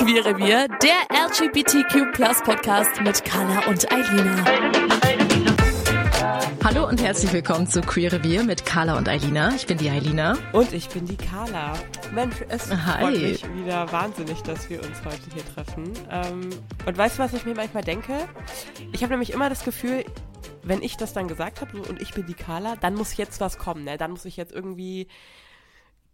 Queerrevier, 0.00 0.66
der 0.82 1.26
LGBTQ 1.26 2.10
Podcast 2.42 3.02
mit 3.02 3.22
Carla 3.22 3.68
und 3.68 3.92
Eilina. 3.92 4.44
Hallo 6.64 6.88
und 6.88 7.02
herzlich 7.02 7.30
willkommen 7.34 7.66
zu 7.66 7.82
Queerrevier 7.82 8.42
mit 8.44 8.64
Carla 8.64 8.96
und 8.96 9.10
Eilina. 9.10 9.54
Ich 9.54 9.66
bin 9.66 9.76
die 9.76 9.90
Eilina. 9.90 10.38
Und 10.54 10.72
ich 10.72 10.88
bin 10.88 11.04
die 11.04 11.18
Carla. 11.18 11.74
Mensch, 12.14 12.36
es 12.48 12.70
Hi. 12.70 13.02
freut 13.02 13.20
mich 13.20 13.54
wieder 13.54 13.92
wahnsinnig, 13.92 14.40
dass 14.40 14.70
wir 14.70 14.78
uns 14.82 15.04
heute 15.04 15.20
hier 15.34 15.44
treffen. 15.54 15.92
Ähm, 16.10 16.48
und 16.86 16.96
weißt 16.96 17.18
du, 17.18 17.22
was 17.22 17.34
ich 17.34 17.44
mir 17.44 17.54
manchmal 17.54 17.84
denke? 17.84 18.26
Ich 18.92 19.02
habe 19.02 19.12
nämlich 19.12 19.34
immer 19.34 19.50
das 19.50 19.64
Gefühl, 19.66 20.06
wenn 20.62 20.82
ich 20.82 20.96
das 20.96 21.12
dann 21.12 21.28
gesagt 21.28 21.60
habe 21.60 21.78
und 21.82 22.00
ich 22.00 22.14
bin 22.14 22.24
die 22.24 22.32
Carla, 22.32 22.76
dann 22.76 22.94
muss 22.94 23.18
jetzt 23.18 23.38
was 23.38 23.58
kommen. 23.58 23.84
Ne? 23.84 23.98
Dann 23.98 24.12
muss 24.12 24.24
ich 24.24 24.38
jetzt 24.38 24.52
irgendwie 24.52 25.08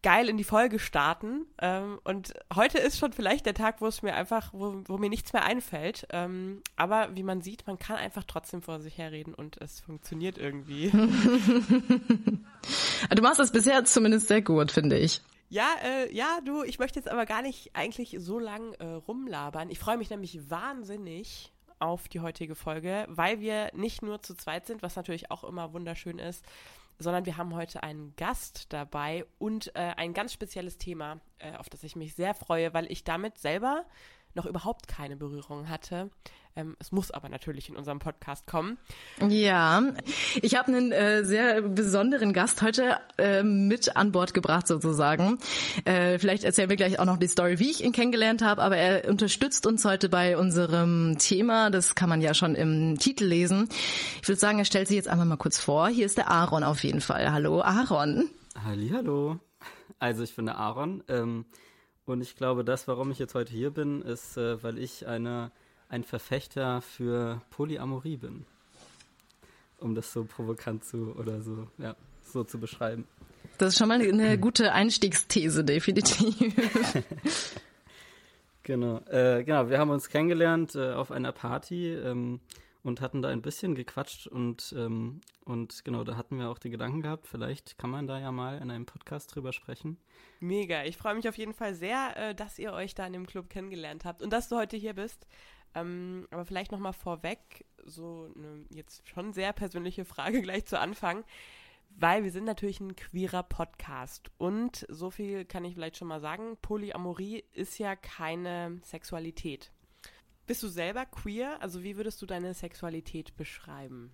geil 0.02 0.28
in 0.28 0.36
die 0.36 0.44
Folge 0.44 0.78
starten. 0.78 1.46
Ähm, 1.60 1.98
und 2.04 2.34
heute 2.54 2.78
ist 2.78 2.98
schon 2.98 3.12
vielleicht 3.12 3.46
der 3.46 3.54
Tag, 3.54 3.80
wo 3.80 3.86
es 3.86 4.02
mir 4.02 4.14
einfach, 4.14 4.52
wo, 4.52 4.82
wo 4.86 4.98
mir 4.98 5.10
nichts 5.10 5.32
mehr 5.32 5.44
einfällt. 5.44 6.06
Ähm, 6.10 6.62
aber 6.76 7.14
wie 7.14 7.22
man 7.22 7.42
sieht, 7.42 7.66
man 7.66 7.78
kann 7.78 7.96
einfach 7.96 8.24
trotzdem 8.24 8.62
vor 8.62 8.80
sich 8.80 8.98
herreden 8.98 9.34
und 9.34 9.60
es 9.60 9.80
funktioniert 9.80 10.38
irgendwie. 10.38 10.90
Du 13.14 13.22
machst 13.22 13.38
das 13.38 13.52
bisher 13.52 13.84
zumindest 13.84 14.28
sehr 14.28 14.42
gut, 14.42 14.72
finde 14.72 14.98
ich. 14.98 15.22
Ja, 15.48 15.68
äh, 15.84 16.12
ja, 16.12 16.40
du, 16.44 16.64
ich 16.64 16.78
möchte 16.78 16.98
jetzt 16.98 17.08
aber 17.08 17.24
gar 17.24 17.42
nicht 17.42 17.70
eigentlich 17.74 18.16
so 18.18 18.38
lang 18.38 18.72
äh, 18.74 18.84
rumlabern. 18.84 19.70
Ich 19.70 19.78
freue 19.78 19.96
mich 19.96 20.10
nämlich 20.10 20.50
wahnsinnig 20.50 21.52
auf 21.78 22.08
die 22.08 22.20
heutige 22.20 22.54
Folge, 22.54 23.06
weil 23.08 23.40
wir 23.40 23.70
nicht 23.74 24.02
nur 24.02 24.22
zu 24.22 24.34
zweit 24.34 24.66
sind, 24.66 24.82
was 24.82 24.96
natürlich 24.96 25.30
auch 25.30 25.44
immer 25.44 25.72
wunderschön 25.72 26.18
ist, 26.18 26.44
sondern 26.98 27.26
wir 27.26 27.36
haben 27.36 27.54
heute 27.54 27.82
einen 27.82 28.14
Gast 28.16 28.72
dabei 28.72 29.24
und 29.38 29.74
äh, 29.74 29.92
ein 29.96 30.14
ganz 30.14 30.32
spezielles 30.32 30.78
Thema, 30.78 31.20
äh, 31.38 31.54
auf 31.56 31.68
das 31.68 31.82
ich 31.82 31.96
mich 31.96 32.14
sehr 32.14 32.34
freue, 32.34 32.72
weil 32.74 32.90
ich 32.90 33.04
damit 33.04 33.38
selber 33.38 33.84
noch 34.36 34.46
überhaupt 34.46 34.86
keine 34.86 35.16
Berührung 35.16 35.68
hatte. 35.68 36.10
Ähm, 36.56 36.74
es 36.78 36.90
muss 36.90 37.10
aber 37.10 37.28
natürlich 37.28 37.68
in 37.68 37.76
unserem 37.76 37.98
Podcast 37.98 38.46
kommen. 38.46 38.78
Ja, 39.28 39.82
ich 40.40 40.56
habe 40.56 40.68
einen 40.68 40.90
äh, 40.90 41.22
sehr 41.22 41.60
besonderen 41.60 42.32
Gast 42.32 42.62
heute 42.62 42.98
äh, 43.18 43.42
mit 43.42 43.94
an 43.94 44.10
Bord 44.10 44.32
gebracht 44.32 44.66
sozusagen. 44.66 45.38
Äh, 45.84 46.18
vielleicht 46.18 46.44
erzählen 46.44 46.70
wir 46.70 46.76
gleich 46.76 46.98
auch 46.98 47.04
noch 47.04 47.18
die 47.18 47.28
Story, 47.28 47.58
wie 47.58 47.70
ich 47.70 47.84
ihn 47.84 47.92
kennengelernt 47.92 48.42
habe, 48.42 48.62
aber 48.62 48.78
er 48.78 49.08
unterstützt 49.10 49.66
uns 49.66 49.84
heute 49.84 50.08
bei 50.08 50.38
unserem 50.38 51.18
Thema. 51.18 51.70
Das 51.70 51.94
kann 51.94 52.08
man 52.08 52.22
ja 52.22 52.32
schon 52.32 52.54
im 52.54 52.98
Titel 52.98 53.26
lesen. 53.26 53.68
Ich 54.22 54.28
würde 54.28 54.40
sagen, 54.40 54.58
er 54.58 54.64
stellt 54.64 54.88
sich 54.88 54.96
jetzt 54.96 55.08
einfach 55.08 55.26
mal 55.26 55.36
kurz 55.36 55.58
vor. 55.58 55.88
Hier 55.88 56.06
ist 56.06 56.16
der 56.16 56.30
Aaron 56.30 56.64
auf 56.64 56.82
jeden 56.84 57.02
Fall. 57.02 57.30
Hallo 57.30 57.60
Aaron. 57.60 58.30
Hallo. 58.64 59.38
Also 59.98 60.22
ich 60.22 60.34
bin 60.34 60.46
der 60.46 60.56
Aaron 60.56 61.02
ähm, 61.08 61.44
und 62.06 62.20
ich 62.22 62.36
glaube, 62.36 62.64
das, 62.64 62.88
warum 62.88 63.10
ich 63.10 63.18
jetzt 63.18 63.34
heute 63.34 63.52
hier 63.52 63.70
bin, 63.70 64.02
ist, 64.02 64.36
äh, 64.36 64.62
weil 64.62 64.78
ich 64.78 65.06
eine, 65.06 65.50
ein 65.88 66.04
Verfechter 66.04 66.80
für 66.80 67.42
Polyamorie 67.50 68.16
bin. 68.16 68.46
Um 69.78 69.94
das 69.94 70.12
so 70.12 70.24
provokant 70.24 70.84
zu 70.84 71.14
oder 71.18 71.42
so, 71.42 71.68
ja, 71.78 71.94
so 72.22 72.44
zu 72.44 72.58
beschreiben. 72.58 73.06
Das 73.58 73.74
ist 73.74 73.78
schon 73.78 73.88
mal 73.88 74.00
eine 74.00 74.38
gute 74.38 74.72
Einstiegsthese, 74.72 75.64
definitiv. 75.64 76.36
Genau, 78.66 78.98
äh, 79.08 79.44
genau. 79.44 79.70
Wir 79.70 79.78
haben 79.78 79.90
uns 79.90 80.08
kennengelernt 80.08 80.74
äh, 80.74 80.92
auf 80.92 81.12
einer 81.12 81.30
Party 81.30 81.94
ähm, 81.94 82.40
und 82.86 83.00
hatten 83.00 83.20
da 83.20 83.30
ein 83.30 83.42
bisschen 83.42 83.74
gequatscht 83.74 84.28
und 84.28 84.72
ähm, 84.78 85.20
und 85.44 85.84
genau, 85.84 86.04
da 86.04 86.16
hatten 86.16 86.38
wir 86.38 86.48
auch 86.48 86.58
die 86.58 86.70
Gedanken 86.70 87.02
gehabt. 87.02 87.26
Vielleicht 87.26 87.78
kann 87.78 87.90
man 87.90 88.06
da 88.06 88.20
ja 88.20 88.30
mal 88.30 88.58
in 88.58 88.70
einem 88.70 88.86
Podcast 88.86 89.34
drüber 89.34 89.52
sprechen. 89.52 89.98
Mega. 90.38 90.84
Ich 90.84 90.96
freue 90.96 91.16
mich 91.16 91.28
auf 91.28 91.36
jeden 91.36 91.52
Fall 91.52 91.74
sehr, 91.74 92.16
äh, 92.16 92.34
dass 92.34 92.60
ihr 92.60 92.72
euch 92.72 92.94
da 92.94 93.04
in 93.04 93.12
dem 93.12 93.26
Club 93.26 93.50
kennengelernt 93.50 94.04
habt 94.04 94.22
und 94.22 94.32
dass 94.32 94.48
du 94.48 94.56
heute 94.56 94.76
hier 94.76 94.94
bist. 94.94 95.26
Ähm, 95.74 96.28
aber 96.30 96.44
vielleicht 96.44 96.70
nochmal 96.70 96.92
vorweg, 96.92 97.66
so 97.84 98.30
eine 98.36 98.64
jetzt 98.70 99.08
schon 99.08 99.32
sehr 99.32 99.52
persönliche 99.52 100.04
Frage 100.04 100.40
gleich 100.40 100.64
zu 100.66 100.78
Anfang, 100.78 101.24
weil 101.90 102.22
wir 102.22 102.30
sind 102.30 102.44
natürlich 102.44 102.78
ein 102.78 102.94
queerer 102.94 103.42
Podcast 103.42 104.30
und 104.38 104.86
so 104.88 105.10
viel 105.10 105.44
kann 105.44 105.64
ich 105.64 105.74
vielleicht 105.74 105.96
schon 105.96 106.08
mal 106.08 106.20
sagen, 106.20 106.56
Polyamorie 106.62 107.42
ist 107.52 107.78
ja 107.78 107.96
keine 107.96 108.78
Sexualität. 108.84 109.72
Bist 110.46 110.62
du 110.62 110.68
selber 110.68 111.06
queer? 111.06 111.60
Also 111.60 111.82
wie 111.82 111.96
würdest 111.96 112.22
du 112.22 112.26
deine 112.26 112.54
Sexualität 112.54 113.36
beschreiben? 113.36 114.12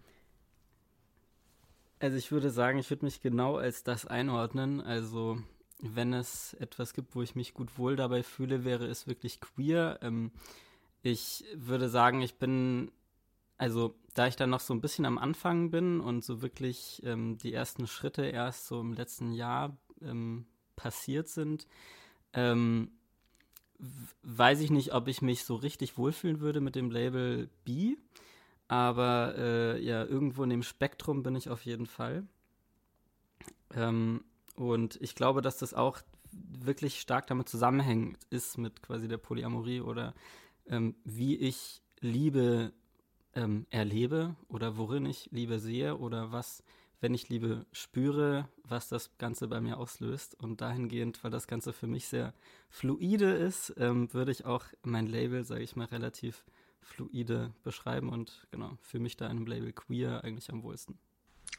Also 2.00 2.16
ich 2.16 2.32
würde 2.32 2.50
sagen, 2.50 2.78
ich 2.78 2.90
würde 2.90 3.04
mich 3.04 3.20
genau 3.20 3.56
als 3.56 3.84
das 3.84 4.06
einordnen. 4.06 4.80
Also 4.80 5.38
wenn 5.80 6.12
es 6.12 6.54
etwas 6.54 6.94
gibt, 6.94 7.14
wo 7.14 7.22
ich 7.22 7.34
mich 7.34 7.54
gut 7.54 7.76
wohl 7.76 7.96
dabei 7.96 8.22
fühle, 8.22 8.64
wäre 8.64 8.86
es 8.86 9.06
wirklich 9.06 9.40
queer. 9.40 9.98
Ähm, 10.02 10.32
ich 11.02 11.44
würde 11.54 11.88
sagen, 11.88 12.22
ich 12.22 12.36
bin, 12.36 12.90
also 13.58 13.94
da 14.14 14.26
ich 14.26 14.36
dann 14.36 14.50
noch 14.50 14.60
so 14.60 14.72
ein 14.72 14.80
bisschen 14.80 15.04
am 15.04 15.18
Anfang 15.18 15.70
bin 15.70 16.00
und 16.00 16.24
so 16.24 16.40
wirklich 16.40 17.02
ähm, 17.04 17.36
die 17.38 17.52
ersten 17.52 17.86
Schritte 17.86 18.24
erst 18.24 18.66
so 18.66 18.80
im 18.80 18.94
letzten 18.94 19.32
Jahr 19.32 19.76
ähm, 20.00 20.46
passiert 20.76 21.28
sind, 21.28 21.66
ähm, 22.32 22.90
weiß 24.22 24.60
ich 24.60 24.70
nicht, 24.70 24.94
ob 24.94 25.08
ich 25.08 25.22
mich 25.22 25.44
so 25.44 25.54
richtig 25.56 25.98
wohlfühlen 25.98 26.40
würde 26.40 26.60
mit 26.60 26.74
dem 26.74 26.90
Label 26.90 27.48
B. 27.64 27.96
Aber 28.68 29.34
äh, 29.36 29.84
ja, 29.84 30.04
irgendwo 30.04 30.44
in 30.44 30.50
dem 30.50 30.62
Spektrum 30.62 31.22
bin 31.22 31.34
ich 31.34 31.50
auf 31.50 31.64
jeden 31.64 31.86
Fall. 31.86 32.26
Ähm, 33.74 34.24
und 34.54 35.00
ich 35.00 35.14
glaube, 35.14 35.42
dass 35.42 35.58
das 35.58 35.74
auch 35.74 36.00
wirklich 36.30 37.00
stark 37.00 37.26
damit 37.26 37.48
zusammenhängt 37.48 38.18
ist 38.30 38.58
mit 38.58 38.82
quasi 38.82 39.08
der 39.08 39.18
Polyamorie 39.18 39.80
oder 39.80 40.14
ähm, 40.66 40.94
wie 41.04 41.36
ich 41.36 41.82
Liebe 42.00 42.72
ähm, 43.34 43.66
erlebe 43.70 44.36
oder 44.48 44.76
worin 44.76 45.06
ich 45.06 45.28
Liebe 45.32 45.58
sehe 45.58 45.96
oder 45.96 46.32
was, 46.32 46.62
wenn 47.02 47.14
ich 47.14 47.28
Liebe 47.28 47.66
spüre, 47.72 48.48
was 48.62 48.88
das 48.88 49.10
Ganze 49.18 49.48
bei 49.48 49.60
mir 49.60 49.76
auslöst. 49.76 50.36
Und 50.40 50.60
dahingehend, 50.60 51.22
weil 51.22 51.32
das 51.32 51.46
Ganze 51.46 51.72
für 51.72 51.88
mich 51.88 52.06
sehr 52.06 52.32
fluide 52.70 53.32
ist, 53.32 53.74
ähm, 53.76 54.14
würde 54.14 54.30
ich 54.30 54.46
auch 54.46 54.64
mein 54.82 55.06
Label, 55.06 55.44
sage 55.44 55.64
ich 55.64 55.76
mal, 55.76 55.86
relativ 55.86 56.44
fluide 56.80 57.52
beschreiben 57.64 58.08
und 58.08 58.46
genau, 58.50 58.78
für 58.80 58.98
mich 58.98 59.16
da 59.16 59.26
in 59.26 59.32
einem 59.32 59.46
Label 59.46 59.72
queer 59.72 60.24
eigentlich 60.24 60.50
am 60.50 60.62
wohlsten. 60.62 60.98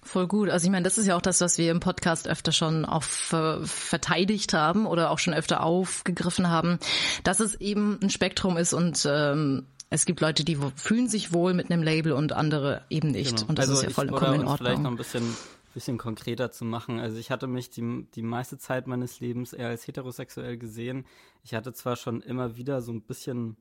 Voll 0.01 0.27
gut. 0.27 0.49
Also 0.49 0.65
ich 0.65 0.71
meine, 0.71 0.83
das 0.83 0.97
ist 0.97 1.07
ja 1.07 1.15
auch 1.15 1.21
das, 1.21 1.39
was 1.39 1.57
wir 1.57 1.71
im 1.71 1.79
Podcast 1.79 2.27
öfter 2.27 2.51
schon 2.51 2.83
auch 2.83 3.03
ver 3.03 3.61
verteidigt 3.65 4.53
haben 4.53 4.85
oder 4.85 5.11
auch 5.11 5.19
schon 5.19 5.33
öfter 5.33 5.63
aufgegriffen 5.63 6.49
haben, 6.49 6.77
dass 7.23 7.39
es 7.39 7.55
eben 7.55 7.99
ein 8.01 8.09
Spektrum 8.09 8.57
ist 8.57 8.73
und 8.73 9.07
ähm, 9.09 9.67
es 9.93 10.05
gibt 10.05 10.21
Leute, 10.21 10.43
die 10.43 10.57
fühlen 10.75 11.07
sich 11.07 11.33
wohl 11.33 11.53
mit 11.53 11.69
einem 11.69 11.83
Label 11.83 12.13
und 12.13 12.33
andere 12.33 12.83
eben 12.89 13.11
nicht. 13.11 13.35
Genau. 13.35 13.49
Und 13.49 13.59
das 13.59 13.69
also 13.69 13.81
ist 13.81 13.83
ja 13.83 13.89
vollkommen 13.91 14.41
in 14.41 14.47
uns 14.47 14.57
vielleicht 14.57 14.79
noch 14.79 14.89
Ordnung. 14.89 14.93
ein 14.93 14.97
bisschen, 14.97 15.35
bisschen 15.75 15.99
konkreter 15.99 16.51
zu 16.51 16.65
machen. 16.65 16.99
Also 16.99 17.17
ich 17.17 17.29
hatte 17.29 17.45
mich 17.45 17.69
die, 17.69 18.07
die 18.15 18.23
meiste 18.23 18.57
Zeit 18.57 18.87
meines 18.87 19.19
Lebens 19.19 19.53
eher 19.53 19.67
als 19.67 19.85
heterosexuell 19.85 20.57
gesehen. 20.57 21.05
Ich 21.43 21.53
hatte 21.53 21.73
zwar 21.73 21.95
schon 21.95 22.21
immer 22.21 22.57
wieder 22.57 22.81
so 22.81 22.91
ein 22.91 23.03
bisschen 23.03 23.55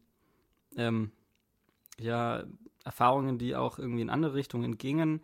ähm, 0.79 1.13
ja, 2.01 2.45
Erfahrungen, 2.83 3.37
die 3.37 3.55
auch 3.55 3.79
irgendwie 3.79 4.01
in 4.01 4.09
andere 4.09 4.33
Richtungen 4.33 4.79
gingen, 4.79 5.21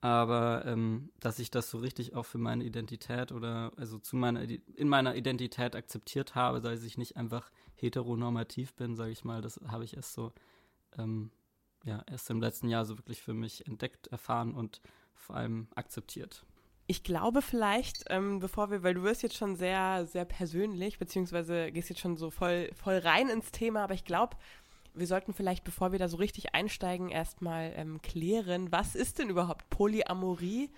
aber 0.00 0.64
ähm, 0.64 1.10
dass 1.18 1.40
ich 1.40 1.50
das 1.50 1.70
so 1.70 1.78
richtig 1.78 2.14
auch 2.14 2.24
für 2.24 2.38
meine 2.38 2.62
Identität 2.62 3.32
oder 3.32 3.72
also 3.76 3.98
zu 3.98 4.16
meiner 4.16 4.42
in 4.42 4.88
meiner 4.88 5.16
Identität 5.16 5.74
akzeptiert 5.74 6.36
habe, 6.36 6.60
dass 6.60 6.84
ich 6.84 6.98
nicht 6.98 7.16
einfach 7.16 7.50
heteronormativ 7.74 8.74
bin, 8.74 8.94
sage 8.94 9.10
ich 9.10 9.24
mal, 9.24 9.42
das 9.42 9.60
habe 9.66 9.84
ich 9.84 9.96
erst 9.96 10.12
so 10.12 10.32
ähm, 10.98 11.30
ja 11.84 12.02
erst 12.10 12.30
im 12.30 12.40
letzten 12.40 12.68
Jahr 12.68 12.84
so 12.84 12.98
wirklich 12.98 13.22
für 13.22 13.34
mich 13.34 13.66
entdeckt, 13.66 14.08
erfahren 14.08 14.54
und 14.54 14.80
vor 15.14 15.36
allem 15.36 15.68
akzeptiert. 15.74 16.44
Ich 16.86 17.04
glaube 17.04 17.42
vielleicht, 17.42 18.04
ähm, 18.08 18.40
bevor 18.40 18.70
wir, 18.70 18.82
weil 18.82 18.94
du 18.94 19.02
wirst 19.02 19.22
jetzt 19.22 19.36
schon 19.36 19.56
sehr, 19.56 20.06
sehr 20.06 20.24
persönlich, 20.24 20.98
beziehungsweise 20.98 21.70
gehst 21.70 21.88
jetzt 21.88 22.00
schon 22.00 22.16
so 22.16 22.30
voll, 22.30 22.70
voll 22.74 22.98
rein 22.98 23.28
ins 23.28 23.52
Thema, 23.52 23.84
aber 23.84 23.94
ich 23.94 24.04
glaube, 24.04 24.36
wir 24.94 25.06
sollten 25.06 25.32
vielleicht, 25.32 25.64
bevor 25.64 25.92
wir 25.92 25.98
da 25.98 26.08
so 26.08 26.18
richtig 26.18 26.54
einsteigen, 26.54 27.08
erstmal 27.08 27.72
ähm, 27.76 28.02
klären, 28.02 28.72
was 28.72 28.94
ist 28.94 29.18
denn 29.18 29.30
überhaupt 29.30 29.70
Polyamorie 29.70 30.70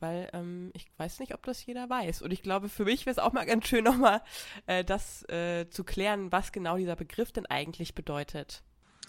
weil 0.00 0.28
ähm, 0.32 0.70
ich 0.74 0.86
weiß 0.98 1.20
nicht, 1.20 1.34
ob 1.34 1.44
das 1.44 1.64
jeder 1.64 1.88
weiß. 1.88 2.22
Und 2.22 2.32
ich 2.32 2.42
glaube, 2.42 2.68
für 2.68 2.84
mich 2.84 3.06
wäre 3.06 3.12
es 3.12 3.18
auch 3.18 3.32
mal 3.32 3.46
ganz 3.46 3.66
schön, 3.66 3.84
nochmal 3.84 4.22
äh, 4.66 4.84
das 4.84 5.28
äh, 5.28 5.68
zu 5.70 5.84
klären, 5.84 6.32
was 6.32 6.52
genau 6.52 6.76
dieser 6.76 6.96
Begriff 6.96 7.32
denn 7.32 7.46
eigentlich 7.46 7.94
bedeutet. 7.94 8.62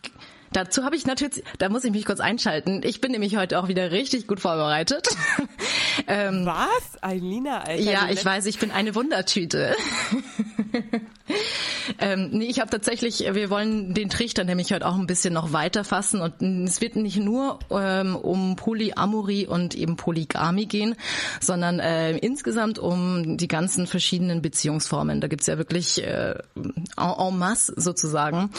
like 0.08 0.24
Dazu 0.54 0.84
habe 0.84 0.96
ich 0.96 1.06
natürlich, 1.06 1.44
da 1.58 1.70
muss 1.70 1.84
ich 1.84 1.92
mich 1.92 2.06
kurz 2.06 2.20
einschalten. 2.20 2.82
Ich 2.84 3.02
bin 3.02 3.12
nämlich 3.12 3.38
heute 3.38 3.60
auch 3.60 3.68
wieder 3.68 3.92
richtig 3.92 4.28
gut 4.28 4.40
vorbereitet. 4.40 5.08
ähm, 6.08 6.46
Was? 6.46 7.02
Eilina, 7.02 7.62
Alter. 7.62 7.82
Ja, 7.82 8.10
ich 8.10 8.24
weiß, 8.24 8.46
ich 8.46 8.60
bin 8.60 8.72
eine 8.72 8.96
Wundertüte. 8.96 9.76
ähm, 12.00 12.30
nee, 12.32 12.46
ich 12.46 12.60
habe 12.60 12.70
tatsächlich, 12.70 13.26
wir 13.32 13.50
wollen 13.50 13.94
den 13.94 14.10
Trichter 14.10 14.44
nämlich 14.44 14.72
heute 14.72 14.86
auch 14.86 14.96
ein 14.96 15.08
bisschen 15.08 15.34
noch 15.34 15.54
weiter 15.54 15.84
fassen 15.84 16.22
und 16.22 16.42
es 16.42 16.82
wird 16.82 16.96
nicht 16.96 17.18
nur 17.18 17.60
ähm, 17.70 18.16
um 18.16 18.56
Polyamorie 18.56 19.48
und 19.48 19.76
eben 19.76 19.96
Polygamie 19.96 20.68
gehen, 20.68 20.96
sondern 21.40 21.80
äh, 21.80 22.18
insgesamt 22.18 22.80
um 22.80 23.38
die 23.38 23.48
ganzen 23.48 23.88
verschiedenen 23.88 24.42
Beziehungsformen. 24.42 25.22
Da 25.22 25.28
gibt's 25.28 25.48
ja 25.48 25.58
wirklich 25.58 26.04
äh, 26.04 26.36
en 26.98 27.38
masse 27.38 27.74
sozusagen. 27.76 28.52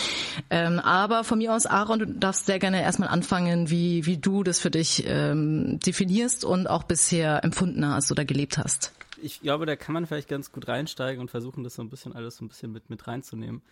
Ähm, 0.50 0.78
aber 0.78 1.24
von 1.24 1.38
mir 1.38 1.54
aus 1.54 1.66
Aaron, 1.78 2.00
du 2.00 2.06
darfst 2.06 2.46
sehr 2.46 2.58
gerne 2.58 2.82
erstmal 2.82 3.08
anfangen, 3.08 3.70
wie, 3.70 4.04
wie 4.04 4.16
du 4.16 4.42
das 4.42 4.58
für 4.58 4.70
dich 4.70 5.04
ähm, 5.06 5.78
definierst 5.78 6.44
und 6.44 6.66
auch 6.66 6.82
bisher 6.82 7.44
empfunden 7.44 7.86
hast 7.86 8.10
oder 8.10 8.24
gelebt 8.24 8.58
hast. 8.58 8.92
Ich 9.22 9.40
glaube, 9.40 9.64
da 9.64 9.76
kann 9.76 9.92
man 9.92 10.04
vielleicht 10.06 10.28
ganz 10.28 10.50
gut 10.50 10.66
reinsteigen 10.66 11.20
und 11.20 11.30
versuchen, 11.30 11.62
das 11.62 11.74
so 11.74 11.82
ein 11.82 11.88
bisschen 11.88 12.12
alles 12.14 12.36
so 12.36 12.44
ein 12.44 12.48
bisschen 12.48 12.72
mit, 12.72 12.90
mit 12.90 13.06
reinzunehmen. 13.06 13.62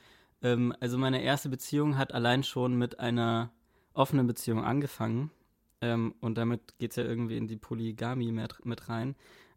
Ähm, 0.40 0.72
also 0.78 0.98
meine 0.98 1.20
erste 1.20 1.48
Beziehung 1.48 1.98
hat 1.98 2.14
allein 2.14 2.44
schon 2.44 2.76
mit 2.76 3.00
einer 3.00 3.50
offenen 3.92 4.28
Beziehung 4.28 4.62
angefangen. 4.64 5.32
Ähm, 5.80 6.14
und 6.20 6.38
damit 6.38 6.78
geht 6.78 6.90
es 6.90 6.96
ja 6.96 7.02
irgendwie 7.02 7.36
in 7.36 7.48
die 7.48 7.56
Polygamie 7.56 8.30
mit, 8.30 8.64
mit 8.64 8.88
rein. 8.88 9.16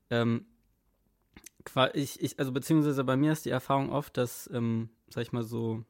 Ähm, 0.10 0.46
ich, 1.94 2.20
ich, 2.20 2.40
also 2.40 2.52
beziehungsweise 2.52 3.04
bei 3.04 3.16
mir 3.16 3.32
ist 3.32 3.46
die 3.46 3.52
Erfahrung 3.52 3.92
oft, 3.92 4.18
dass, 4.18 4.50
ähm, 4.52 4.90
sag 5.10 5.22
ich 5.22 5.34
mal 5.34 5.44
so, 5.44 5.84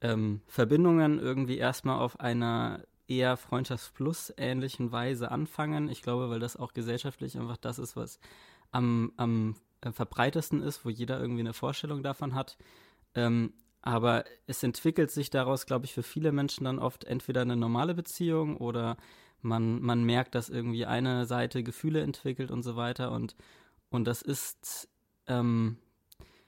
ähm, 0.00 0.40
Verbindungen 0.46 1.18
irgendwie 1.18 1.58
erstmal 1.58 2.00
auf 2.00 2.20
einer 2.20 2.84
eher 3.06 3.36
Freundschaftsplus 3.36 4.32
ähnlichen 4.36 4.92
Weise 4.92 5.30
anfangen. 5.30 5.88
Ich 5.88 6.02
glaube, 6.02 6.30
weil 6.30 6.40
das 6.40 6.56
auch 6.56 6.72
gesellschaftlich 6.72 7.38
einfach 7.38 7.56
das 7.56 7.78
ist, 7.78 7.96
was 7.96 8.18
am, 8.70 9.12
am 9.16 9.56
äh, 9.82 9.92
verbreitesten 9.92 10.62
ist, 10.62 10.84
wo 10.84 10.90
jeder 10.90 11.20
irgendwie 11.20 11.40
eine 11.40 11.52
Vorstellung 11.52 12.02
davon 12.02 12.34
hat. 12.34 12.56
Ähm, 13.14 13.52
aber 13.82 14.24
es 14.46 14.62
entwickelt 14.62 15.10
sich 15.10 15.28
daraus, 15.28 15.66
glaube 15.66 15.84
ich, 15.84 15.92
für 15.92 16.02
viele 16.02 16.32
Menschen 16.32 16.64
dann 16.64 16.78
oft 16.78 17.04
entweder 17.04 17.42
eine 17.42 17.56
normale 17.56 17.94
Beziehung 17.94 18.56
oder 18.56 18.96
man, 19.42 19.82
man 19.82 20.04
merkt, 20.04 20.34
dass 20.34 20.48
irgendwie 20.48 20.86
eine 20.86 21.26
Seite 21.26 21.62
Gefühle 21.62 22.00
entwickelt 22.00 22.50
und 22.50 22.62
so 22.62 22.76
weiter. 22.76 23.12
Und, 23.12 23.36
und 23.90 24.06
das 24.06 24.22
ist, 24.22 24.88
ähm, 25.26 25.76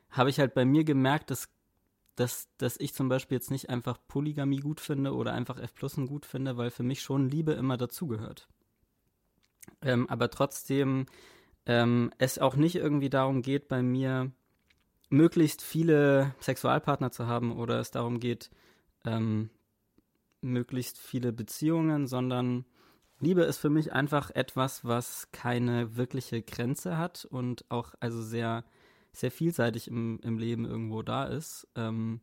habe 0.09 0.31
ich 0.31 0.41
halt 0.41 0.55
bei 0.55 0.65
mir 0.65 0.85
gemerkt, 0.85 1.31
dass 1.31 1.51
dass, 2.17 2.49
dass 2.57 2.79
ich 2.79 2.95
zum 2.95 3.09
Beispiel 3.09 3.37
jetzt 3.37 3.51
nicht 3.51 3.71
einfach 3.71 3.99
Polygamie 4.09 4.61
gut 4.61 4.81
finde 4.81 5.15
oder 5.15 5.33
einfach 5.33 5.59
F 5.59 5.75
Plusen 5.75 6.07
gut 6.07 6.27
finde, 6.27 6.57
weil 6.57 6.71
für 6.71 6.83
mich 6.83 7.03
schon 7.03 7.29
Liebe 7.29 7.53
immer 7.53 7.77
dazugehört. 7.77 8.49
Ähm, 9.83 10.09
aber 10.09 10.31
trotzdem 10.31 11.07
ähm, 11.67 12.11
es 12.19 12.39
auch 12.39 12.57
nicht 12.57 12.77
irgendwie 12.77 13.11
darum 13.11 13.43
geht, 13.43 13.69
bei 13.69 13.83
mir 13.83 14.33
möglichst 15.11 15.63
viele 15.63 16.35
Sexualpartner 16.41 17.11
zu 17.11 17.27
haben 17.27 17.53
oder 17.53 17.79
es 17.79 17.91
darum 17.91 18.19
geht, 18.19 18.51
ähm, 19.05 19.51
möglichst 20.41 20.99
viele 20.99 21.33
Beziehungen, 21.33 22.07
sondern 22.07 22.65
Liebe 23.19 23.43
ist 23.43 23.59
für 23.59 23.71
mich 23.71 23.93
einfach 23.93 24.31
etwas, 24.31 24.85
was 24.85 25.31
keine 25.33 25.97
wirkliche 25.97 26.43
Grenze 26.43 26.99
hat 26.99 27.25
und 27.25 27.65
auch 27.71 27.95
also 28.01 28.23
sehr 28.23 28.65
sehr 29.17 29.31
vielseitig 29.31 29.89
im, 29.89 30.21
im 30.23 30.39
Leben 30.39 30.67
irgendwo 30.67 31.01
da 31.03 31.25
ist. 31.25 31.67
Ähm, 31.75 32.21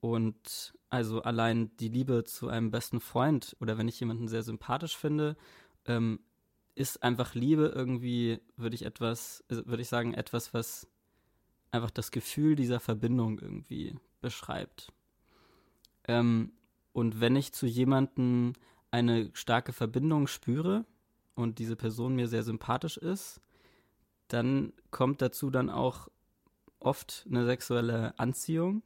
und 0.00 0.74
also 0.90 1.22
allein 1.22 1.74
die 1.76 1.88
Liebe 1.88 2.24
zu 2.24 2.48
einem 2.48 2.72
besten 2.72 3.00
Freund 3.00 3.56
oder 3.60 3.78
wenn 3.78 3.86
ich 3.86 4.00
jemanden 4.00 4.26
sehr 4.26 4.42
sympathisch 4.42 4.96
finde, 4.96 5.36
ähm, 5.86 6.18
ist 6.74 7.04
einfach 7.04 7.36
Liebe 7.36 7.72
irgendwie, 7.72 8.40
würde 8.56 8.74
ich 8.74 8.84
etwas, 8.84 9.44
also 9.48 9.64
würde 9.66 9.82
ich 9.82 9.88
sagen, 9.88 10.12
etwas, 10.12 10.52
was 10.52 10.88
einfach 11.70 11.92
das 11.92 12.10
Gefühl 12.10 12.56
dieser 12.56 12.80
Verbindung 12.80 13.38
irgendwie 13.38 13.94
beschreibt. 14.20 14.92
Ähm, 16.08 16.52
und 16.92 17.20
wenn 17.20 17.36
ich 17.36 17.52
zu 17.52 17.66
jemandem 17.66 18.54
eine 18.90 19.30
starke 19.34 19.72
Verbindung 19.72 20.26
spüre 20.26 20.84
und 21.36 21.60
diese 21.60 21.76
Person 21.76 22.16
mir 22.16 22.26
sehr 22.26 22.42
sympathisch 22.42 22.96
ist, 22.96 23.40
dann 24.26 24.72
kommt 24.90 25.22
dazu 25.22 25.50
dann 25.50 25.70
auch 25.70 26.08
oft 26.84 27.26
eine 27.28 27.44
sexuelle 27.44 28.18
Anziehung. 28.18 28.82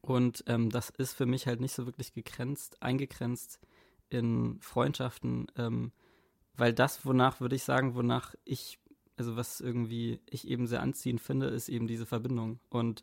Und 0.00 0.44
ähm, 0.46 0.70
das 0.70 0.90
ist 0.90 1.14
für 1.14 1.26
mich 1.26 1.46
halt 1.46 1.60
nicht 1.60 1.74
so 1.74 1.86
wirklich 1.86 2.12
gegrenzt, 2.12 2.82
eingegrenzt 2.82 3.60
in 4.10 4.58
Freundschaften, 4.60 5.46
ähm, 5.56 5.92
weil 6.56 6.72
das, 6.72 7.06
wonach 7.06 7.40
würde 7.40 7.56
ich 7.56 7.62
sagen, 7.64 7.94
wonach 7.94 8.34
ich, 8.44 8.78
also 9.16 9.36
was 9.36 9.60
irgendwie 9.60 10.20
ich 10.26 10.46
eben 10.48 10.66
sehr 10.66 10.82
anziehend 10.82 11.20
finde, 11.20 11.46
ist 11.46 11.68
eben 11.68 11.86
diese 11.86 12.06
Verbindung. 12.06 12.58
Und 12.68 13.02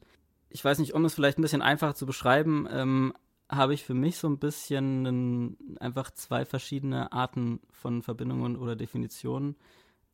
ich 0.50 0.64
weiß 0.64 0.80
nicht, 0.80 0.94
um 0.94 1.06
es 1.06 1.16
vielleicht 1.16 1.38
ein 1.38 1.42
bisschen 1.42 1.62
einfacher 1.62 1.96
zu 1.96 2.06
beschreiben, 2.06 2.68
ähm, 2.70 3.14
habe 3.50 3.74
ich 3.74 3.84
für 3.84 3.94
mich 3.94 4.18
so 4.18 4.28
ein 4.28 4.40
bisschen 4.40 5.78
einfach 5.80 6.12
zwei 6.12 6.46
verschiedene 6.46 7.12
Arten 7.12 7.60
von 7.72 8.02
Verbindungen 8.02 8.56
oder 8.56 8.76
Definitionen 8.76 9.56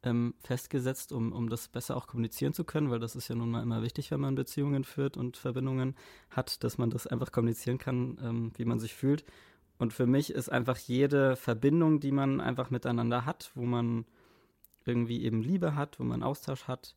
ähm, 0.03 0.33
festgesetzt, 0.39 1.12
um, 1.12 1.31
um 1.31 1.50
das 1.50 1.68
besser 1.68 1.95
auch 1.95 2.07
kommunizieren 2.07 2.53
zu 2.53 2.63
können, 2.63 2.89
weil 2.89 3.00
das 3.00 3.15
ist 3.15 3.27
ja 3.27 3.36
nun 3.36 3.51
mal 3.51 3.62
immer 3.62 3.81
wichtig, 3.81 4.12
wenn 4.12 4.19
man 4.19 4.36
Beziehungen 4.36 4.83
führt 4.83 5.18
und 5.18 5.38
Verbindungen 5.38 5.95
hat, 6.30 6.63
dass 6.63 6.77
man 6.77 6.89
das 6.89 7.07
einfach 7.07 7.31
kommunizieren 7.31 7.77
kann, 7.77 8.18
ähm, 8.24 8.51
wie 8.57 8.65
man 8.65 8.80
sich 8.80 8.94
fühlt. 8.94 9.24
Und 9.77 9.94
für 9.94 10.06
mich 10.06 10.31
ist 10.31 10.50
einfach 10.50 10.77
jede 10.77 11.36
Verbindung, 11.36 12.00
die 12.00 12.12
man 12.12 12.39
einfach 12.39 12.69
miteinander 12.69 13.25
hat, 13.25 13.51
wo 13.56 13.63
man 13.63 14.06
irgendwie 14.86 15.24
eben 15.24 15.42
Liebe 15.42 15.75
hat, 15.75 16.00
wo 16.00 16.04
man 16.04 16.24
Austausch 16.24 16.68
hat, 16.68 16.95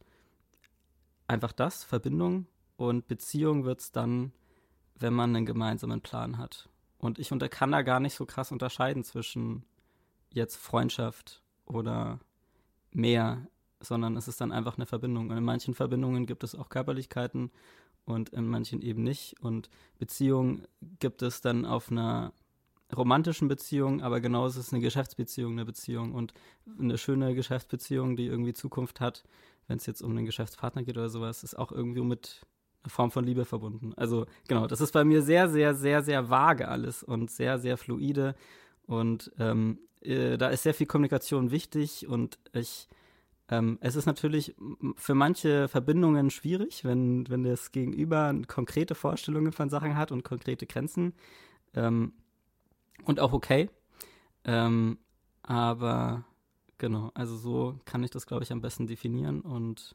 einfach 1.27 1.53
das, 1.53 1.85
Verbindung. 1.85 2.47
Und 2.77 3.07
Beziehung 3.07 3.65
wird 3.65 3.81
es 3.81 3.93
dann, 3.93 4.33
wenn 4.97 5.15
man 5.15 5.35
einen 5.35 5.47
gemeinsamen 5.47 6.01
Plan 6.01 6.39
hat. 6.39 6.69
Und 6.99 7.19
ich 7.19 7.33
unter 7.33 7.49
kann 7.49 7.73
da 7.73 7.83
gar 7.83 8.01
nicht 8.01 8.15
so 8.15 8.27
krass 8.27 8.53
unterscheiden 8.53 9.05
zwischen 9.05 9.65
jetzt 10.31 10.57
Freundschaft 10.57 11.43
oder 11.67 12.19
mehr, 12.95 13.47
sondern 13.81 14.17
es 14.17 14.29
ist 14.29 14.41
dann 14.41 14.53
einfach 14.53 14.77
eine 14.77 14.87
Verbindung. 14.87 15.31
Und 15.31 15.37
in 15.37 15.45
manchen 15.45 15.75
Verbindungen 15.75 16.27
gibt 16.27 16.45
es 16.45 16.55
auch 16.55 16.69
Körperlichkeiten 16.69 17.51
und 18.05 18.31
in 18.31 18.47
manchen 18.47 18.81
eben 18.81 19.03
nicht. 19.03 19.37
Und 19.41 19.69
Beziehungen 19.99 20.67
gibt 21.01 21.23
es 21.23 21.41
dann 21.41 21.67
auf 21.67 21.91
einer 21.91 22.33
romantischen 22.95 23.49
Beziehung, 23.49 24.03
aber 24.03 24.21
genauso 24.21 24.61
ist 24.61 24.69
es 24.69 24.73
eine 24.73 24.83
Geschäftsbeziehung, 24.83 25.53
eine 25.53 25.65
Beziehung 25.65 26.13
und 26.13 26.33
eine 26.79 26.99
schöne 26.99 27.35
Geschäftsbeziehung, 27.35 28.17
die 28.17 28.27
irgendwie 28.27 28.53
Zukunft 28.53 29.01
hat, 29.01 29.25
wenn 29.67 29.79
es 29.79 29.87
jetzt 29.87 30.03
um 30.03 30.13
einen 30.13 30.27
Geschäftspartner 30.27 30.85
geht 30.85 30.97
oder 30.97 31.09
sowas, 31.09 31.43
ist 31.43 31.59
auch 31.59 31.73
irgendwie 31.73 32.03
mit 32.03 32.47
einer 32.83 32.91
Form 32.91 33.11
von 33.11 33.25
Liebe 33.25 33.45
verbunden. 33.45 33.95
Also 33.97 34.27
genau, 34.47 34.67
das 34.67 34.81
ist 34.81 34.93
bei 34.93 35.05
mir 35.05 35.23
sehr, 35.23 35.49
sehr, 35.49 35.75
sehr, 35.75 36.03
sehr 36.03 36.29
vage 36.29 36.69
alles 36.69 37.03
und 37.03 37.31
sehr, 37.31 37.59
sehr 37.59 37.79
fluide 37.79 38.35
und 38.87 39.33
ähm, 39.39 39.79
äh, 40.05 40.37
da 40.37 40.49
ist 40.49 40.63
sehr 40.63 40.75
viel 40.75 40.87
Kommunikation 40.87 41.51
wichtig 41.51 42.07
und 42.07 42.39
ich, 42.53 42.89
ähm, 43.49 43.79
es 43.81 43.97
ist 43.97 44.07
natürlich 44.07 44.55
für 44.97 45.15
manche 45.15 45.69
Verbindungen 45.69 46.31
schwierig, 46.31 46.85
wenn, 46.85 47.29
wenn 47.29 47.45
das 47.45 47.73
Gegenüber 47.73 48.35
konkrete 48.47 48.95
Vorstellungen 48.95 49.53
von 49.53 49.71
Sachen 49.71 49.97
hat 49.97 50.13
und 50.13 50.25
konkrete 50.25 50.67
Grenzen. 50.67 51.15
Ähm, 51.75 52.13
und 53.05 53.21
auch 53.21 53.33
okay. 53.33 53.69
Ähm, 54.45 54.99
aber 55.43 56.25
genau, 56.79 57.11
also 57.15 57.37
so 57.37 57.79
kann 57.85 58.03
ich 58.03 58.11
das, 58.11 58.27
glaube 58.27 58.45
ich, 58.45 58.53
am 58.53 58.61
besten 58.61 58.87
definieren 58.87 59.41
und 59.41 59.95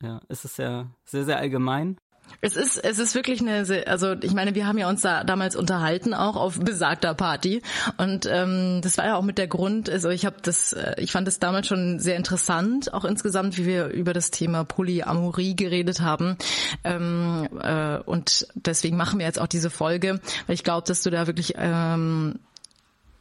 ja, 0.00 0.20
es 0.28 0.44
ist 0.44 0.56
sehr, 0.56 0.90
sehr, 1.04 1.24
sehr 1.24 1.36
allgemein. 1.38 1.98
Es 2.40 2.56
ist, 2.56 2.76
es 2.76 2.98
ist 2.98 3.14
wirklich 3.14 3.40
eine, 3.40 3.64
also 3.86 4.14
ich 4.22 4.32
meine, 4.32 4.54
wir 4.54 4.66
haben 4.66 4.78
ja 4.78 4.88
uns 4.88 5.02
da 5.02 5.24
damals 5.24 5.56
unterhalten 5.56 6.14
auch 6.14 6.36
auf 6.36 6.58
besagter 6.58 7.14
Party. 7.14 7.62
Und 7.98 8.26
ähm, 8.26 8.80
das 8.82 8.98
war 8.98 9.06
ja 9.06 9.16
auch 9.16 9.22
mit 9.22 9.38
der 9.38 9.46
Grund, 9.46 9.90
also 9.90 10.08
ich 10.08 10.24
habe 10.26 10.36
das, 10.42 10.72
äh, 10.72 10.94
ich 10.98 11.12
fand 11.12 11.28
es 11.28 11.38
damals 11.38 11.66
schon 11.66 11.98
sehr 11.98 12.16
interessant, 12.16 12.94
auch 12.94 13.04
insgesamt, 13.04 13.58
wie 13.58 13.66
wir 13.66 13.88
über 13.88 14.12
das 14.12 14.30
Thema 14.30 14.64
Polyamorie 14.64 15.54
geredet 15.56 16.00
haben. 16.00 16.36
Ähm, 16.84 17.48
äh, 17.62 17.98
und 17.98 18.46
deswegen 18.54 18.96
machen 18.96 19.18
wir 19.18 19.26
jetzt 19.26 19.40
auch 19.40 19.46
diese 19.46 19.70
Folge, 19.70 20.20
weil 20.46 20.54
ich 20.54 20.64
glaube, 20.64 20.86
dass 20.86 21.02
du 21.02 21.10
da 21.10 21.26
wirklich 21.26 21.54
ähm, 21.56 22.38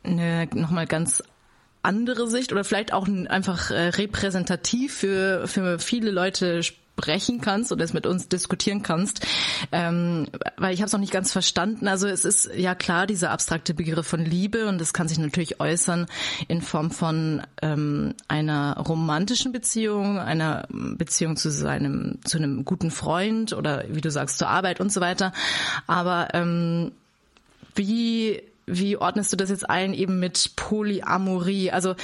eine 0.03 0.47
nochmal 0.53 0.87
ganz 0.87 1.23
andere 1.81 2.27
Sicht 2.27 2.51
oder 2.51 2.63
vielleicht 2.63 2.93
auch 2.93 3.07
einfach 3.07 3.71
äh, 3.71 3.89
repräsentativ 3.89 4.93
für 4.93 5.47
für 5.47 5.79
viele 5.79 6.11
Leute 6.11 6.61
sprechen 6.99 7.39
kannst 7.39 7.71
oder 7.71 7.85
es 7.85 7.93
mit 7.93 8.05
uns 8.05 8.27
diskutieren 8.27 8.83
kannst, 8.83 9.25
ähm, 9.71 10.27
weil 10.57 10.73
ich 10.73 10.81
habe 10.81 10.87
es 10.87 10.93
noch 10.93 10.99
nicht 10.99 11.13
ganz 11.13 11.31
verstanden. 11.31 11.87
Also 11.87 12.07
es 12.07 12.25
ist 12.25 12.49
ja 12.55 12.75
klar 12.75 13.07
dieser 13.07 13.31
abstrakte 13.31 13.73
Begriff 13.73 14.05
von 14.05 14.23
Liebe 14.23 14.67
und 14.67 14.79
das 14.81 14.93
kann 14.93 15.07
sich 15.07 15.17
natürlich 15.17 15.61
äußern 15.61 16.07
in 16.47 16.61
Form 16.61 16.91
von 16.91 17.41
ähm, 17.61 18.15
einer 18.27 18.77
romantischen 18.77 19.51
Beziehung, 19.51 20.19
einer 20.19 20.67
Beziehung 20.69 21.37
zu 21.37 21.49
seinem 21.51 22.19
zu 22.25 22.37
einem 22.37 22.65
guten 22.65 22.91
Freund 22.91 23.53
oder 23.53 23.85
wie 23.89 24.01
du 24.01 24.11
sagst 24.11 24.37
zur 24.37 24.49
Arbeit 24.49 24.81
und 24.81 24.91
so 24.91 24.99
weiter. 24.99 25.31
Aber 25.87 26.29
ähm, 26.33 26.91
wie 27.75 28.41
wie 28.69 28.97
ordnest 28.97 29.33
du 29.33 29.37
das 29.37 29.49
jetzt 29.49 29.69
ein 29.69 29.93
eben 29.93 30.19
mit 30.19 30.55
Polyamorie? 30.55 31.71
Also 31.71 31.95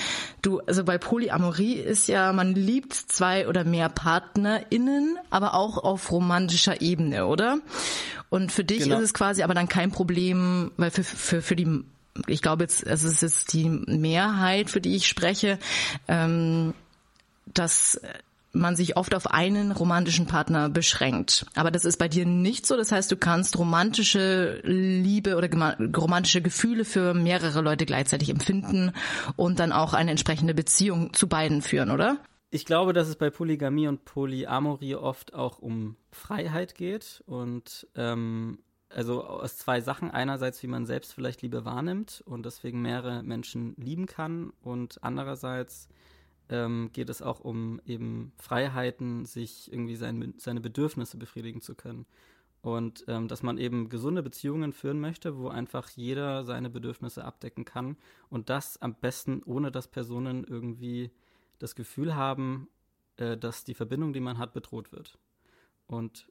du, 0.42 0.60
also 0.62 0.84
bei 0.84 0.98
Polyamorie 0.98 1.74
ist 1.74 2.08
ja, 2.08 2.34
man 2.34 2.54
liebt 2.54 2.94
zwei 2.94 3.48
oder 3.48 3.64
mehr 3.64 3.90
PartnerInnen, 3.90 5.18
aber 5.30 5.54
auch 5.54 5.78
auf 5.78 6.12
romantischer 6.12 6.82
Ebene, 6.82 7.28
oder? 7.28 7.60
Und 8.30 8.52
für 8.52 8.64
dich 8.64 8.84
genau. 8.84 8.98
ist 8.98 9.04
es 9.04 9.14
quasi 9.14 9.44
aber 9.44 9.54
dann 9.54 9.70
kein 9.70 9.92
Problem, 9.92 10.72
weil 10.78 10.92
für, 10.92 11.04
für, 11.04 11.42
für 11.42 11.56
die, 11.56 11.84
ich 12.28 12.42
glaube 12.42 12.64
jetzt, 12.64 12.86
es 12.86 13.04
ist 13.04 13.22
jetzt 13.22 13.54
die 13.54 13.70
Mehrheit, 13.70 14.70
für 14.70 14.82
die 14.82 14.96
ich 14.96 15.08
spreche, 15.08 15.60
ähm, 16.08 16.74
dass 17.46 18.02
man 18.56 18.76
sich 18.76 18.98
oft 18.98 19.14
auf 19.14 19.28
einen 19.28 19.72
romantischen 19.72 20.26
Partner 20.26 20.70
beschränkt. 20.70 21.46
Aber 21.56 21.72
das 21.72 21.86
ist 21.86 21.98
bei 21.98 22.08
dir 22.08 22.26
nicht 22.26 22.66
so. 22.66 22.78
Das 22.78 22.92
heißt, 22.92 23.12
du 23.12 23.18
kannst 23.18 23.58
romantische 23.58 24.62
Liebe 24.64 25.36
oder 25.36 25.78
romantische 25.96 26.42
Gefühle 26.42 26.86
für 26.86 27.14
mehrere 27.14 27.62
Leute 27.62 27.86
gleichzeitig 27.86 28.30
empfinden 28.30 28.92
und 29.36 29.60
dann 29.60 29.72
auch 29.72 29.94
eine 29.94 30.12
entsprechende 30.12 30.54
Beziehung 30.54 31.14
zu 31.14 31.28
beiden 31.28 31.62
führen, 31.62 31.92
oder? 31.92 32.18
Ich 32.52 32.66
glaube, 32.66 32.94
dass 32.94 33.10
es 33.10 33.18
bei 33.18 33.30
Polygamie 33.30 33.88
und 33.88 34.06
Polyamorie 34.06 34.96
oft 34.96 35.34
auch 35.34 35.60
um 35.60 35.98
Freiheit 36.12 36.76
geht 36.76 37.22
und 37.26 37.88
ähm, 37.96 38.60
also 38.90 39.26
aus 39.26 39.58
zwei 39.58 39.82
Sachen. 39.82 40.12
Einerseits, 40.12 40.64
wie 40.64 40.68
man 40.68 40.86
selbst 40.86 41.14
vielleicht 41.14 41.42
Liebe 41.42 41.66
wahrnimmt 41.66 42.24
und 42.26 42.46
deswegen 42.46 42.82
mehrere 42.82 43.24
Menschen 43.24 43.76
lieben 43.78 44.06
kann 44.06 44.54
und 44.62 45.04
andererseits 45.04 45.90
ähm, 46.50 46.90
geht 46.94 47.10
es 47.10 47.22
auch 47.22 47.40
um 47.40 47.82
eben 47.86 48.32
Freiheiten, 48.38 49.26
sich 49.26 49.72
irgendwie 49.72 49.96
sein, 49.96 50.34
seine 50.38 50.62
Bedürfnisse 50.62 51.18
befriedigen 51.18 51.62
zu 51.62 51.76
können. 51.76 52.06
Und 52.62 53.06
ähm, 53.08 53.28
dass 53.28 53.44
man 53.44 53.60
eben 53.60 53.90
gesunde 53.90 54.24
Beziehungen 54.24 54.74
führen 54.74 55.00
möchte, 55.00 55.38
wo 55.38 55.50
einfach 55.50 55.90
jeder 55.90 56.44
seine 56.44 56.70
Bedürfnisse 56.70 57.24
abdecken 57.24 57.64
kann. 57.64 57.96
Und 58.30 58.50
das 58.50 58.82
am 58.82 58.96
besten, 58.96 59.44
ohne 59.44 59.72
dass 59.72 59.88
Personen 59.88 60.44
irgendwie 60.44 61.12
das 61.60 61.76
Gefühl 61.76 62.16
haben, 62.16 62.68
äh, 63.18 63.38
dass 63.38 63.64
die 63.66 63.76
Verbindung, 63.76 64.14
die 64.14 64.20
man 64.20 64.40
hat, 64.40 64.54
bedroht 64.54 64.92
wird. 64.92 65.20
Und 65.86 66.28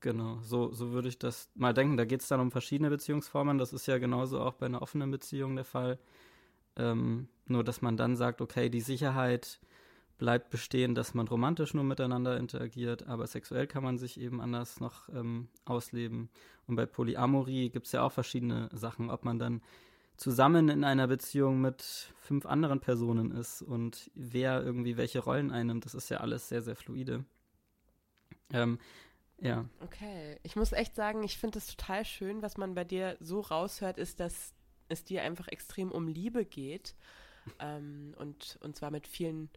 genau, 0.00 0.38
so, 0.42 0.72
so 0.72 0.92
würde 0.92 1.08
ich 1.08 1.18
das 1.18 1.50
mal 1.54 1.74
denken. 1.74 1.96
Da 1.96 2.04
geht 2.04 2.20
es 2.20 2.28
dann 2.28 2.40
um 2.40 2.52
verschiedene 2.52 2.90
Beziehungsformen. 2.90 3.58
Das 3.58 3.72
ist 3.72 3.86
ja 3.86 3.98
genauso 3.98 4.40
auch 4.40 4.54
bei 4.54 4.66
einer 4.66 4.82
offenen 4.82 5.10
Beziehung 5.10 5.56
der 5.56 5.64
Fall. 5.64 5.98
Ähm, 6.76 7.28
nur, 7.46 7.64
dass 7.64 7.82
man 7.82 7.96
dann 7.96 8.16
sagt, 8.16 8.40
okay, 8.40 8.68
die 8.68 8.80
Sicherheit 8.80 9.60
bleibt 10.18 10.50
bestehen, 10.50 10.94
dass 10.94 11.14
man 11.14 11.28
romantisch 11.28 11.74
nur 11.74 11.84
miteinander 11.84 12.36
interagiert, 12.36 13.06
aber 13.06 13.26
sexuell 13.26 13.66
kann 13.66 13.82
man 13.82 13.98
sich 13.98 14.18
eben 14.20 14.40
anders 14.40 14.80
noch 14.80 15.08
ähm, 15.08 15.48
ausleben. 15.64 16.30
Und 16.66 16.76
bei 16.76 16.86
Polyamorie 16.86 17.70
gibt 17.70 17.86
es 17.86 17.92
ja 17.92 18.02
auch 18.02 18.12
verschiedene 18.12 18.68
Sachen, 18.72 19.10
ob 19.10 19.24
man 19.24 19.38
dann 19.38 19.60
zusammen 20.16 20.68
in 20.68 20.84
einer 20.84 21.08
Beziehung 21.08 21.60
mit 21.60 22.12
fünf 22.20 22.46
anderen 22.46 22.80
Personen 22.80 23.32
ist 23.32 23.62
und 23.62 24.10
wer 24.14 24.62
irgendwie 24.62 24.96
welche 24.96 25.18
Rollen 25.18 25.50
einnimmt, 25.50 25.84
das 25.84 25.94
ist 25.94 26.08
ja 26.08 26.18
alles 26.18 26.48
sehr, 26.48 26.62
sehr 26.62 26.76
fluide. 26.76 27.24
Ähm, 28.52 28.78
ja. 29.40 29.64
Okay, 29.80 30.38
ich 30.44 30.54
muss 30.54 30.72
echt 30.72 30.94
sagen, 30.94 31.24
ich 31.24 31.38
finde 31.38 31.58
es 31.58 31.66
total 31.66 32.04
schön, 32.04 32.42
was 32.42 32.56
man 32.56 32.74
bei 32.74 32.84
dir 32.84 33.16
so 33.20 33.40
raushört, 33.40 33.98
ist, 33.98 34.20
dass 34.20 34.53
es 34.88 35.04
dir 35.04 35.22
einfach 35.22 35.48
extrem 35.48 35.90
um 35.90 36.08
Liebe 36.08 36.44
geht. 36.44 36.94
Ähm, 37.58 38.14
und, 38.18 38.58
und 38.62 38.76
zwar 38.76 38.90
mit 38.90 39.06
vielen 39.06 39.50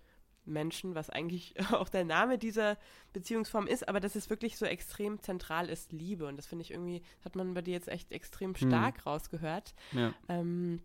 Menschen, 0.45 0.95
was 0.95 1.09
eigentlich 1.09 1.55
auch 1.73 1.89
der 1.89 2.05
Name 2.05 2.37
dieser 2.37 2.77
Beziehungsform 3.13 3.67
ist, 3.67 3.87
aber 3.87 3.99
dass 3.99 4.15
es 4.15 4.29
wirklich 4.29 4.57
so 4.57 4.65
extrem 4.65 5.21
zentral 5.21 5.69
ist, 5.69 5.91
Liebe. 5.91 6.25
Und 6.27 6.37
das 6.37 6.47
finde 6.47 6.63
ich 6.63 6.71
irgendwie, 6.71 7.01
hat 7.23 7.35
man 7.35 7.53
bei 7.53 7.61
dir 7.61 7.73
jetzt 7.73 7.89
echt 7.89 8.11
extrem 8.11 8.55
hm. 8.55 8.67
stark 8.67 8.97
hm. 8.97 9.03
rausgehört. 9.03 9.73
Ja. 9.91 10.13
Ähm, 10.29 10.81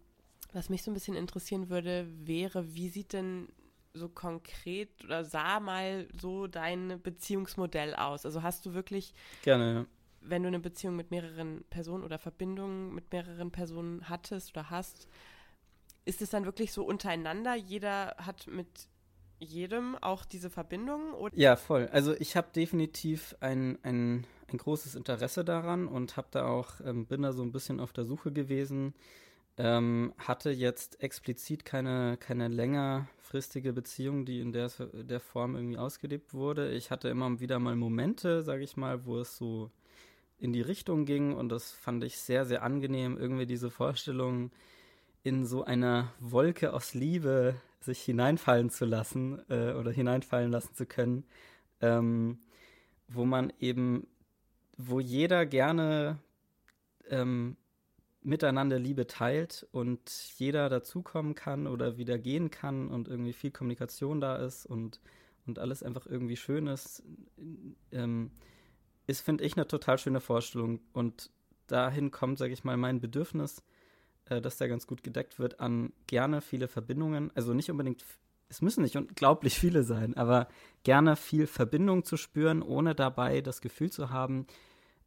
was 0.52 0.68
mich 0.68 0.82
so 0.82 0.90
ein 0.90 0.94
bisschen 0.94 1.16
interessieren 1.16 1.70
würde, 1.70 2.06
wäre, 2.26 2.74
wie 2.74 2.88
sieht 2.88 3.14
denn 3.14 3.48
so 3.94 4.08
konkret 4.08 4.88
oder 5.04 5.24
sah 5.24 5.60
mal 5.60 6.08
so 6.20 6.46
dein 6.46 7.00
Beziehungsmodell 7.02 7.94
aus? 7.94 8.26
Also 8.26 8.42
hast 8.42 8.66
du 8.66 8.74
wirklich 8.74 9.14
Gerne, 9.42 9.74
ja 9.74 9.86
wenn 10.24 10.42
du 10.42 10.48
eine 10.48 10.60
Beziehung 10.60 10.96
mit 10.96 11.10
mehreren 11.10 11.64
Personen 11.70 12.04
oder 12.04 12.18
Verbindungen 12.18 12.94
mit 12.94 13.12
mehreren 13.12 13.50
Personen 13.50 14.08
hattest 14.08 14.50
oder 14.52 14.70
hast, 14.70 15.08
ist 16.04 16.22
es 16.22 16.30
dann 16.30 16.44
wirklich 16.44 16.72
so 16.72 16.84
untereinander? 16.84 17.54
Jeder 17.54 18.16
hat 18.18 18.46
mit 18.46 18.88
jedem 19.38 19.96
auch 19.96 20.24
diese 20.24 20.50
Verbindung? 20.50 21.12
Oder? 21.14 21.36
Ja, 21.36 21.56
voll. 21.56 21.88
Also 21.92 22.14
ich 22.18 22.36
habe 22.36 22.48
definitiv 22.54 23.34
ein, 23.40 23.78
ein, 23.82 24.26
ein 24.48 24.58
großes 24.58 24.94
Interesse 24.94 25.44
daran 25.44 25.86
und 25.88 26.16
habe 26.16 26.28
da 26.30 26.46
auch, 26.46 26.80
ähm, 26.84 27.06
bin 27.06 27.22
da 27.22 27.32
so 27.32 27.42
ein 27.42 27.52
bisschen 27.52 27.80
auf 27.80 27.92
der 27.92 28.04
Suche 28.04 28.32
gewesen. 28.32 28.94
Ähm, 29.58 30.14
hatte 30.16 30.50
jetzt 30.50 31.02
explizit 31.02 31.66
keine, 31.66 32.16
keine 32.16 32.48
längerfristige 32.48 33.74
Beziehung, 33.74 34.24
die 34.24 34.40
in 34.40 34.52
der, 34.52 34.70
der 34.92 35.20
Form 35.20 35.56
irgendwie 35.56 35.76
ausgelebt 35.76 36.32
wurde. 36.32 36.72
Ich 36.72 36.90
hatte 36.90 37.08
immer 37.08 37.38
wieder 37.38 37.58
mal 37.58 37.76
Momente, 37.76 38.42
sage 38.42 38.64
ich 38.64 38.78
mal, 38.78 39.04
wo 39.04 39.18
es 39.18 39.36
so 39.36 39.70
in 40.42 40.52
die 40.52 40.60
Richtung 40.60 41.06
ging 41.06 41.34
und 41.34 41.50
das 41.50 41.70
fand 41.70 42.02
ich 42.02 42.18
sehr, 42.18 42.44
sehr 42.44 42.64
angenehm, 42.64 43.16
irgendwie 43.16 43.46
diese 43.46 43.70
Vorstellung 43.70 44.50
in 45.22 45.46
so 45.46 45.62
einer 45.64 46.12
Wolke 46.18 46.72
aus 46.72 46.94
Liebe 46.94 47.54
sich 47.78 48.02
hineinfallen 48.02 48.68
zu 48.68 48.84
lassen 48.84 49.40
äh, 49.48 49.72
oder 49.74 49.92
hineinfallen 49.92 50.50
lassen 50.50 50.74
zu 50.74 50.84
können, 50.84 51.24
ähm, 51.80 52.40
wo 53.06 53.24
man 53.24 53.52
eben, 53.60 54.08
wo 54.76 54.98
jeder 54.98 55.46
gerne 55.46 56.18
ähm, 57.08 57.56
miteinander 58.22 58.80
Liebe 58.80 59.06
teilt 59.06 59.64
und 59.70 60.10
jeder 60.38 60.68
dazukommen 60.68 61.36
kann 61.36 61.68
oder 61.68 61.98
wieder 61.98 62.18
gehen 62.18 62.50
kann 62.50 62.88
und 62.88 63.06
irgendwie 63.06 63.32
viel 63.32 63.52
Kommunikation 63.52 64.20
da 64.20 64.36
ist 64.36 64.66
und, 64.66 65.00
und 65.46 65.60
alles 65.60 65.84
einfach 65.84 66.06
irgendwie 66.06 66.36
schön 66.36 66.66
ist. 66.66 67.04
Ähm, 67.92 68.32
ist, 69.06 69.20
finde 69.20 69.44
ich, 69.44 69.56
eine 69.56 69.66
total 69.66 69.98
schöne 69.98 70.20
Vorstellung. 70.20 70.80
Und 70.92 71.30
dahin 71.66 72.10
kommt, 72.10 72.38
sage 72.38 72.52
ich 72.52 72.64
mal, 72.64 72.76
mein 72.76 73.00
Bedürfnis, 73.00 73.62
äh, 74.26 74.40
dass 74.40 74.58
da 74.58 74.66
ganz 74.66 74.86
gut 74.86 75.02
gedeckt 75.02 75.38
wird 75.38 75.60
an 75.60 75.92
gerne 76.06 76.40
viele 76.40 76.68
Verbindungen. 76.68 77.30
Also 77.34 77.54
nicht 77.54 77.70
unbedingt, 77.70 78.04
es 78.48 78.62
müssen 78.62 78.82
nicht 78.82 78.96
unglaublich 78.96 79.58
viele 79.58 79.82
sein, 79.82 80.16
aber 80.16 80.48
gerne 80.84 81.16
viel 81.16 81.46
Verbindung 81.46 82.04
zu 82.04 82.16
spüren, 82.16 82.62
ohne 82.62 82.94
dabei 82.94 83.40
das 83.40 83.60
Gefühl 83.60 83.90
zu 83.90 84.10
haben, 84.10 84.46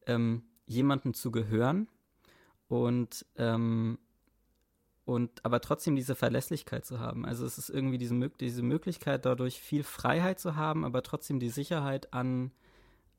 ähm, 0.07 0.43
jemanden 0.65 1.13
zu 1.13 1.31
gehören 1.31 1.87
und 2.67 3.25
ähm, 3.37 3.99
und 5.05 5.45
aber 5.45 5.61
trotzdem 5.61 5.95
diese 5.95 6.15
Verlässlichkeit 6.15 6.83
zu 6.83 6.99
haben. 6.99 7.25
Also 7.25 7.45
es 7.45 7.59
ist 7.59 7.69
irgendwie 7.69 7.99
diese, 7.99 8.15
diese 8.39 8.63
Möglichkeit, 8.63 9.25
dadurch 9.25 9.61
viel 9.61 9.83
Freiheit 9.83 10.39
zu 10.39 10.55
haben, 10.55 10.83
aber 10.83 11.03
trotzdem 11.03 11.39
die 11.39 11.49
Sicherheit 11.49 12.11
an 12.11 12.51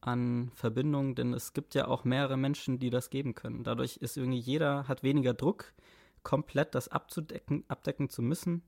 an 0.06 0.50
Verbindungen, 0.54 1.14
denn 1.14 1.34
es 1.34 1.52
gibt 1.52 1.74
ja 1.74 1.88
auch 1.88 2.04
mehrere 2.04 2.36
Menschen, 2.36 2.78
die 2.78 2.90
das 2.90 3.10
geben 3.10 3.34
können. 3.34 3.64
Dadurch 3.64 3.96
ist 3.96 4.16
irgendwie 4.16 4.38
jeder 4.38 4.86
hat 4.88 5.02
weniger 5.02 5.34
Druck, 5.34 5.72
komplett 6.22 6.74
das 6.74 6.88
abzudecken, 6.88 7.64
abdecken 7.68 8.08
zu 8.08 8.22
müssen. 8.22 8.62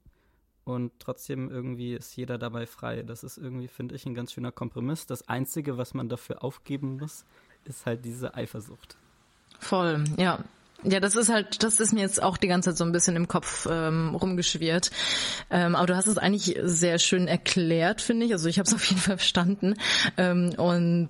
Und 0.64 0.92
trotzdem 0.99 1.50
irgendwie 1.50 1.95
ist 1.95 2.14
jeder 2.16 2.37
dabei 2.37 2.66
frei. 2.66 3.02
Das 3.02 3.25
ist 3.25 3.38
irgendwie, 3.38 3.68
finde 3.68 3.95
ich, 3.95 4.04
ein 4.04 4.14
ganz 4.14 4.33
schöner 4.33 4.52
Kompromiss. 4.52 5.07
Das 5.07 5.26
Einzige, 5.28 5.78
was 5.78 5.95
man 5.95 6.09
dafür 6.09 6.45
aufgeben 6.45 6.99
muss, 6.99 7.25
ist 7.64 7.87
halt 7.87 8.04
diese 8.04 8.35
Eifersucht. 8.35 8.99
Voll, 9.61 10.04
ja. 10.18 10.45
Ja, 10.85 11.00
das 11.00 11.16
ist 11.16 11.28
halt, 11.28 11.64
das 11.64 11.80
ist 11.80 11.92
mir 11.92 12.02
jetzt 12.02 12.23
auch 12.23 12.37
die 12.37 12.47
ganze 12.47 12.70
Zeit 12.70 12.78
so 12.78 12.85
ein 12.85 12.92
bisschen 12.92 13.16
im 13.16 13.26
Kopf 13.26 13.66
ähm, 13.68 14.14
rumgeschwirrt. 14.14 14.92
Ähm, 15.50 15.75
aber 15.75 15.87
du 15.88 15.97
hast 15.97 16.06
es 16.06 16.18
eigentlich 16.18 16.56
sehr 16.62 17.00
schön 17.00 17.26
erklärt, 17.26 18.00
finde 18.00 18.26
ich. 18.26 18.32
Also 18.32 18.49
ich 18.49 18.61
habe 18.61 18.68
es 18.68 18.75
auf 18.75 18.85
jeden 18.85 19.00
Fall 19.00 19.18
verstanden. 19.18 19.75
Ähm, 20.16 20.54
und 20.56 21.08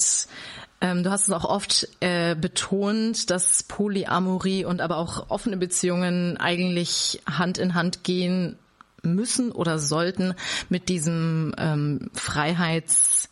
ähm, 0.80 1.02
du 1.02 1.10
hast 1.10 1.28
es 1.28 1.32
auch 1.32 1.44
oft 1.44 1.86
äh, 2.00 2.34
betont, 2.34 3.28
dass 3.30 3.62
Polyamorie 3.62 4.64
und 4.64 4.80
aber 4.80 4.96
auch 4.96 5.28
offene 5.28 5.58
Beziehungen 5.58 6.38
eigentlich 6.38 7.20
Hand 7.26 7.58
in 7.58 7.74
Hand 7.74 8.04
gehen 8.04 8.56
müssen 9.02 9.52
oder 9.52 9.78
sollten 9.78 10.34
mit 10.70 10.88
diesem 10.88 11.54
ähm, 11.58 12.10
Freiheits 12.14 13.28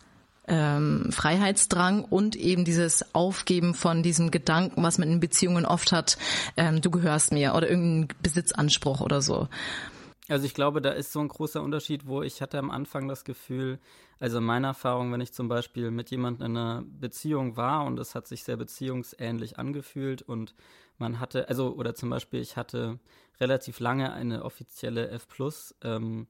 ähm, 0.49 1.11
Freiheitsdrang 1.11 2.05
und 2.05 2.37
eben 2.37 2.65
dieses 2.65 3.15
Aufgeben 3.15 3.75
von 3.75 4.03
diesem 4.03 4.31
Gedanken, 4.31 4.83
was 4.83 4.99
man 4.99 5.11
in 5.11 5.21
Beziehungen 5.21 5.67
oft 5.67 5.93
hat, 5.93 6.19
ähm, 6.57 6.81
du 6.81 6.91
gehörst 6.91 7.33
mir 7.33 7.55
oder 7.55 7.69
irgendein 7.69 8.17
Besitzanspruch 8.23 9.01
oder 9.01 9.23
so. 9.23 9.49
Also 10.29 10.45
ich 10.45 10.55
glaube, 10.55 10.81
da 10.81 10.91
ist 10.91 11.13
so 11.13 11.21
ein 11.21 11.29
großer 11.29 11.63
Unterschied, 11.63 12.07
wo 12.07 12.23
ich 12.23 12.43
hatte 12.43 12.59
am 12.59 12.71
Anfang 12.71 13.07
das 13.07 13.25
Gefühl, 13.25 13.79
also 14.19 14.41
meine 14.41 14.69
Erfahrung, 14.69 15.13
wenn 15.13 15.21
ich 15.21 15.33
zum 15.33 15.47
Beispiel 15.49 15.91
mit 15.91 16.11
jemandem 16.11 16.47
in 16.47 16.57
einer 16.57 16.85
Beziehung 16.85 17.57
war 17.57 17.85
und 17.85 17.99
es 18.01 18.15
hat 18.15 18.27
sich 18.27 18.43
sehr 18.43 18.57
beziehungsähnlich 18.57 19.59
angefühlt 19.59 20.23
und 20.23 20.55
man 20.99 21.21
hatte, 21.21 21.49
also 21.49 21.75
oder 21.75 21.95
zum 21.95 22.11
Beispiel 22.11 22.41
ich 22.41 22.57
hatte 22.57 22.99
relativ 23.41 23.79
lange 23.79 24.13
eine 24.13 24.45
offizielle 24.45 25.11
F 25.11 25.27
ähm, 25.83 26.27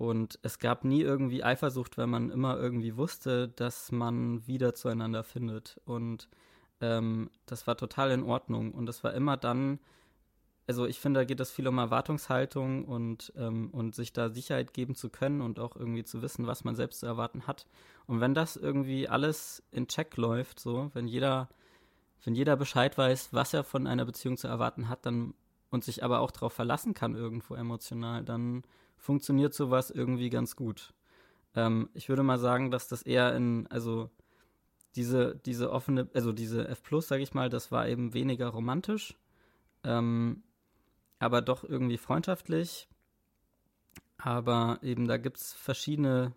und 0.00 0.38
es 0.42 0.58
gab 0.58 0.84
nie 0.84 1.02
irgendwie 1.02 1.44
Eifersucht, 1.44 1.98
weil 1.98 2.06
man 2.06 2.30
immer 2.30 2.56
irgendwie 2.56 2.96
wusste, 2.96 3.48
dass 3.48 3.92
man 3.92 4.46
wieder 4.46 4.74
zueinander 4.74 5.24
findet 5.24 5.78
und 5.84 6.28
ähm, 6.80 7.30
das 7.44 7.66
war 7.66 7.76
total 7.76 8.10
in 8.10 8.22
Ordnung 8.22 8.72
und 8.72 8.88
es 8.88 9.04
war 9.04 9.12
immer 9.12 9.36
dann 9.36 9.78
also 10.70 10.86
ich 10.86 11.00
finde, 11.00 11.18
da 11.18 11.24
geht 11.24 11.40
es 11.40 11.50
viel 11.50 11.66
um 11.66 11.78
Erwartungshaltung 11.78 12.84
und, 12.84 13.32
ähm, 13.36 13.70
und 13.72 13.96
sich 13.96 14.12
da 14.12 14.28
Sicherheit 14.28 14.72
geben 14.72 14.94
zu 14.94 15.10
können 15.10 15.40
und 15.40 15.58
auch 15.58 15.74
irgendwie 15.74 16.04
zu 16.04 16.22
wissen, 16.22 16.46
was 16.46 16.62
man 16.62 16.76
selbst 16.76 17.00
zu 17.00 17.06
erwarten 17.06 17.48
hat. 17.48 17.66
Und 18.06 18.20
wenn 18.20 18.34
das 18.34 18.54
irgendwie 18.54 19.08
alles 19.08 19.64
in 19.72 19.88
Check 19.88 20.16
läuft, 20.16 20.60
so, 20.60 20.92
wenn 20.94 21.08
jeder, 21.08 21.48
wenn 22.22 22.36
jeder 22.36 22.54
Bescheid 22.56 22.96
weiß, 22.96 23.32
was 23.32 23.52
er 23.52 23.64
von 23.64 23.88
einer 23.88 24.04
Beziehung 24.04 24.36
zu 24.36 24.46
erwarten 24.46 24.88
hat, 24.88 25.06
dann 25.06 25.34
und 25.70 25.82
sich 25.82 26.04
aber 26.04 26.20
auch 26.20 26.30
darauf 26.30 26.52
verlassen 26.52 26.94
kann, 26.94 27.16
irgendwo 27.16 27.56
emotional, 27.56 28.22
dann 28.22 28.62
funktioniert 29.00 29.54
sowas 29.54 29.90
irgendwie 29.90 30.30
ganz 30.30 30.56
gut. 30.56 30.94
Ähm, 31.56 31.88
ich 31.94 32.08
würde 32.08 32.22
mal 32.22 32.38
sagen, 32.38 32.70
dass 32.70 32.86
das 32.86 33.02
eher 33.02 33.34
in, 33.34 33.66
also 33.68 34.10
diese, 34.96 35.36
diese 35.46 35.72
offene, 35.72 36.08
also 36.14 36.32
diese 36.32 36.68
F 36.68 36.82
Plus, 36.82 37.08
sag 37.08 37.20
ich 37.20 37.34
mal, 37.34 37.48
das 37.48 37.72
war 37.72 37.88
eben 37.88 38.14
weniger 38.14 38.48
romantisch. 38.48 39.16
Ähm, 39.84 40.42
aber 41.18 41.42
doch 41.42 41.64
irgendwie 41.64 41.98
freundschaftlich. 41.98 42.88
Aber 44.18 44.78
eben 44.82 45.08
da 45.08 45.16
gibt 45.16 45.38
es 45.38 45.54
verschiedene, 45.54 46.32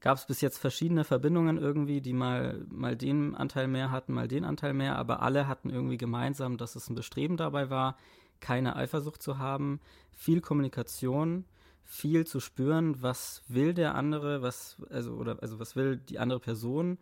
gab 0.00 0.18
es 0.18 0.26
bis 0.26 0.40
jetzt 0.40 0.58
verschiedene 0.58 1.04
Verbindungen 1.04 1.58
irgendwie, 1.58 2.00
die 2.00 2.12
mal, 2.12 2.64
mal 2.70 2.96
den 2.96 3.34
Anteil 3.34 3.66
mehr 3.66 3.90
hatten, 3.90 4.12
mal 4.12 4.28
den 4.28 4.44
Anteil 4.44 4.74
mehr, 4.74 4.96
aber 4.96 5.22
alle 5.22 5.48
hatten 5.48 5.70
irgendwie 5.70 5.96
gemeinsam, 5.96 6.56
dass 6.56 6.76
es 6.76 6.88
ein 6.88 6.94
Bestreben 6.94 7.36
dabei 7.36 7.68
war, 7.68 7.96
keine 8.38 8.76
Eifersucht 8.76 9.22
zu 9.22 9.38
haben, 9.38 9.80
viel 10.12 10.40
Kommunikation, 10.40 11.44
viel 11.90 12.24
zu 12.24 12.38
spüren, 12.38 13.02
was 13.02 13.42
will 13.48 13.74
der 13.74 13.96
andere, 13.96 14.42
was, 14.42 14.76
also, 14.90 15.14
oder, 15.14 15.42
also 15.42 15.58
was 15.58 15.74
will 15.74 15.96
die 15.96 16.20
andere 16.20 16.38
Person, 16.38 16.98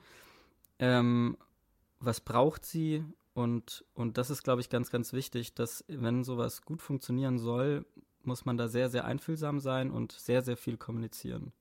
ähm, 0.79 1.37
was 2.01 2.23
braucht 2.23 2.65
sie 2.65 3.05
und, 3.35 3.85
und 3.93 4.17
das 4.17 4.31
ist, 4.31 4.45
glaube 4.45 4.63
ich, 4.63 4.71
ganz, 4.71 4.91
ganz 4.91 5.13
wichtig, 5.13 5.55
dass 5.55 5.85
wenn 5.89 6.25
sowas 6.25 6.63
gut 6.63 6.81
funktionieren 6.81 7.39
soll, 7.39 7.85
muss 8.23 8.47
man 8.47 8.57
da 8.57 8.67
sehr, 8.67 8.89
sehr 8.89 9.05
einfühlsam 9.05 9.61
sein 9.61 9.91
und 9.91 10.13
sehr, 10.13 10.41
sehr 10.41 10.57
viel 10.57 10.79
kommunizieren. 10.79 11.53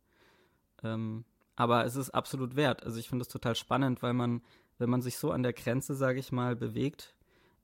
Ähm, 0.82 1.26
aber 1.58 1.84
es 1.84 1.98
ist 1.98 2.12
absolut 2.12 2.56
wert. 2.56 2.86
Also 2.86 2.98
ich 2.98 3.10
finde 3.10 3.24
es 3.24 3.28
total 3.28 3.56
spannend, 3.56 4.02
weil 4.02 4.14
man, 4.14 4.42
wenn 4.78 4.90
man 4.90 5.02
sich 5.02 5.18
so 5.18 5.32
an 5.32 5.44
der 5.44 5.54
Grenze, 5.54 5.96
sage 5.96 6.20
ich 6.20 6.32
mal, 6.32 6.56
bewegt, 6.56 7.14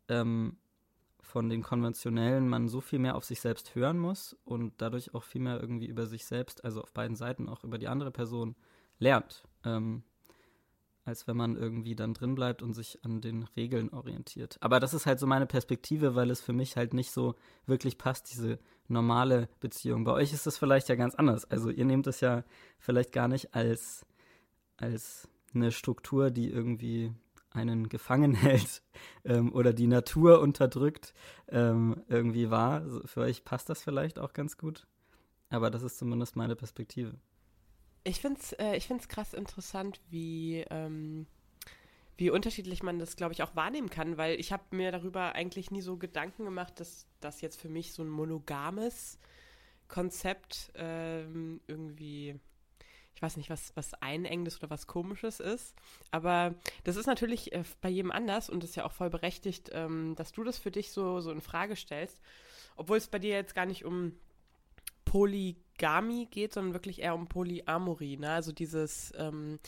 ähm, 0.09 0.57
von 1.23 1.49
den 1.49 1.63
konventionellen, 1.63 2.47
man 2.47 2.67
so 2.67 2.81
viel 2.81 2.99
mehr 2.99 3.15
auf 3.15 3.25
sich 3.25 3.41
selbst 3.41 3.73
hören 3.75 3.97
muss 3.97 4.37
und 4.43 4.73
dadurch 4.77 5.15
auch 5.15 5.23
viel 5.23 5.41
mehr 5.41 5.59
irgendwie 5.59 5.87
über 5.87 6.05
sich 6.05 6.25
selbst, 6.25 6.63
also 6.63 6.81
auf 6.81 6.93
beiden 6.93 7.15
Seiten 7.15 7.49
auch 7.49 7.63
über 7.63 7.77
die 7.77 7.87
andere 7.87 8.11
Person 8.11 8.55
lernt. 8.99 9.43
Ähm, 9.63 10.03
als 11.05 11.27
wenn 11.27 11.35
man 11.35 11.57
irgendwie 11.57 11.95
dann 11.95 12.13
drin 12.13 12.35
bleibt 12.35 12.61
und 12.61 12.73
sich 12.73 13.03
an 13.03 13.19
den 13.19 13.43
Regeln 13.55 13.89
orientiert. 13.89 14.57
Aber 14.61 14.79
das 14.79 14.93
ist 14.93 15.05
halt 15.05 15.19
so 15.19 15.27
meine 15.27 15.45
Perspektive, 15.45 16.15
weil 16.15 16.29
es 16.29 16.41
für 16.41 16.53
mich 16.53 16.77
halt 16.77 16.93
nicht 16.93 17.11
so 17.11 17.35
wirklich 17.65 17.97
passt, 17.97 18.31
diese 18.31 18.59
normale 18.87 19.49
Beziehung. 19.59 20.05
Bei 20.05 20.13
euch 20.13 20.33
ist 20.33 20.47
das 20.47 20.57
vielleicht 20.57 20.87
ja 20.89 20.95
ganz 20.95 21.15
anders. 21.15 21.45
Also 21.45 21.69
ihr 21.69 21.85
nehmt 21.85 22.07
es 22.07 22.21
ja 22.21 22.43
vielleicht 22.79 23.11
gar 23.11 23.27
nicht 23.27 23.53
als, 23.53 24.05
als 24.77 25.27
eine 25.53 25.71
Struktur, 25.71 26.31
die 26.31 26.49
irgendwie 26.49 27.11
einen 27.53 27.89
gefangen 27.89 28.33
hält 28.35 28.81
ähm, 29.23 29.53
oder 29.53 29.73
die 29.73 29.87
Natur 29.87 30.41
unterdrückt, 30.41 31.13
ähm, 31.49 32.03
irgendwie. 32.07 32.47
Also 32.47 33.01
für 33.05 33.21
euch 33.21 33.45
passt 33.45 33.69
das 33.69 33.83
vielleicht 33.83 34.19
auch 34.19 34.33
ganz 34.33 34.57
gut. 34.57 34.87
Aber 35.49 35.69
das 35.69 35.83
ist 35.83 35.97
zumindest 35.97 36.35
meine 36.35 36.55
Perspektive. 36.55 37.15
Ich 38.03 38.19
finde 38.19 38.39
es 38.39 38.53
äh, 38.53 38.75
ich 38.75 38.87
find's 38.87 39.07
krass 39.07 39.33
interessant, 39.33 40.01
wie, 40.09 40.65
ähm, 40.69 41.27
wie 42.17 42.31
unterschiedlich 42.31 42.83
man 42.83 42.99
das, 42.99 43.15
glaube 43.15 43.33
ich, 43.33 43.43
auch 43.43 43.55
wahrnehmen 43.55 43.89
kann, 43.89 44.17
weil 44.17 44.39
ich 44.39 44.51
habe 44.51 44.63
mir 44.75 44.91
darüber 44.91 45.35
eigentlich 45.35 45.71
nie 45.71 45.81
so 45.81 45.97
Gedanken 45.97 46.43
gemacht, 46.43 46.79
dass 46.79 47.07
das 47.21 47.41
jetzt 47.41 47.61
für 47.61 47.69
mich 47.69 47.93
so 47.93 48.03
ein 48.03 48.09
monogames 48.09 49.19
Konzept 49.87 50.71
ähm, 50.75 51.61
irgendwie, 51.67 52.39
weiß 53.23 53.37
nicht, 53.37 53.49
was, 53.49 53.71
was 53.75 53.93
Einengendes 53.95 54.59
oder 54.59 54.69
was 54.69 54.85
Komisches 54.85 55.39
ist. 55.39 55.73
Aber 56.11 56.53
das 56.83 56.97
ist 56.97 57.07
natürlich 57.07 57.53
äh, 57.53 57.63
bei 57.81 57.89
jedem 57.89 58.11
anders 58.11 58.49
und 58.49 58.63
ist 58.63 58.75
ja 58.75 58.85
auch 58.85 58.91
voll 58.91 59.09
berechtigt, 59.09 59.71
ähm, 59.73 60.13
dass 60.15 60.31
du 60.31 60.43
das 60.43 60.59
für 60.59 60.71
dich 60.71 60.91
so, 60.91 61.21
so 61.21 61.31
in 61.31 61.41
Frage 61.41 61.75
stellst. 61.75 62.21
Obwohl 62.75 62.97
es 62.97 63.07
bei 63.07 63.19
dir 63.19 63.33
jetzt 63.33 63.55
gar 63.55 63.65
nicht 63.65 63.85
um 63.85 64.13
Polygamy 65.05 66.27
geht, 66.29 66.53
sondern 66.53 66.73
wirklich 66.73 67.01
eher 67.01 67.15
um 67.15 67.27
Polyamorie, 67.27 68.17
ne? 68.17 68.31
Also 68.31 68.51
dieses 68.51 69.13
ähm, 69.17 69.59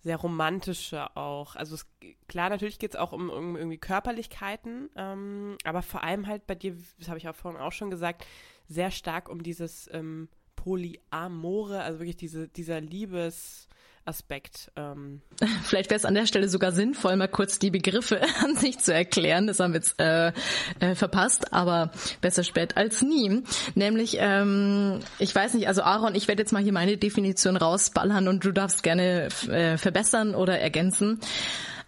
sehr 0.00 0.16
romantische 0.16 1.16
auch. 1.16 1.56
Also 1.56 1.74
es, 1.74 1.86
klar, 2.28 2.50
natürlich 2.50 2.78
geht 2.78 2.90
es 2.90 2.96
auch 2.96 3.12
um, 3.12 3.30
um, 3.30 3.56
irgendwie 3.56 3.78
Körperlichkeiten, 3.78 4.90
ähm, 4.96 5.56
aber 5.64 5.82
vor 5.82 6.02
allem 6.02 6.26
halt 6.26 6.46
bei 6.46 6.54
dir, 6.54 6.76
das 6.98 7.08
habe 7.08 7.18
ich 7.18 7.28
auch 7.28 7.34
vorhin 7.34 7.60
auch 7.60 7.72
schon 7.72 7.90
gesagt, 7.90 8.26
sehr 8.66 8.90
stark 8.90 9.28
um 9.28 9.42
dieses 9.42 9.88
ähm, 9.92 10.28
Polyamore, 10.64 11.82
also 11.82 11.98
wirklich 11.98 12.16
diese, 12.16 12.48
dieser 12.48 12.80
Liebes, 12.80 13.68
Aspekt. 14.06 14.70
Ähm. 14.76 15.22
Vielleicht 15.64 15.90
wäre 15.90 15.96
es 15.98 16.04
an 16.04 16.14
der 16.14 16.26
Stelle 16.26 16.48
sogar 16.48 16.72
sinnvoll, 16.72 17.16
mal 17.16 17.28
kurz 17.28 17.58
die 17.58 17.70
Begriffe 17.70 18.20
an 18.44 18.56
sich 18.56 18.78
zu 18.78 18.92
erklären. 18.92 19.46
Das 19.46 19.60
haben 19.60 19.72
wir 19.72 19.80
jetzt 19.80 19.98
äh, 19.98 20.32
äh, 20.80 20.94
verpasst, 20.94 21.52
aber 21.52 21.90
besser 22.20 22.44
spät 22.44 22.76
als 22.76 23.02
nie. 23.02 23.42
Nämlich, 23.74 24.16
ähm, 24.20 25.00
ich 25.18 25.34
weiß 25.34 25.54
nicht, 25.54 25.68
also 25.68 25.82
Aaron, 25.82 26.14
ich 26.14 26.28
werde 26.28 26.42
jetzt 26.42 26.52
mal 26.52 26.62
hier 26.62 26.72
meine 26.72 26.96
Definition 26.96 27.56
rausballern 27.56 28.28
und 28.28 28.44
du 28.44 28.52
darfst 28.52 28.82
gerne 28.82 29.28
äh, 29.48 29.78
verbessern 29.78 30.34
oder 30.34 30.58
ergänzen. 30.58 31.20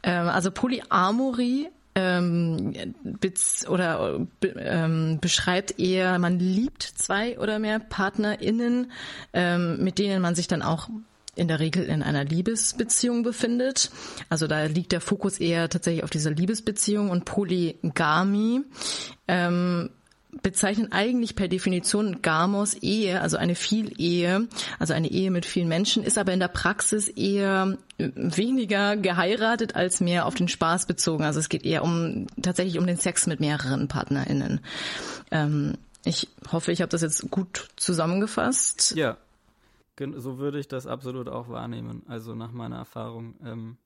Ähm, 0.03 0.29
also 0.29 0.51
Polyamorie 0.51 1.69
ähm, 1.97 2.75
oder 3.69 4.21
ähm, 4.43 5.19
beschreibt 5.21 5.81
eher, 5.81 6.19
man 6.19 6.39
liebt 6.39 6.83
zwei 6.83 7.39
oder 7.39 7.59
mehr 7.59 7.81
PartnerInnen, 7.81 8.93
ähm, 9.33 9.83
mit 9.83 9.99
denen 9.99 10.21
man 10.21 10.35
sich 10.35 10.47
dann 10.47 10.61
auch 10.61 10.91
in 11.37 11.49
der 11.49 11.59
Regel 11.59 11.85
in 11.85 12.03
einer 12.03 12.25
Liebesbeziehung 12.25 13.23
befindet. 13.23 13.91
Also 14.29 14.47
da 14.47 14.65
liegt 14.65 14.93
der 14.93 15.01
Fokus 15.01 15.39
eher 15.39 15.69
tatsächlich 15.69 16.05
auf 16.05 16.11
dieser 16.11 16.31
Liebesbeziehung 16.31 17.11
und 17.11 17.25
Polygamie. 17.25 18.63
Ähm, 19.27 19.91
bezeichnen 20.43 20.93
eigentlich 20.93 21.35
per 21.37 21.49
Definition 21.49 22.23
Gamos 22.23 22.75
Ehe, 22.75 23.21
also 23.21 23.37
eine 23.37 23.55
Vielehe, 23.55 24.49
also 24.79 24.95
eine 24.95 25.11
Ehe 25.11 25.31
mit 25.31 25.47
vielen 25.47 25.69
Menschen, 25.69 26.03
ist 26.03 26.19
aber 26.19 26.33
in 26.33 26.41
der 26.41 26.49
Praxis 26.49 27.09
eher 27.09 27.79
weniger 27.99 28.97
geheiratet 28.97 29.75
als 29.75 30.01
mehr 30.01 30.27
auf 30.27 30.35
den 30.35 30.49
Spaß 30.49 30.87
bezogen. 30.87 31.25
Also 31.25 31.41
es 31.41 31.49
geht 31.49 31.65
eher 31.65 31.83
um 31.83 32.27
tatsächlich 32.43 32.79
um 32.79 32.87
den 32.87 32.97
Sex 32.97 33.27
mit 33.27 33.41
mehreren 33.41 33.89
PartnerInnen. 33.89 34.61
Ähm, 35.31 35.79
ich 36.05 36.29
hoffe, 36.53 36.73
ich 36.73 36.83
habe 36.83 36.91
das 36.91 37.03
jetzt 37.03 37.31
gut 37.31 37.69
zusammengefasst. 37.77 38.95
Ja, 38.97 39.17
so 40.17 40.39
würde 40.39 40.59
ich 40.59 40.69
das 40.69 40.87
absolut 40.87 41.29
auch 41.29 41.49
wahrnehmen, 41.49 42.03
also 42.07 42.35
nach 42.35 42.53
meiner 42.53 42.77
Erfahrung. 42.77 43.35
Ähm, 43.45 43.77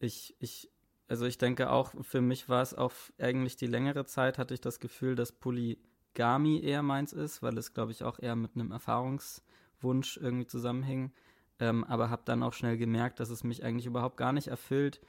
ich, 0.00 0.34
ich, 0.38 0.70
also 1.08 1.24
ich 1.24 1.38
denke 1.38 1.70
auch, 1.70 1.92
für 2.02 2.20
mich 2.20 2.48
war 2.48 2.62
es 2.62 2.74
auch 2.74 2.92
eigentlich 3.18 3.56
die 3.56 3.66
längere 3.66 4.04
Zeit, 4.04 4.38
hatte 4.38 4.54
ich 4.54 4.60
das 4.60 4.78
Gefühl, 4.78 5.14
dass 5.14 5.32
Polygamy 5.32 6.60
eher 6.60 6.82
meins 6.82 7.14
ist, 7.14 7.42
weil 7.42 7.56
es, 7.56 7.72
glaube 7.72 7.92
ich, 7.92 8.04
auch 8.04 8.18
eher 8.18 8.36
mit 8.36 8.54
einem 8.54 8.70
Erfahrungswunsch 8.72 10.18
irgendwie 10.18 10.46
zusammenhing. 10.46 11.12
Ähm, 11.60 11.82
aber 11.84 12.10
habe 12.10 12.22
dann 12.24 12.42
auch 12.42 12.52
schnell 12.52 12.76
gemerkt, 12.76 13.20
dass 13.20 13.30
es 13.30 13.42
mich 13.42 13.64
eigentlich 13.64 13.86
überhaupt 13.86 14.16
gar 14.16 14.32
nicht 14.32 14.48
erfüllt, 14.48 15.00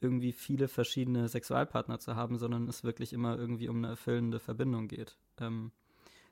irgendwie 0.00 0.32
viele 0.32 0.66
verschiedene 0.66 1.28
Sexualpartner 1.28 1.98
zu 1.98 2.16
haben, 2.16 2.38
sondern 2.38 2.66
es 2.68 2.82
wirklich 2.82 3.12
immer 3.12 3.38
irgendwie 3.38 3.68
um 3.68 3.76
eine 3.76 3.88
erfüllende 3.88 4.40
Verbindung 4.40 4.88
geht. 4.88 5.16
Ähm, 5.40 5.72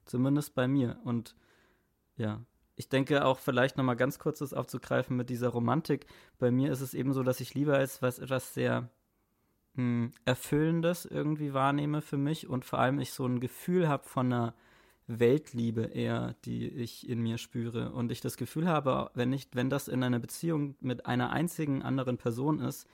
zumindest 0.05 0.55
bei 0.55 0.67
mir. 0.67 0.99
Und 1.05 1.37
ja, 2.17 2.41
ich 2.77 2.89
denke 2.89 3.25
auch 3.25 3.39
vielleicht 3.39 3.77
nochmal 3.77 3.97
ganz 3.97 4.19
kurz 4.19 4.41
das 4.41 4.55
aufzugreifen 4.55 5.17
mit 5.17 5.31
dieser 5.31 5.51
Romantik. 5.51 6.07
Bei 6.39 6.51
mir 6.51 6.73
ist 6.73 6.81
es 6.81 6.95
eben 6.95 7.13
so, 7.13 7.23
dass 7.23 7.41
ich 7.41 7.55
lieber 7.55 7.77
als 7.77 8.03
was 8.03 8.19
etwas 8.19 8.55
sehr 8.55 8.91
hm, 9.75 10.13
Erfüllendes 10.25 11.05
irgendwie 11.05 11.55
wahrnehme 11.55 12.03
für 12.03 12.19
mich 12.19 12.49
und 12.49 12.65
vor 12.65 12.79
allem 12.79 13.01
ich 13.01 13.13
so 13.13 13.27
ein 13.27 13.41
Gefühl 13.41 13.89
habe 13.89 14.05
von 14.05 14.33
einer 14.33 14.55
Weltliebe 15.07 15.83
eher, 15.83 16.35
die 16.45 16.69
ich 16.69 17.09
in 17.09 17.21
mir 17.21 17.39
spüre. 17.39 17.93
Und 17.93 18.13
ich 18.13 18.21
das 18.21 18.37
Gefühl 18.37 18.69
habe, 18.69 19.11
wenn 19.15 19.33
ich, 19.33 19.49
wenn 19.53 19.71
das 19.71 19.89
in 19.89 20.03
einer 20.03 20.19
Beziehung 20.19 20.77
mit 20.81 21.07
einer 21.07 21.31
einzigen 21.31 21.83
anderen 21.83 22.19
Person 22.19 22.61
ist, 22.61 22.87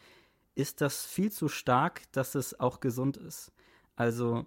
ist 0.55 0.81
das 0.81 1.07
viel 1.07 1.31
zu 1.31 1.49
stark, 1.49 2.11
dass 2.13 2.35
es 2.35 2.59
auch 2.59 2.81
gesund 2.81 3.17
ist. 3.17 3.53
Also 3.97 4.47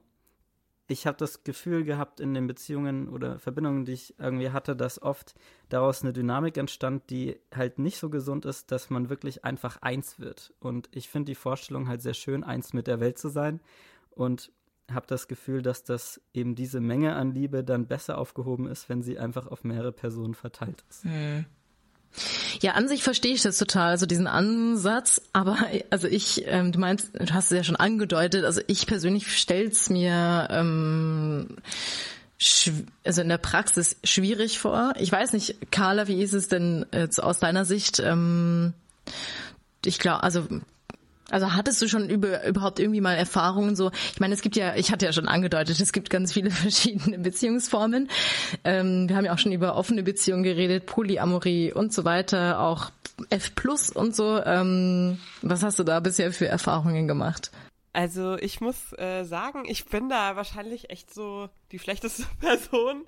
ich 0.92 1.08
habe 1.08 1.18
das 1.18 1.46
Gefühl 1.46 1.86
gehabt 1.86 2.20
in 2.20 2.34
den 2.34 2.48
Beziehungen 2.48 3.08
oder 3.08 3.40
Verbindungen, 3.40 3.86
die 3.86 3.94
ich 3.94 4.20
irgendwie 4.20 4.50
hatte, 4.50 4.76
dass 4.76 5.02
oft 5.02 5.36
daraus 5.70 6.04
eine 6.04 6.12
Dynamik 6.12 6.58
entstand, 6.58 7.10
die 7.10 7.38
halt 7.56 7.80
nicht 7.80 7.98
so 7.98 8.10
gesund 8.10 8.44
ist, 8.46 8.72
dass 8.72 8.90
man 8.90 9.10
wirklich 9.10 9.46
einfach 9.46 9.82
eins 9.82 10.20
wird. 10.20 10.54
Und 10.60 10.90
ich 10.92 11.08
finde 11.08 11.32
die 11.32 11.36
Vorstellung 11.36 11.88
halt 11.88 12.02
sehr 12.02 12.14
schön, 12.14 12.44
eins 12.44 12.74
mit 12.74 12.88
der 12.88 13.00
Welt 13.00 13.18
zu 13.18 13.30
sein. 13.30 13.62
Und 14.10 14.52
habe 14.92 15.08
das 15.08 15.30
Gefühl, 15.30 15.62
dass 15.62 15.86
das 15.86 16.20
eben 16.34 16.56
diese 16.56 16.82
Menge 16.82 17.16
an 17.16 17.32
Liebe 17.32 17.64
dann 17.64 17.88
besser 17.88 18.18
aufgehoben 18.18 18.68
ist, 18.68 18.90
wenn 18.90 19.02
sie 19.02 19.18
einfach 19.18 19.48
auf 19.48 19.64
mehrere 19.64 19.94
Personen 19.94 20.34
verteilt 20.34 20.84
ist. 20.90 21.06
Hm. 21.06 21.46
Ja, 22.62 22.74
an 22.74 22.88
sich 22.88 23.04
verstehe 23.04 23.34
ich 23.34 23.42
das 23.42 23.58
total, 23.58 23.92
also 23.92 24.06
diesen 24.06 24.28
Ansatz, 24.28 25.22
aber 25.34 25.58
also 25.90 26.08
ich, 26.08 26.44
ähm, 26.46 26.72
du 26.72 26.80
meinst, 26.80 27.12
du 27.14 27.34
hast 27.34 27.52
es 27.52 27.58
ja 27.58 27.64
schon 27.64 27.76
angedeutet, 27.76 28.46
also 28.46 28.62
ich 28.68 28.86
persönlich 28.86 29.36
stell's 29.36 29.90
mir 29.90 30.48
ähm, 30.52 31.58
also 33.04 33.22
in 33.22 33.30
der 33.30 33.38
Praxis 33.38 33.98
schwierig 34.04 34.60
vor. 34.60 34.94
Ich 35.00 35.12
weiß 35.12 35.34
nicht, 35.34 35.72
Carla, 35.72 36.08
wie 36.08 36.22
ist 36.22 36.34
es 36.34 36.48
denn 36.48 36.86
jetzt 36.92 37.22
aus 37.22 37.40
deiner 37.40 37.66
Sicht? 37.66 38.00
Ähm, 38.00 38.74
ich 39.86 40.00
glaube, 40.00 40.24
also 40.24 40.48
also 41.32 41.54
hattest 41.54 41.82
du 41.82 41.88
schon 41.88 42.10
über, 42.10 42.46
überhaupt 42.46 42.80
irgendwie 42.80 43.02
mal 43.02 43.16
Erfahrungen 43.16 43.76
so? 43.76 43.92
Ich 44.14 44.20
meine, 44.20 44.34
es 44.34 44.42
gibt 44.42 44.56
ja, 44.56 44.76
ich 44.76 44.92
hatte 44.92 45.06
ja 45.06 45.14
schon 45.14 45.28
angedeutet, 45.28 45.80
es 45.80 45.94
gibt 45.94 46.10
ganz 46.10 46.34
viele 46.34 46.52
verschiedene 46.52 47.20
Beziehungsformen. 47.20 48.10
Ähm, 48.64 49.10
wir 49.10 49.16
haben 49.16 49.26
ja 49.26 49.34
auch 49.34 49.40
schon 49.40 49.52
über 49.52 49.76
offene 49.76 50.04
Beziehungen 50.04 50.44
geredet, 50.44 50.86
Polyamorie 50.86 51.74
und 51.74 51.94
so 51.94 52.06
weiter, 52.06 52.60
auch 52.60 52.92
F 53.30 53.56
Plus 53.56 53.90
und 53.90 54.16
so. 54.16 54.44
Ähm, 54.44 55.20
was 55.42 55.64
hast 55.64 55.80
du 55.80 55.84
da 55.84 56.00
bisher 56.00 56.32
für 56.32 56.48
Erfahrungen 56.48 57.08
gemacht? 57.08 57.52
Also 57.94 58.38
ich 58.38 58.62
muss 58.62 58.94
äh, 58.98 59.26
sagen, 59.26 59.66
ich 59.68 59.86
bin 59.86 60.08
da 60.08 60.38
wahrscheinlich 60.38 60.90
echt 60.90 61.14
so 61.14 61.50
die 61.72 61.80
schlechteste 61.80 62.26
Person, 62.40 63.04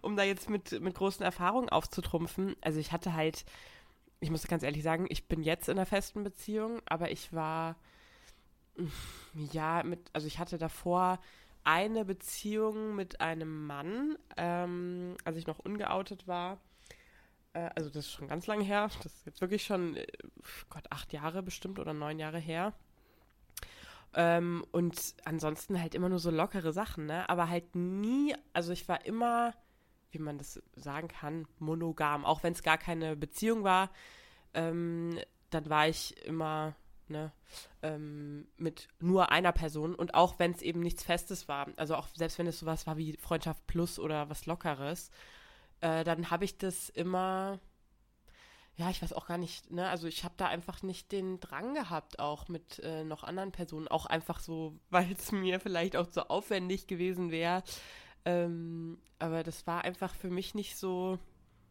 um 0.00 0.16
da 0.16 0.22
jetzt 0.22 0.48
mit, 0.48 0.80
mit 0.80 0.94
großen 0.94 1.24
Erfahrungen 1.24 1.68
aufzutrumpfen. 1.68 2.54
Also 2.60 2.78
ich 2.78 2.92
hatte 2.92 3.14
halt 3.14 3.44
ich 4.20 4.30
muss 4.30 4.46
ganz 4.46 4.62
ehrlich 4.62 4.82
sagen, 4.82 5.06
ich 5.08 5.28
bin 5.28 5.42
jetzt 5.42 5.68
in 5.68 5.78
einer 5.78 5.86
festen 5.86 6.24
Beziehung, 6.24 6.80
aber 6.86 7.10
ich 7.10 7.32
war, 7.32 7.76
ja, 9.34 9.82
mit, 9.82 10.10
also 10.12 10.26
ich 10.26 10.38
hatte 10.38 10.58
davor 10.58 11.20
eine 11.64 12.04
Beziehung 12.04 12.94
mit 12.96 13.20
einem 13.20 13.66
Mann, 13.66 14.16
ähm, 14.36 15.16
als 15.24 15.36
ich 15.36 15.46
noch 15.46 15.58
ungeoutet 15.58 16.26
war. 16.26 16.58
Äh, 17.52 17.70
also 17.74 17.90
das 17.90 18.06
ist 18.06 18.12
schon 18.12 18.28
ganz 18.28 18.46
lange 18.46 18.64
her. 18.64 18.88
Das 19.02 19.12
ist 19.12 19.26
jetzt 19.26 19.40
wirklich 19.40 19.64
schon, 19.64 19.96
äh, 19.96 20.06
Gott, 20.70 20.84
acht 20.90 21.12
Jahre 21.12 21.42
bestimmt 21.42 21.78
oder 21.78 21.92
neun 21.92 22.18
Jahre 22.18 22.38
her. 22.38 22.72
Ähm, 24.14 24.64
und 24.72 25.14
ansonsten 25.24 25.80
halt 25.80 25.94
immer 25.94 26.08
nur 26.08 26.18
so 26.18 26.30
lockere 26.30 26.72
Sachen, 26.72 27.06
ne? 27.06 27.28
Aber 27.28 27.48
halt 27.48 27.74
nie, 27.74 28.34
also 28.54 28.72
ich 28.72 28.88
war 28.88 29.04
immer 29.04 29.54
wie 30.10 30.18
man 30.18 30.38
das 30.38 30.62
sagen 30.76 31.08
kann, 31.08 31.46
monogam. 31.58 32.24
Auch 32.24 32.42
wenn 32.42 32.52
es 32.52 32.62
gar 32.62 32.78
keine 32.78 33.16
Beziehung 33.16 33.64
war, 33.64 33.90
ähm, 34.54 35.18
dann 35.50 35.68
war 35.68 35.88
ich 35.88 36.16
immer 36.24 36.74
ne, 37.10 37.32
ähm, 37.82 38.46
mit 38.56 38.88
nur 39.00 39.30
einer 39.30 39.52
Person 39.52 39.94
und 39.94 40.14
auch 40.14 40.38
wenn 40.38 40.52
es 40.52 40.62
eben 40.62 40.80
nichts 40.80 41.02
Festes 41.02 41.48
war, 41.48 41.68
also 41.76 41.96
auch 41.96 42.08
selbst 42.14 42.38
wenn 42.38 42.46
es 42.46 42.60
sowas 42.60 42.86
war 42.86 42.96
wie 42.96 43.16
Freundschaft 43.16 43.66
Plus 43.66 43.98
oder 43.98 44.28
was 44.28 44.46
Lockeres, 44.46 45.10
äh, 45.80 46.04
dann 46.04 46.30
habe 46.30 46.44
ich 46.44 46.58
das 46.58 46.88
immer, 46.88 47.58
ja, 48.76 48.90
ich 48.90 49.02
weiß 49.02 49.12
auch 49.12 49.26
gar 49.26 49.38
nicht, 49.38 49.70
ne, 49.70 49.88
also 49.88 50.06
ich 50.06 50.24
habe 50.24 50.34
da 50.36 50.46
einfach 50.46 50.82
nicht 50.82 51.12
den 51.12 51.40
Drang 51.40 51.74
gehabt, 51.74 52.18
auch 52.18 52.48
mit 52.48 52.80
äh, 52.80 53.04
noch 53.04 53.24
anderen 53.24 53.52
Personen, 53.52 53.88
auch 53.88 54.06
einfach 54.06 54.40
so, 54.40 54.78
weil 54.90 55.12
es 55.12 55.32
mir 55.32 55.60
vielleicht 55.60 55.96
auch 55.96 56.08
zu 56.08 56.30
aufwendig 56.30 56.86
gewesen 56.86 57.30
wäre, 57.30 57.62
ähm, 58.28 58.98
aber 59.18 59.42
das 59.42 59.66
war 59.66 59.84
einfach 59.84 60.14
für 60.14 60.28
mich 60.28 60.54
nicht 60.54 60.76
so, 60.76 61.18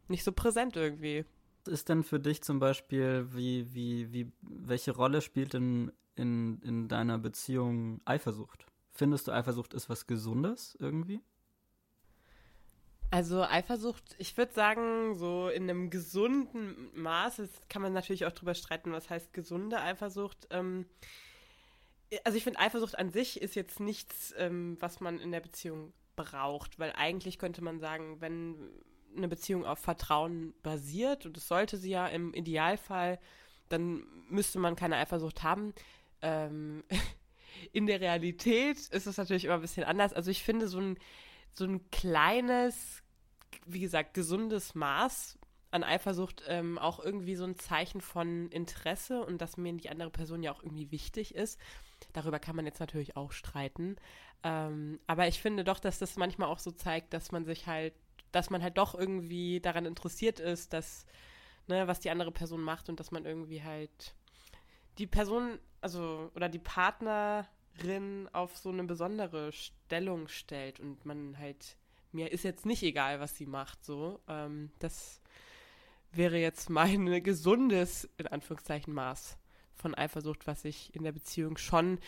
nicht 0.07 0.23
so 0.23 0.31
präsent 0.31 0.75
irgendwie. 0.75 1.23
Was 1.65 1.73
ist 1.73 1.89
denn 1.89 2.03
für 2.03 2.19
dich 2.19 2.41
zum 2.41 2.57
Beispiel, 2.57 3.27
wie, 3.31 3.71
wie, 3.75 4.11
wie, 4.11 4.31
welche 4.41 4.91
Rolle 4.91 5.21
spielt 5.21 5.53
denn 5.53 5.91
in, 6.15 6.59
in 6.63 6.87
deiner 6.87 7.19
Beziehung 7.19 8.01
Eifersucht? 8.05 8.65
Findest 8.89 9.27
du 9.27 9.33
Eifersucht 9.33 9.75
ist 9.75 9.87
was 9.87 10.07
Gesundes 10.07 10.75
irgendwie? 10.79 11.21
Also 13.11 13.43
Eifersucht, 13.43 14.15
ich 14.17 14.35
würde 14.35 14.51
sagen, 14.51 15.13
so 15.13 15.49
in 15.49 15.69
einem 15.69 15.91
gesunden 15.91 16.89
Maß, 16.99 17.37
jetzt 17.37 17.69
kann 17.69 17.83
man 17.83 17.93
natürlich 17.93 18.25
auch 18.25 18.31
drüber 18.31 18.55
streiten, 18.55 18.91
was 18.91 19.11
heißt 19.11 19.31
gesunde 19.31 19.79
Eifersucht. 19.79 20.47
Ähm, 20.49 20.87
also 22.23 22.35
ich 22.35 22.43
finde, 22.43 22.59
Eifersucht 22.59 22.97
an 22.97 23.11
sich 23.11 23.39
ist 23.43 23.53
jetzt 23.53 23.79
nichts, 23.79 24.33
ähm, 24.37 24.75
was 24.79 25.01
man 25.01 25.19
in 25.19 25.31
der 25.31 25.41
Beziehung 25.41 25.93
braucht, 26.17 26.77
weil 26.79 26.91
eigentlich 26.97 27.39
könnte 27.39 27.63
man 27.63 27.79
sagen, 27.79 28.19
wenn 28.19 28.57
eine 29.15 29.29
Beziehung 29.29 29.65
auf 29.65 29.79
Vertrauen 29.79 30.53
basiert, 30.61 31.25
und 31.25 31.37
das 31.37 31.47
sollte 31.47 31.77
sie 31.77 31.91
ja 31.91 32.07
im 32.07 32.33
Idealfall, 32.33 33.19
dann 33.69 34.03
müsste 34.29 34.59
man 34.59 34.75
keine 34.75 34.97
Eifersucht 34.97 35.43
haben. 35.43 35.73
Ähm, 36.21 36.83
in 37.71 37.85
der 37.87 38.01
Realität 38.01 38.77
ist 38.77 39.07
es 39.07 39.17
natürlich 39.17 39.45
immer 39.45 39.55
ein 39.55 39.61
bisschen 39.61 39.85
anders. 39.85 40.11
Also 40.11 40.29
ich 40.29 40.43
finde 40.43 40.67
so 40.67 40.79
ein, 40.79 40.97
so 41.53 41.63
ein 41.63 41.89
kleines, 41.91 43.01
wie 43.65 43.79
gesagt, 43.79 44.13
gesundes 44.13 44.75
Maß 44.75 45.39
an 45.71 45.83
Eifersucht 45.83 46.43
ähm, 46.47 46.77
auch 46.77 46.99
irgendwie 46.99 47.35
so 47.35 47.43
ein 47.43 47.57
Zeichen 47.57 48.01
von 48.01 48.49
Interesse 48.49 49.25
und 49.25 49.41
dass 49.41 49.57
mir 49.57 49.73
die 49.73 49.89
andere 49.89 50.09
Person 50.09 50.43
ja 50.43 50.51
auch 50.51 50.63
irgendwie 50.63 50.91
wichtig 50.91 51.35
ist. 51.35 51.59
Darüber 52.13 52.39
kann 52.39 52.55
man 52.55 52.65
jetzt 52.65 52.79
natürlich 52.79 53.15
auch 53.15 53.31
streiten. 53.31 53.97
Ähm, 54.43 54.99
aber 55.07 55.27
ich 55.27 55.41
finde 55.41 55.63
doch, 55.63 55.79
dass 55.79 55.99
das 55.99 56.15
manchmal 56.15 56.49
auch 56.49 56.59
so 56.59 56.71
zeigt, 56.71 57.13
dass 57.13 57.31
man 57.31 57.45
sich 57.45 57.67
halt, 57.67 57.93
dass 58.31 58.49
man 58.49 58.61
halt 58.61 58.77
doch 58.77 58.95
irgendwie 58.95 59.59
daran 59.59 59.85
interessiert 59.85 60.39
ist, 60.39 60.73
dass, 60.73 61.05
ne, 61.67 61.87
was 61.87 61.99
die 61.99 62.09
andere 62.09 62.31
Person 62.31 62.61
macht 62.61 62.89
und 62.89 62.99
dass 62.99 63.11
man 63.11 63.25
irgendwie 63.25 63.63
halt 63.63 64.15
die 64.97 65.07
Person, 65.07 65.59
also, 65.81 66.31
oder 66.35 66.49
die 66.49 66.59
Partnerin 66.59 68.29
auf 68.31 68.57
so 68.57 68.69
eine 68.69 68.83
besondere 68.83 69.51
Stellung 69.51 70.27
stellt 70.27 70.79
und 70.79 71.05
man 71.05 71.37
halt, 71.37 71.77
mir 72.11 72.31
ist 72.31 72.43
jetzt 72.43 72.65
nicht 72.65 72.83
egal, 72.83 73.19
was 73.19 73.35
sie 73.35 73.45
macht, 73.45 73.83
so. 73.85 74.19
Ähm, 74.27 74.71
das 74.79 75.21
wäre 76.11 76.37
jetzt 76.37 76.69
mein 76.69 77.05
gesundes, 77.23 78.09
in 78.17 78.27
Anführungszeichen, 78.27 78.93
Maß 78.93 79.37
von 79.77 79.95
Eifersucht, 79.95 80.47
was 80.47 80.65
ich 80.65 80.93
in 80.95 81.03
der 81.03 81.11
Beziehung 81.11 81.57
schon 81.57 81.99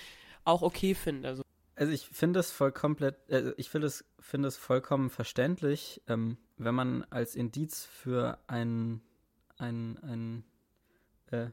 auch 0.43 0.61
okay 0.61 0.95
finde. 0.95 1.27
Also 1.27 1.43
also 1.75 1.93
ich 1.93 2.09
finde 2.11 2.41
es 2.41 2.51
voll 2.51 2.73
komplett, 2.73 3.15
äh, 3.29 3.53
ich 3.55 3.69
finde 3.69 3.87
es, 3.87 4.03
finde 4.19 4.49
es 4.49 4.57
vollkommen 4.57 5.09
verständlich, 5.09 6.01
ähm, 6.07 6.37
wenn 6.57 6.75
man 6.75 7.05
als 7.09 7.35
Indiz 7.35 7.85
für 7.85 8.37
ein, 8.47 8.99
ein, 9.57 9.97
ein 9.99 10.43
äh, 11.27 11.51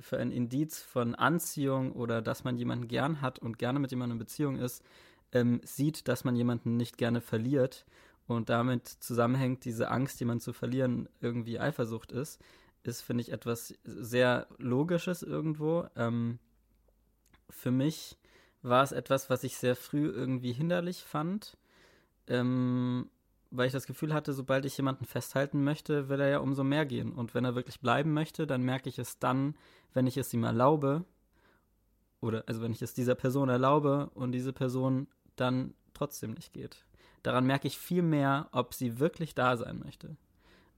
für 0.00 0.18
ein 0.18 0.30
Indiz 0.30 0.80
von 0.80 1.14
Anziehung 1.14 1.92
oder 1.92 2.22
dass 2.22 2.44
man 2.44 2.56
jemanden 2.56 2.88
gern 2.88 3.20
hat 3.20 3.38
und 3.40 3.58
gerne 3.58 3.78
mit 3.78 3.90
jemandem 3.90 4.16
in 4.16 4.20
Beziehung 4.20 4.56
ist, 4.56 4.84
ähm, 5.32 5.60
sieht, 5.64 6.08
dass 6.08 6.24
man 6.24 6.36
jemanden 6.36 6.76
nicht 6.76 6.96
gerne 6.96 7.20
verliert 7.20 7.84
und 8.26 8.48
damit 8.48 8.86
zusammenhängt 8.86 9.64
diese 9.64 9.90
Angst, 9.90 10.20
jemanden 10.20 10.40
zu 10.40 10.52
verlieren, 10.52 11.08
irgendwie 11.20 11.58
Eifersucht 11.58 12.12
ist, 12.12 12.40
ist, 12.88 13.02
finde 13.02 13.22
ich, 13.22 13.32
etwas 13.32 13.74
sehr 13.84 14.46
Logisches 14.58 15.22
irgendwo. 15.22 15.86
Ähm, 15.96 16.38
für 17.50 17.70
mich 17.70 18.16
war 18.62 18.82
es 18.82 18.92
etwas, 18.92 19.30
was 19.30 19.44
ich 19.44 19.58
sehr 19.58 19.76
früh 19.76 20.08
irgendwie 20.08 20.52
hinderlich 20.52 21.02
fand, 21.02 21.56
ähm, 22.26 23.08
weil 23.50 23.66
ich 23.66 23.72
das 23.72 23.86
Gefühl 23.86 24.12
hatte, 24.12 24.32
sobald 24.32 24.64
ich 24.64 24.76
jemanden 24.76 25.04
festhalten 25.04 25.62
möchte, 25.62 26.08
will 26.08 26.20
er 26.20 26.28
ja 26.28 26.38
umso 26.38 26.64
mehr 26.64 26.84
gehen. 26.84 27.12
Und 27.12 27.34
wenn 27.34 27.44
er 27.44 27.54
wirklich 27.54 27.80
bleiben 27.80 28.12
möchte, 28.12 28.46
dann 28.46 28.62
merke 28.62 28.88
ich 28.88 28.98
es 28.98 29.18
dann, 29.18 29.56
wenn 29.94 30.06
ich 30.06 30.16
es 30.16 30.34
ihm 30.34 30.44
erlaube, 30.44 31.04
oder 32.20 32.44
also 32.46 32.60
wenn 32.60 32.72
ich 32.72 32.82
es 32.82 32.94
dieser 32.94 33.14
Person 33.14 33.48
erlaube 33.48 34.10
und 34.14 34.32
diese 34.32 34.52
Person 34.52 35.06
dann 35.36 35.74
trotzdem 35.94 36.32
nicht 36.32 36.52
geht. 36.52 36.84
Daran 37.22 37.46
merke 37.46 37.68
ich 37.68 37.78
viel 37.78 38.02
mehr, 38.02 38.48
ob 38.52 38.74
sie 38.74 38.98
wirklich 38.98 39.34
da 39.34 39.56
sein 39.56 39.78
möchte. 39.78 40.16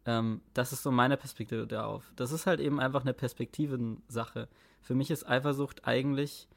Ähm, 0.08 0.40
das 0.54 0.72
ist 0.72 0.82
so 0.82 0.90
meine 0.90 1.18
Perspektive 1.18 1.66
darauf. 1.66 2.10
Das 2.16 2.32
ist 2.32 2.46
halt 2.46 2.60
eben 2.60 2.80
einfach 2.80 3.02
eine 3.02 3.12
Perspektivensache. 3.12 4.48
Für 4.80 4.94
mich 4.94 5.10
ist 5.10 5.28
Eifersucht 5.28 5.86
eigentlich 5.86 6.48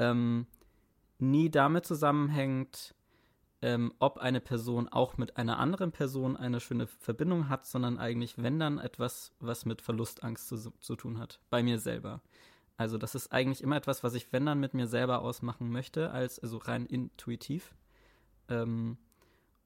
ähm, 0.00 0.46
nie 1.20 1.48
damit 1.48 1.86
zusammenhängt, 1.86 2.96
ähm, 3.62 3.94
ob 4.00 4.18
eine 4.18 4.40
Person 4.40 4.88
auch 4.88 5.16
mit 5.16 5.36
einer 5.36 5.60
anderen 5.60 5.92
Person 5.92 6.36
eine 6.36 6.58
schöne 6.58 6.88
Verbindung 6.88 7.48
hat, 7.48 7.66
sondern 7.66 7.98
eigentlich, 7.98 8.36
wenn 8.36 8.58
dann 8.58 8.78
etwas, 8.78 9.32
was 9.38 9.64
mit 9.64 9.80
Verlustangst 9.80 10.48
zu, 10.48 10.72
zu 10.80 10.96
tun 10.96 11.20
hat, 11.20 11.38
bei 11.50 11.62
mir 11.62 11.78
selber. 11.78 12.20
Also 12.76 12.98
das 12.98 13.14
ist 13.14 13.30
eigentlich 13.30 13.62
immer 13.62 13.76
etwas, 13.76 14.02
was 14.02 14.14
ich, 14.14 14.32
wenn 14.32 14.46
dann, 14.46 14.58
mit 14.58 14.74
mir 14.74 14.88
selber 14.88 15.22
ausmachen 15.22 15.70
möchte, 15.70 16.10
als 16.10 16.40
also 16.40 16.56
rein 16.58 16.84
intuitiv. 16.84 17.76
Ähm, 18.48 18.98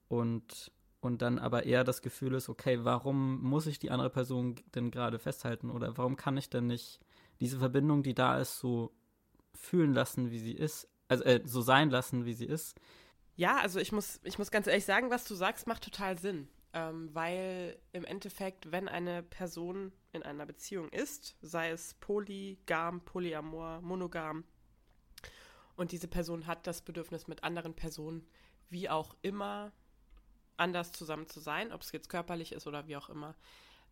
und, 0.07 0.71
und 1.03 1.21
dann 1.21 1.39
aber 1.39 1.65
eher 1.65 1.83
das 1.83 2.01
Gefühl 2.01 2.33
ist, 2.33 2.49
okay, 2.49 2.83
warum 2.83 3.41
muss 3.41 3.67
ich 3.67 3.79
die 3.79 3.91
andere 3.91 4.09
Person 4.09 4.55
denn 4.75 4.91
gerade 4.91 5.19
festhalten? 5.19 5.69
Oder 5.69 5.97
warum 5.97 6.15
kann 6.15 6.37
ich 6.37 6.49
denn 6.49 6.67
nicht 6.67 6.99
diese 7.39 7.59
Verbindung, 7.59 8.03
die 8.03 8.13
da 8.13 8.39
ist, 8.39 8.59
so 8.59 8.93
fühlen 9.53 9.93
lassen, 9.93 10.31
wie 10.31 10.39
sie 10.39 10.53
ist, 10.53 10.87
also 11.07 11.23
äh, 11.23 11.41
so 11.45 11.61
sein 11.61 11.89
lassen, 11.89 12.25
wie 12.25 12.33
sie 12.33 12.45
ist. 12.45 12.79
Ja, 13.35 13.57
also 13.57 13.79
ich 13.79 13.91
muss, 13.91 14.19
ich 14.23 14.37
muss 14.37 14.51
ganz 14.51 14.67
ehrlich 14.67 14.85
sagen, 14.85 15.09
was 15.09 15.25
du 15.25 15.35
sagst, 15.35 15.67
macht 15.67 15.83
total 15.83 16.17
Sinn. 16.17 16.47
Ähm, 16.73 17.09
weil 17.13 17.77
im 17.91 18.03
Endeffekt, 18.05 18.71
wenn 18.71 18.87
eine 18.87 19.21
Person 19.21 19.91
in 20.11 20.23
einer 20.23 20.45
Beziehung 20.45 20.89
ist, 20.89 21.35
sei 21.41 21.69
es 21.69 21.93
polygam, 21.95 23.01
polyamor, 23.01 23.81
monogam, 23.81 24.43
und 25.75 25.91
diese 25.91 26.07
Person 26.07 26.47
hat 26.47 26.67
das 26.67 26.81
Bedürfnis, 26.81 27.27
mit 27.27 27.43
anderen 27.43 27.73
Personen 27.73 28.25
wie 28.69 28.89
auch 28.89 29.15
immer 29.21 29.71
anders 30.57 30.91
zusammen 30.91 31.27
zu 31.27 31.39
sein, 31.39 31.71
ob 31.71 31.81
es 31.81 31.91
jetzt 31.91 32.09
körperlich 32.09 32.51
ist 32.51 32.67
oder 32.67 32.87
wie 32.87 32.97
auch 32.97 33.09
immer, 33.09 33.35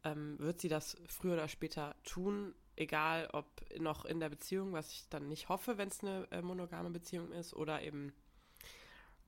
ähm, 0.04 0.38
wird 0.40 0.62
sie 0.62 0.70
das 0.70 0.98
früher 1.08 1.34
oder 1.34 1.48
später 1.48 1.96
tun, 2.04 2.54
egal 2.76 3.30
ob 3.34 3.46
noch 3.80 4.06
in 4.06 4.20
der 4.20 4.30
Beziehung, 4.30 4.74
was 4.74 4.92
ich 4.92 5.08
dann 5.10 5.28
nicht 5.28 5.50
hoffe, 5.50 5.78
wenn 5.78 5.90
es 5.90 6.02
eine 6.02 6.28
äh, 6.32 6.42
monogame 6.42 6.90
Beziehung 6.90 7.32
ist, 7.32 7.54
oder 7.54 7.82
eben 7.82 8.14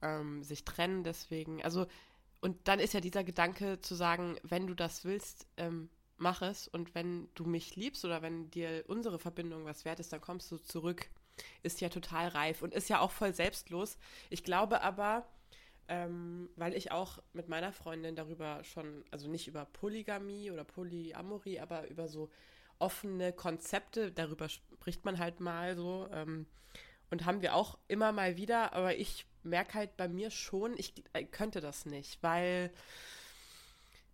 ähm, 0.01 0.43
sich 0.43 0.65
trennen 0.65 1.03
deswegen. 1.03 1.63
Also, 1.63 1.87
und 2.41 2.67
dann 2.67 2.79
ist 2.79 2.93
ja 2.93 2.99
dieser 2.99 3.23
Gedanke 3.23 3.79
zu 3.81 3.95
sagen, 3.95 4.37
wenn 4.43 4.67
du 4.67 4.73
das 4.73 5.05
willst, 5.05 5.47
ähm, 5.57 5.89
mach 6.17 6.41
es 6.41 6.67
und 6.67 6.95
wenn 6.95 7.29
du 7.35 7.45
mich 7.45 7.75
liebst 7.75 8.03
oder 8.05 8.21
wenn 8.21 8.49
dir 8.51 8.83
unsere 8.87 9.19
Verbindung 9.19 9.65
was 9.65 9.85
wert 9.85 9.99
ist, 9.99 10.11
dann 10.13 10.21
kommst 10.21 10.51
du 10.51 10.57
zurück. 10.57 11.09
Ist 11.63 11.81
ja 11.81 11.89
total 11.89 12.27
reif 12.27 12.61
und 12.61 12.73
ist 12.73 12.89
ja 12.89 12.99
auch 12.99 13.11
voll 13.11 13.33
selbstlos. 13.33 13.97
Ich 14.29 14.43
glaube 14.43 14.81
aber, 14.81 15.25
ähm, 15.87 16.49
weil 16.55 16.73
ich 16.75 16.91
auch 16.91 17.19
mit 17.33 17.49
meiner 17.49 17.71
Freundin 17.73 18.15
darüber 18.15 18.63
schon, 18.63 19.03
also 19.11 19.27
nicht 19.27 19.47
über 19.47 19.65
Polygamie 19.65 20.51
oder 20.51 20.63
Polyamorie, 20.63 21.59
aber 21.59 21.87
über 21.89 22.07
so 22.07 22.29
offene 22.79 23.33
Konzepte, 23.33 24.11
darüber 24.11 24.49
spricht 24.49 25.05
man 25.05 25.19
halt 25.19 25.39
mal 25.39 25.75
so. 25.75 26.07
Ähm, 26.11 26.45
und 27.09 27.25
haben 27.25 27.41
wir 27.41 27.55
auch 27.55 27.77
immer 27.87 28.11
mal 28.11 28.37
wieder, 28.37 28.73
aber 28.73 28.95
ich 28.97 29.25
merke 29.43 29.75
halt 29.75 29.97
bei 29.97 30.07
mir 30.07 30.31
schon, 30.31 30.75
ich 30.77 30.93
äh, 31.13 31.23
könnte 31.23 31.61
das 31.61 31.85
nicht, 31.85 32.21
weil. 32.23 32.71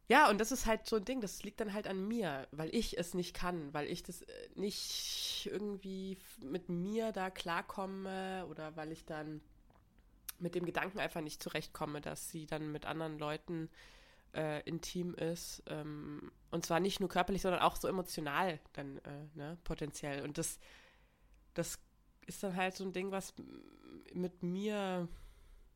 Ja, 0.07 0.27
und 0.29 0.41
das 0.41 0.51
ist 0.51 0.65
halt 0.65 0.87
so 0.87 0.95
ein 0.95 1.05
Ding, 1.05 1.21
das 1.21 1.43
liegt 1.43 1.59
dann 1.59 1.71
halt 1.73 1.87
an 1.87 2.07
mir, 2.07 2.47
weil 2.51 2.73
ich 2.73 2.97
es 2.97 3.13
nicht 3.13 3.35
kann, 3.35 3.71
weil 3.75 3.85
ich 3.87 4.01
das 4.01 4.23
äh, 4.23 4.49
nicht 4.55 5.47
irgendwie 5.51 6.17
mit 6.43 6.67
mir 6.67 7.11
da 7.11 7.29
klarkomme 7.29 8.47
oder 8.49 8.75
weil 8.75 8.91
ich 8.91 9.05
dann 9.05 9.39
mit 10.39 10.55
dem 10.55 10.65
Gedanken 10.65 10.99
einfach 10.99 11.21
nicht 11.21 11.41
zurechtkomme, 11.41 12.01
dass 12.01 12.29
sie 12.29 12.45
dann 12.45 12.71
mit 12.71 12.85
anderen 12.85 13.19
Leuten 13.19 13.69
äh, 14.33 14.61
intim 14.63 15.13
ist. 15.15 15.63
Ähm, 15.67 16.31
und 16.51 16.65
zwar 16.65 16.79
nicht 16.79 16.99
nur 16.99 17.09
körperlich, 17.09 17.41
sondern 17.41 17.61
auch 17.61 17.75
so 17.75 17.87
emotional 17.87 18.59
dann 18.73 18.97
äh, 18.99 19.27
ne, 19.35 19.57
potenziell. 19.63 20.23
Und 20.23 20.37
das, 20.37 20.59
das 21.53 21.79
ist 22.25 22.43
dann 22.43 22.55
halt 22.55 22.75
so 22.75 22.83
ein 22.83 22.93
Ding, 22.93 23.11
was 23.11 23.33
mit 24.13 24.43
mir, 24.43 25.07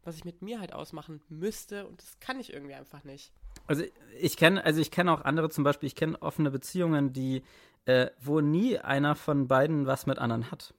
was 0.03 0.15
ich 0.15 0.25
mit 0.25 0.41
mir 0.41 0.59
halt 0.59 0.73
ausmachen 0.73 1.21
müsste. 1.29 1.87
Und 1.87 2.01
das 2.01 2.19
kann 2.19 2.39
ich 2.39 2.53
irgendwie 2.53 2.75
einfach 2.75 3.03
nicht. 3.03 3.31
Also 3.67 3.83
ich 4.19 4.37
kenne, 4.37 4.63
also 4.63 4.81
ich 4.81 4.91
kenne 4.91 5.11
auch 5.11 5.21
andere 5.21 5.49
zum 5.49 5.63
Beispiel, 5.63 5.87
ich 5.87 5.95
kenne 5.95 6.21
offene 6.21 6.51
Beziehungen, 6.51 7.13
die, 7.13 7.43
äh, 7.85 8.09
wo 8.19 8.41
nie 8.41 8.79
einer 8.79 9.15
von 9.15 9.47
beiden 9.47 9.85
was 9.85 10.05
mit 10.05 10.19
anderen 10.19 10.51
hat. 10.51 10.73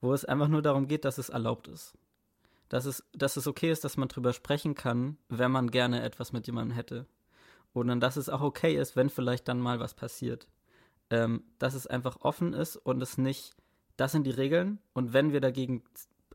Wo 0.00 0.12
es 0.12 0.24
einfach 0.24 0.48
nur 0.48 0.62
darum 0.62 0.88
geht, 0.88 1.04
dass 1.04 1.18
es 1.18 1.28
erlaubt 1.28 1.68
ist 1.68 1.96
dass 2.72 2.86
es, 2.86 3.04
dass 3.12 3.36
es 3.36 3.46
okay 3.46 3.70
ist, 3.70 3.84
dass 3.84 3.98
man 3.98 4.08
drüber 4.08 4.32
sprechen 4.32 4.74
kann, 4.74 5.18
wenn 5.28 5.50
man 5.50 5.70
gerne 5.70 6.02
etwas 6.02 6.32
mit 6.32 6.46
jemandem 6.46 6.74
hätte. 6.74 7.06
Und 7.74 7.88
dann, 7.88 8.00
dass 8.00 8.16
es 8.16 8.30
auch 8.30 8.40
okay 8.40 8.74
ist, 8.78 8.96
wenn 8.96 9.10
vielleicht 9.10 9.46
dann 9.46 9.60
mal 9.60 9.78
was 9.78 9.92
passiert. 9.92 10.48
Ähm, 11.10 11.44
dass 11.58 11.74
es 11.74 11.86
einfach 11.86 12.22
offen 12.22 12.54
ist 12.54 12.76
und 12.76 13.02
es 13.02 13.18
nicht, 13.18 13.54
das 13.98 14.12
sind 14.12 14.26
die 14.26 14.30
Regeln. 14.30 14.78
Und 14.94 15.12
wenn 15.12 15.34
wir 15.34 15.42
dagegen 15.42 15.82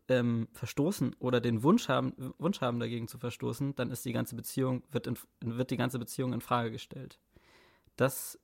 ähm, 0.10 0.48
verstoßen 0.54 1.16
oder 1.18 1.42
den 1.42 1.64
Wunsch 1.64 1.90
haben, 1.90 2.14
Wunsch 2.38 2.62
haben, 2.62 2.80
dagegen 2.80 3.08
zu 3.08 3.18
verstoßen, 3.18 3.74
dann 3.74 3.90
ist 3.90 4.06
die 4.06 4.14
ganze 4.14 4.36
Beziehung, 4.36 4.84
wird, 4.92 5.08
in, 5.08 5.18
wird 5.40 5.72
die 5.72 5.78
ganze 5.78 5.98
Beziehung 5.98 6.34
in 6.34 6.42
Frage 6.42 6.70
gestellt. 6.70 7.18
Das, 7.96 8.40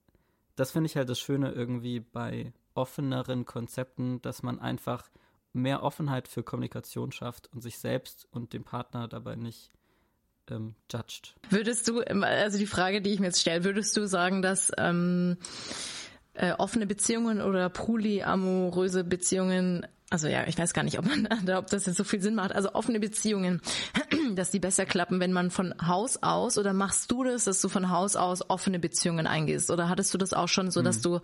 das 0.56 0.72
finde 0.72 0.88
ich 0.88 0.98
halt 0.98 1.10
das 1.10 1.20
Schöne 1.20 1.52
irgendwie 1.52 2.00
bei 2.00 2.54
offeneren 2.74 3.46
Konzepten, 3.46 4.20
dass 4.24 4.42
man 4.42 4.58
einfach 4.58 5.12
mehr 5.54 5.84
Offenheit 5.84 6.28
für 6.28 6.44
Kommunikation 6.44 7.12
schafft 7.12 7.50
und 7.54 7.62
sich 7.62 7.78
selbst 7.78 8.28
und 8.32 8.54
den 8.54 8.64
Partner 8.64 9.08
dabei 9.08 9.36
nicht 9.36 9.72
ähm, 10.50 10.76
judged. 10.92 11.36
Würdest 11.50 11.88
du, 11.88 12.02
ähm, 12.02 12.24
also 12.24 12.58
die 12.58 12.66
Frage, 12.66 13.02
die 13.02 13.12
ich 13.12 13.20
mir 13.20 13.28
jetzt 13.28 13.42
stelle, 13.42 13.64
würdest 13.64 13.96
du 13.96 14.08
sagen, 14.08 14.42
dass 14.42 14.72
ähm, 14.78 15.38
äh, 16.34 16.52
offene 16.54 16.88
Beziehungen 16.88 17.42
oder 17.42 17.70
polyamoröse 17.70 19.04
Beziehungen 19.04 19.86
also 20.14 20.28
ja, 20.28 20.46
ich 20.46 20.60
weiß 20.60 20.74
gar 20.74 20.84
nicht, 20.84 21.00
ob 21.00 21.06
man, 21.08 21.28
ob 21.58 21.68
das 21.72 21.88
jetzt 21.88 21.98
so 21.98 22.04
viel 22.04 22.22
Sinn 22.22 22.36
macht. 22.36 22.54
Also 22.54 22.76
offene 22.76 23.00
Beziehungen, 23.00 23.62
dass 24.36 24.52
die 24.52 24.60
besser 24.60 24.86
klappen, 24.86 25.20
wenn 25.20 25.34
man 25.34 25.50
von 25.50 25.74
Haus 25.86 26.22
aus 26.22 26.60
oder 26.60 26.72
machst 26.72 27.12
du 27.12 27.24
das, 27.24 27.46
dass 27.46 27.60
du 27.62 27.68
von 27.68 27.90
Haus 27.90 28.16
aus 28.16 28.48
offene 28.48 28.78
Beziehungen 28.78 29.26
eingehst? 29.26 29.72
Oder 29.72 29.90
hattest 29.90 30.14
du 30.14 30.20
das 30.20 30.34
auch 30.34 30.48
schon 30.48 30.70
so, 30.70 30.84
dass 30.84 30.98
hm. 30.98 31.02
du 31.02 31.20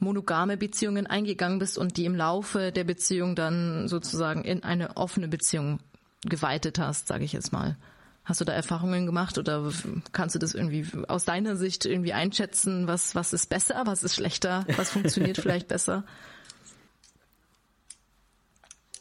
monogame 0.00 0.56
Beziehungen 0.56 1.06
eingegangen 1.06 1.60
bist 1.60 1.78
und 1.78 1.96
die 1.96 2.04
im 2.04 2.16
Laufe 2.16 2.72
der 2.72 2.82
Beziehung 2.82 3.36
dann 3.36 3.86
sozusagen 3.86 4.42
in 4.42 4.64
eine 4.64 4.96
offene 4.96 5.28
Beziehung 5.28 5.78
geweitet 6.22 6.80
hast, 6.80 7.06
sage 7.06 7.24
ich 7.24 7.32
jetzt 7.32 7.52
mal? 7.52 7.76
Hast 8.24 8.40
du 8.40 8.44
da 8.44 8.52
Erfahrungen 8.52 9.06
gemacht 9.06 9.38
oder 9.38 9.70
kannst 10.10 10.34
du 10.34 10.40
das 10.40 10.52
irgendwie 10.52 10.84
aus 11.06 11.24
deiner 11.24 11.54
Sicht 11.54 11.84
irgendwie 11.84 12.12
einschätzen, 12.12 12.88
was, 12.88 13.14
was 13.14 13.32
ist 13.32 13.48
besser, 13.48 13.82
was 13.84 14.02
ist 14.02 14.16
schlechter, 14.16 14.66
was 14.76 14.90
funktioniert 14.90 15.36
vielleicht 15.40 15.68
besser? 15.68 16.02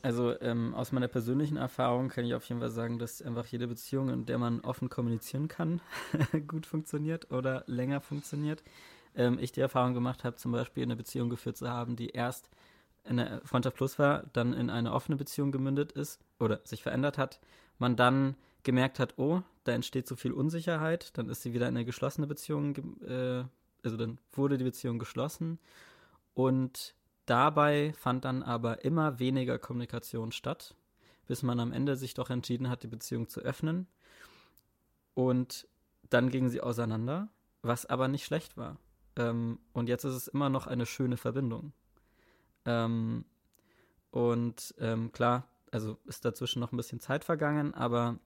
Also 0.06 0.40
ähm, 0.40 0.76
aus 0.76 0.92
meiner 0.92 1.08
persönlichen 1.08 1.58
Erfahrung 1.58 2.10
kann 2.10 2.26
ich 2.26 2.36
auf 2.36 2.48
jeden 2.48 2.62
Fall 2.62 2.70
sagen, 2.70 3.00
dass 3.00 3.24
einfach 3.24 3.48
jede 3.48 3.66
Beziehung, 3.68 4.10
in 4.10 4.28
der 4.28 4.38
man 4.38 4.60
offen 4.60 4.88
kommunizieren 4.88 5.48
kann, 5.48 5.82
gut 6.48 6.68
funktioniert 6.68 7.32
oder 7.32 7.64
länger 7.66 8.02
funktioniert. 8.02 8.64
Ähm, 9.16 9.40
ich 9.42 9.52
die 9.52 9.62
Erfahrung 9.62 9.96
gemacht 9.96 10.24
habe, 10.24 10.36
zum 10.36 10.52
Beispiel 10.52 10.84
eine 10.84 10.96
Beziehung 10.96 11.32
geführt 11.32 11.58
zu 11.58 11.72
haben, 11.72 11.96
die 11.96 12.10
erst 12.10 12.52
in 13.04 13.20
eine 13.20 13.42
Freundschaft 13.46 13.78
plus 13.78 13.98
war, 13.98 14.26
dann 14.32 14.54
in 14.54 14.70
eine 14.70 14.94
offene 14.94 15.16
Beziehung 15.16 15.52
gemündet 15.52 15.92
ist 15.94 16.22
oder 16.40 16.62
sich 16.66 16.84
verändert 16.84 17.18
hat, 17.18 17.40
man 17.80 17.96
dann 17.96 18.36
gemerkt 18.62 19.00
hat, 19.00 19.18
oh, 19.18 19.42
da 19.64 19.72
entsteht 19.72 20.08
so 20.08 20.16
viel 20.16 20.34
Unsicherheit, 20.34 21.18
dann 21.18 21.30
ist 21.30 21.42
sie 21.42 21.56
wieder 21.56 21.68
in 21.68 21.78
eine 21.78 21.84
geschlossene 21.84 22.28
Beziehung, 22.28 22.76
äh, 23.02 23.44
also 23.84 23.98
dann 23.98 24.20
wurde 24.34 24.60
die 24.60 24.66
Beziehung 24.66 25.00
geschlossen 25.00 25.58
und 26.36 26.94
Dabei 27.26 27.94
fand 27.94 28.26
dann 28.26 28.44
aber 28.44 28.86
immer 28.86 29.20
weniger 29.20 29.58
Kommunikation 29.58 30.32
statt, 30.32 30.76
bis 31.28 31.42
man 31.44 31.60
am 31.60 31.74
Ende 31.74 31.96
sich 31.96 32.14
doch 32.14 32.30
entschieden 32.30 32.70
hat, 32.70 32.84
die 32.84 32.88
Beziehung 32.88 33.28
zu 33.30 33.42
öffnen. 33.42 33.88
Und 35.14 35.68
dann 36.10 36.30
gingen 36.30 36.50
sie 36.50 36.62
auseinander, 36.62 37.30
was 37.62 37.86
aber 37.86 38.08
nicht 38.08 38.26
schlecht 38.26 38.58
war. 38.58 38.78
Ähm, 39.16 39.60
und 39.74 39.90
jetzt 39.90 40.04
ist 40.04 40.14
es 40.14 40.28
immer 40.28 40.50
noch 40.50 40.68
eine 40.68 40.86
schöne 40.86 41.18
Verbindung. 41.18 41.74
Ähm, 42.66 43.26
und 44.12 44.76
ähm, 44.80 45.12
klar, 45.12 45.48
also 45.72 45.98
ist 46.06 46.26
dazwischen 46.26 46.60
noch 46.60 46.72
ein 46.72 46.78
bisschen 46.78 47.00
Zeit 47.00 47.24
vergangen, 47.24 47.74
aber 47.74 48.20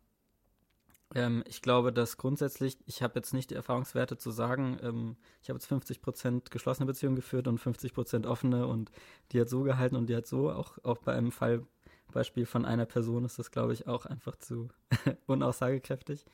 ähm, 1.16 1.44
ich 1.48 1.62
glaube, 1.62 1.92
dass 1.92 2.18
grundsätzlich, 2.18 2.78
ich 2.86 3.02
habe 3.02 3.16
jetzt 3.16 3.34
nicht 3.34 3.50
die 3.50 3.56
Erfahrungswerte 3.56 4.18
zu 4.18 4.32
sagen, 4.32 4.78
ähm, 4.84 5.18
ich 5.42 5.50
habe 5.50 5.58
jetzt 5.60 5.72
50% 5.72 6.52
geschlossene 6.52 6.86
Beziehungen 6.86 7.16
geführt 7.16 7.48
und 7.48 7.60
50% 7.60 8.28
offene 8.28 8.68
und 8.68 8.92
die 9.32 9.42
hat 9.42 9.50
so 9.50 9.64
gehalten 9.64 9.96
und 9.96 10.08
die 10.08 10.16
hat 10.16 10.28
so. 10.28 10.52
Auch, 10.52 10.78
auch 10.84 11.00
bei 11.00 11.14
einem 11.14 11.32
Fallbeispiel 11.32 12.46
von 12.46 12.66
einer 12.66 12.86
Person 12.86 13.26
ist 13.26 13.40
das, 13.40 13.52
glaube 13.52 13.74
ich, 13.74 13.88
auch 13.88 14.06
einfach 14.06 14.36
zu 14.36 14.70
unaussagekräftig. 15.26 16.26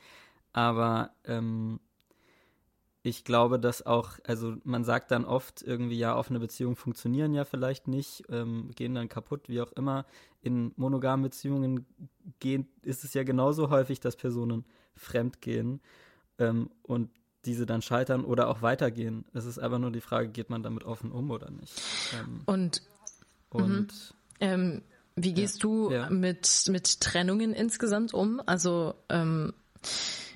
Aber 0.52 1.12
ähm, 1.24 1.80
ich 3.06 3.24
glaube, 3.24 3.60
dass 3.60 3.86
auch, 3.86 4.14
also 4.26 4.56
man 4.64 4.84
sagt 4.84 5.12
dann 5.12 5.26
oft 5.26 5.62
irgendwie, 5.62 5.96
ja, 5.96 6.18
offene 6.18 6.40
Beziehungen 6.40 6.76
funktionieren 6.76 7.36
ja 7.36 7.46
vielleicht 7.46 7.88
nicht, 7.88 8.24
ähm, 8.30 8.72
gehen 8.76 8.96
dann 8.96 9.10
kaputt, 9.10 9.48
wie 9.48 9.62
auch 9.62 9.72
immer. 9.74 10.08
In 10.42 10.74
monogamen 10.76 11.22
Beziehungen 11.22 11.86
gehen, 12.40 12.68
ist 12.82 13.04
es 13.04 13.14
ja 13.14 13.22
genauso 13.22 13.70
häufig, 13.70 14.00
dass 14.00 14.16
Personen 14.16 14.66
fremd 14.96 15.40
gehen 15.40 15.82
ähm, 16.40 16.72
und 16.82 17.12
diese 17.46 17.68
dann 17.68 17.84
scheitern 17.84 18.26
oder 18.26 18.48
auch 18.48 18.64
weitergehen. 18.64 19.24
Es 19.34 19.46
ist 19.46 19.60
einfach 19.60 19.78
nur 19.78 19.92
die 19.92 20.02
Frage, 20.02 20.30
geht 20.30 20.50
man 20.50 20.64
damit 20.64 20.84
offen 20.84 21.12
um 21.12 21.30
oder 21.30 21.52
nicht. 21.52 21.80
Ähm, 22.20 22.42
und, 22.48 22.82
und 23.52 24.16
mhm. 24.42 24.82
wie 25.16 25.34
gehst 25.36 25.58
ja, 25.58 25.62
du 25.62 25.92
ja. 25.92 26.10
Mit, 26.10 26.64
mit 26.70 27.02
Trennungen 27.02 27.54
insgesamt 27.54 28.16
um? 28.16 28.42
Also 28.48 28.96
ähm, 29.10 29.54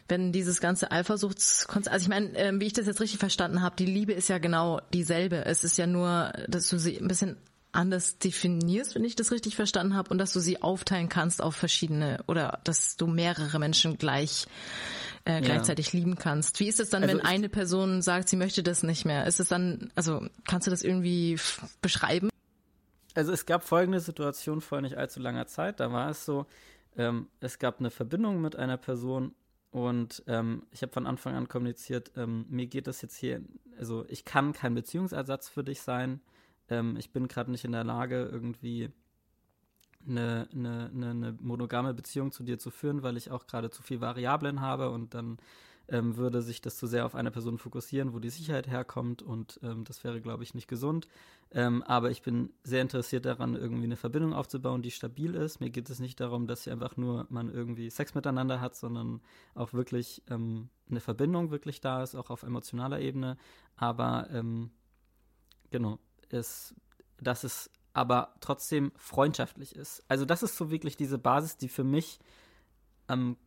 wenn 0.10 0.32
dieses 0.32 0.60
ganze 0.60 0.92
Eifersuchtskonzept, 0.92 1.94
also 1.94 2.04
ich 2.04 2.10
meine, 2.10 2.36
äh, 2.36 2.60
wie 2.60 2.66
ich 2.66 2.74
das 2.74 2.88
jetzt 2.88 3.02
richtig 3.02 3.20
verstanden 3.20 3.62
habe, 3.62 3.76
die 3.78 3.86
Liebe 3.86 4.14
ist 4.14 4.30
ja 4.30 4.38
genau 4.38 4.82
dieselbe. 4.94 5.46
Es 5.46 5.64
ist 5.64 5.78
ja 5.78 5.88
nur, 5.88 6.32
dass 6.48 6.70
du 6.70 6.78
sie 6.78 6.98
ein 6.98 7.08
bisschen 7.08 7.38
anders 7.72 8.18
definierst, 8.18 8.96
wenn 8.96 9.04
ich 9.04 9.16
das 9.16 9.32
richtig 9.32 9.56
verstanden 9.56 9.96
habe, 9.96 10.10
und 10.10 10.18
dass 10.18 10.34
du 10.34 10.40
sie 10.40 10.62
aufteilen 10.62 11.10
kannst 11.10 11.42
auf 11.42 11.56
verschiedene 11.56 12.24
oder 12.28 12.60
dass 12.64 12.98
du 12.98 13.08
mehrere 13.08 13.60
Menschen 13.60 13.98
gleich 13.98 14.48
äh, 15.26 15.42
gleichzeitig 15.42 15.94
ja. 15.94 16.00
lieben 16.00 16.16
kannst. 16.16 16.60
Wie 16.60 16.68
ist 16.68 16.80
es 16.80 16.90
dann, 16.90 17.04
also 17.04 17.16
wenn 17.16 17.26
eine 17.26 17.50
Person 17.50 18.02
sagt, 18.02 18.30
sie 18.30 18.38
möchte 18.38 18.64
das 18.64 18.84
nicht 18.84 19.06
mehr? 19.06 19.28
Ist 19.28 19.40
es 19.40 19.50
dann, 19.50 19.92
also 19.96 20.26
kannst 20.48 20.66
du 20.66 20.72
das 20.72 20.84
irgendwie 20.84 21.38
beschreiben? 21.82 22.30
Also 23.16 23.32
es 23.32 23.46
gab 23.46 23.64
folgende 23.64 24.00
Situation 24.00 24.62
vor 24.62 24.82
nicht 24.82 24.96
allzu 24.96 25.20
langer 25.20 25.46
Zeit. 25.46 25.80
Da 25.80 25.92
war 25.92 26.10
es 26.10 26.26
so, 26.26 26.46
ähm, 26.98 27.28
es 27.42 27.60
gab 27.60 27.80
eine 27.80 27.92
Verbindung 27.92 28.42
mit 28.42 28.56
einer 28.56 28.78
Person 28.78 29.36
und 29.72 30.24
ähm, 30.28 30.64
ich 30.72 30.82
habe 30.82 30.92
von 30.92 31.06
Anfang 31.06 31.36
an 31.36 31.48
kommuniziert, 31.48 32.12
ähm, 32.16 32.46
mir 32.50 32.68
geht 32.68 32.88
das 32.88 33.02
jetzt 33.02 33.18
hier, 33.18 33.42
also 33.78 34.06
ich 34.08 34.26
kann 34.26 34.54
kein 34.54 34.74
Beziehungsersatz 34.74 35.48
für 35.50 35.64
dich 35.64 35.82
sein. 35.82 36.22
Ähm, 36.70 36.98
ich 36.98 37.12
bin 37.12 37.28
gerade 37.28 37.52
nicht 37.52 37.66
in 37.66 37.72
der 37.72 37.84
Lage, 37.84 38.28
irgendwie 38.32 38.90
eine, 40.08 40.48
eine, 40.52 40.90
eine, 40.94 41.38
monogame 41.40 41.94
Beziehung 41.94 42.32
zu 42.32 42.44
dir 42.44 42.58
zu 42.58 42.72
führen, 42.72 43.04
weil 43.04 43.18
ich 43.18 43.30
auch 43.32 43.46
gerade 43.46 43.70
zu 43.70 43.84
viel 43.84 44.02
Variablen 44.02 44.62
habe 44.62 44.90
und 44.90 45.14
dann 45.14 45.38
ähm, 45.92 46.18
würde 46.18 46.42
sich 46.42 46.62
das 46.62 46.78
zu 46.78 46.88
sehr 46.88 47.06
auf 47.06 47.16
eine 47.16 47.32
Person 47.32 47.58
fokussieren, 47.58 48.14
wo 48.14 48.20
die 48.20 48.30
Sicherheit 48.30 48.68
herkommt 48.68 49.22
und 49.22 49.60
ähm, 49.64 49.84
das 49.84 50.04
wäre, 50.04 50.22
glaube 50.22 50.44
ich, 50.44 50.54
nicht 50.54 50.68
gesund. 50.68 51.08
Ähm, 51.52 51.84
aber 51.84 52.12
ich 52.12 52.22
bin 52.22 52.52
sehr 52.64 52.82
interessiert 52.82 53.26
daran, 53.26 53.56
irgendwie 53.56 53.86
eine 53.86 53.96
Verbindung 53.96 54.34
aufzubauen, 54.34 54.82
die 54.82 54.92
stabil 54.92 55.36
ist. 55.36 55.60
Mir 55.60 55.70
geht 55.70 55.90
es 55.90 56.00
nicht 56.00 56.20
darum, 56.20 56.48
dass 56.48 56.64
hier 56.64 56.74
einfach 56.74 56.96
nur 56.96 57.26
man 57.30 57.50
irgendwie 57.52 57.90
Sex 57.90 58.14
miteinander 58.14 58.62
hat, 58.62 58.76
sondern 58.76 59.22
auch 59.56 59.74
wirklich 59.74 60.22
ähm, 60.30 60.70
eine 60.90 61.00
Verbindung 61.00 61.50
wirklich 61.52 61.82
da 61.82 62.04
ist, 62.04 62.16
auch 62.16 62.30
auf 62.30 62.44
emotionaler 62.44 63.00
Ebene. 63.00 63.38
Aber 63.76 64.28
ähm, 64.32 64.70
genau, 65.72 65.98
es, 66.30 66.76
dass 67.20 67.44
es 67.44 67.72
aber 67.94 68.36
trotzdem 68.40 68.92
freundschaftlich 68.96 69.76
ist. 69.76 70.04
Also 70.08 70.26
das 70.26 70.44
ist 70.44 70.56
so 70.56 70.70
wirklich 70.70 70.98
diese 70.98 71.18
Basis, 71.18 71.58
die 71.58 71.70
für 71.70 71.84
mich 71.84 72.20
am 73.08 73.38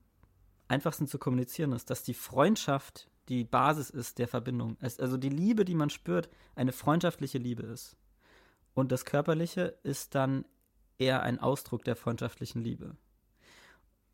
einfachsten 0.72 1.06
zu 1.06 1.18
kommunizieren 1.18 1.72
ist, 1.72 1.90
dass 1.90 2.02
die 2.02 2.14
Freundschaft 2.14 3.08
die 3.28 3.44
Basis 3.44 3.90
ist 3.90 4.18
der 4.18 4.26
Verbindung. 4.26 4.76
also 4.80 5.16
die 5.16 5.28
Liebe, 5.28 5.64
die 5.64 5.74
man 5.74 5.90
spürt, 5.90 6.28
eine 6.56 6.72
freundschaftliche 6.72 7.38
Liebe 7.38 7.62
ist. 7.62 7.96
Und 8.74 8.90
das 8.90 9.04
Körperliche 9.04 9.78
ist 9.82 10.14
dann 10.14 10.44
eher 10.98 11.22
ein 11.22 11.38
Ausdruck 11.38 11.84
der 11.84 11.94
freundschaftlichen 11.94 12.62
Liebe. 12.62 12.96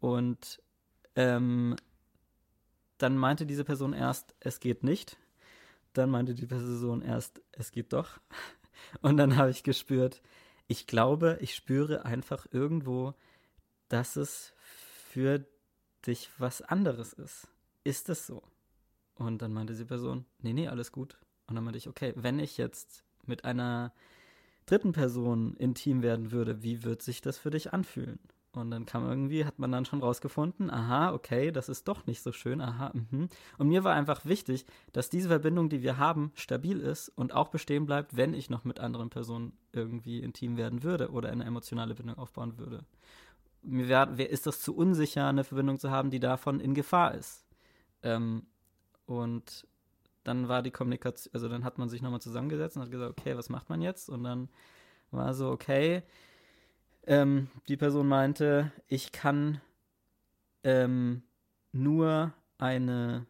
Und 0.00 0.60
ähm, 1.16 1.76
dann 2.98 3.16
meinte 3.16 3.46
diese 3.46 3.64
Person 3.64 3.92
erst, 3.92 4.34
es 4.40 4.60
geht 4.60 4.82
nicht. 4.82 5.16
Dann 5.92 6.10
meinte 6.10 6.34
die 6.34 6.46
Person 6.46 7.02
erst, 7.02 7.40
es 7.52 7.70
geht 7.70 7.92
doch. 7.92 8.20
Und 9.00 9.16
dann 9.16 9.36
habe 9.36 9.50
ich 9.50 9.62
gespürt, 9.62 10.20
ich 10.66 10.86
glaube, 10.86 11.38
ich 11.40 11.54
spüre 11.54 12.04
einfach 12.04 12.46
irgendwo, 12.50 13.14
dass 13.88 14.16
es 14.16 14.52
für 15.10 15.44
dich 16.06 16.30
was 16.38 16.62
anderes 16.62 17.12
ist. 17.12 17.48
Ist 17.84 18.08
es 18.08 18.26
so? 18.26 18.42
Und 19.14 19.42
dann 19.42 19.52
meinte 19.52 19.74
die 19.74 19.84
Person, 19.84 20.24
nee, 20.40 20.52
nee, 20.52 20.68
alles 20.68 20.92
gut. 20.92 21.18
Und 21.46 21.56
dann 21.56 21.64
meinte 21.64 21.78
ich, 21.78 21.88
okay, 21.88 22.12
wenn 22.16 22.38
ich 22.38 22.56
jetzt 22.56 23.04
mit 23.26 23.44
einer 23.44 23.92
dritten 24.66 24.92
Person 24.92 25.54
intim 25.56 26.02
werden 26.02 26.30
würde, 26.30 26.62
wie 26.62 26.84
wird 26.84 27.02
sich 27.02 27.20
das 27.20 27.38
für 27.38 27.50
dich 27.50 27.72
anfühlen? 27.72 28.18
Und 28.52 28.70
dann 28.70 28.86
kam 28.86 29.06
irgendwie, 29.06 29.44
hat 29.44 29.58
man 29.58 29.70
dann 29.70 29.84
schon 29.84 30.00
rausgefunden, 30.00 30.70
aha, 30.70 31.12
okay, 31.12 31.52
das 31.52 31.68
ist 31.68 31.86
doch 31.86 32.06
nicht 32.06 32.22
so 32.22 32.32
schön, 32.32 32.60
aha, 32.60 32.92
mhm. 32.94 33.28
Und 33.58 33.68
mir 33.68 33.84
war 33.84 33.94
einfach 33.94 34.24
wichtig, 34.24 34.64
dass 34.92 35.10
diese 35.10 35.28
Verbindung, 35.28 35.68
die 35.68 35.82
wir 35.82 35.98
haben, 35.98 36.32
stabil 36.34 36.80
ist 36.80 37.10
und 37.10 37.32
auch 37.34 37.48
bestehen 37.48 37.86
bleibt, 37.86 38.16
wenn 38.16 38.34
ich 38.34 38.50
noch 38.50 38.64
mit 38.64 38.80
anderen 38.80 39.10
Personen 39.10 39.52
irgendwie 39.72 40.20
intim 40.20 40.56
werden 40.56 40.82
würde 40.82 41.10
oder 41.10 41.30
eine 41.30 41.44
emotionale 41.44 41.94
Bindung 41.94 42.16
aufbauen 42.16 42.58
würde. 42.58 42.84
Mir 43.62 43.88
wär, 43.88 44.30
ist 44.30 44.46
das 44.46 44.60
zu 44.60 44.76
unsicher, 44.76 45.26
eine 45.26 45.44
Verbindung 45.44 45.78
zu 45.78 45.90
haben, 45.90 46.10
die 46.10 46.20
davon 46.20 46.60
in 46.60 46.74
Gefahr 46.74 47.14
ist. 47.14 47.44
Ähm, 48.02 48.46
und 49.06 49.66
dann 50.24 50.48
war 50.48 50.62
die 50.62 50.70
Kommunikation, 50.70 51.32
also 51.34 51.48
dann 51.48 51.64
hat 51.64 51.78
man 51.78 51.88
sich 51.88 52.02
nochmal 52.02 52.20
zusammengesetzt 52.20 52.76
und 52.76 52.82
hat 52.82 52.90
gesagt, 52.90 53.18
okay, 53.18 53.36
was 53.36 53.48
macht 53.48 53.68
man 53.70 53.82
jetzt? 53.82 54.08
Und 54.08 54.24
dann 54.24 54.48
war 55.10 55.34
so, 55.34 55.50
okay, 55.50 56.02
ähm, 57.06 57.48
die 57.68 57.76
Person 57.76 58.06
meinte, 58.06 58.70
ich 58.86 59.12
kann 59.12 59.60
ähm, 60.64 61.22
nur 61.72 62.34
eine 62.58 63.26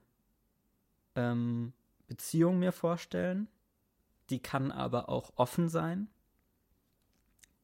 ähm, 1.15 1.73
Beziehung 2.09 2.59
mir 2.59 2.73
vorstellen, 2.73 3.49
die 4.31 4.41
kann 4.41 4.73
aber 4.73 5.09
auch 5.09 5.33
offen 5.37 5.69
sein. 5.69 6.09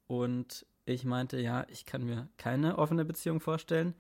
Und 0.07 0.67
ich 0.87 1.05
meinte, 1.05 1.41
ja, 1.41 1.67
ich 1.69 1.87
kann 1.87 2.05
mir 2.05 2.29
keine 2.37 2.79
offene 2.79 3.05
Beziehung 3.05 3.41
vorstellen, 3.41 3.95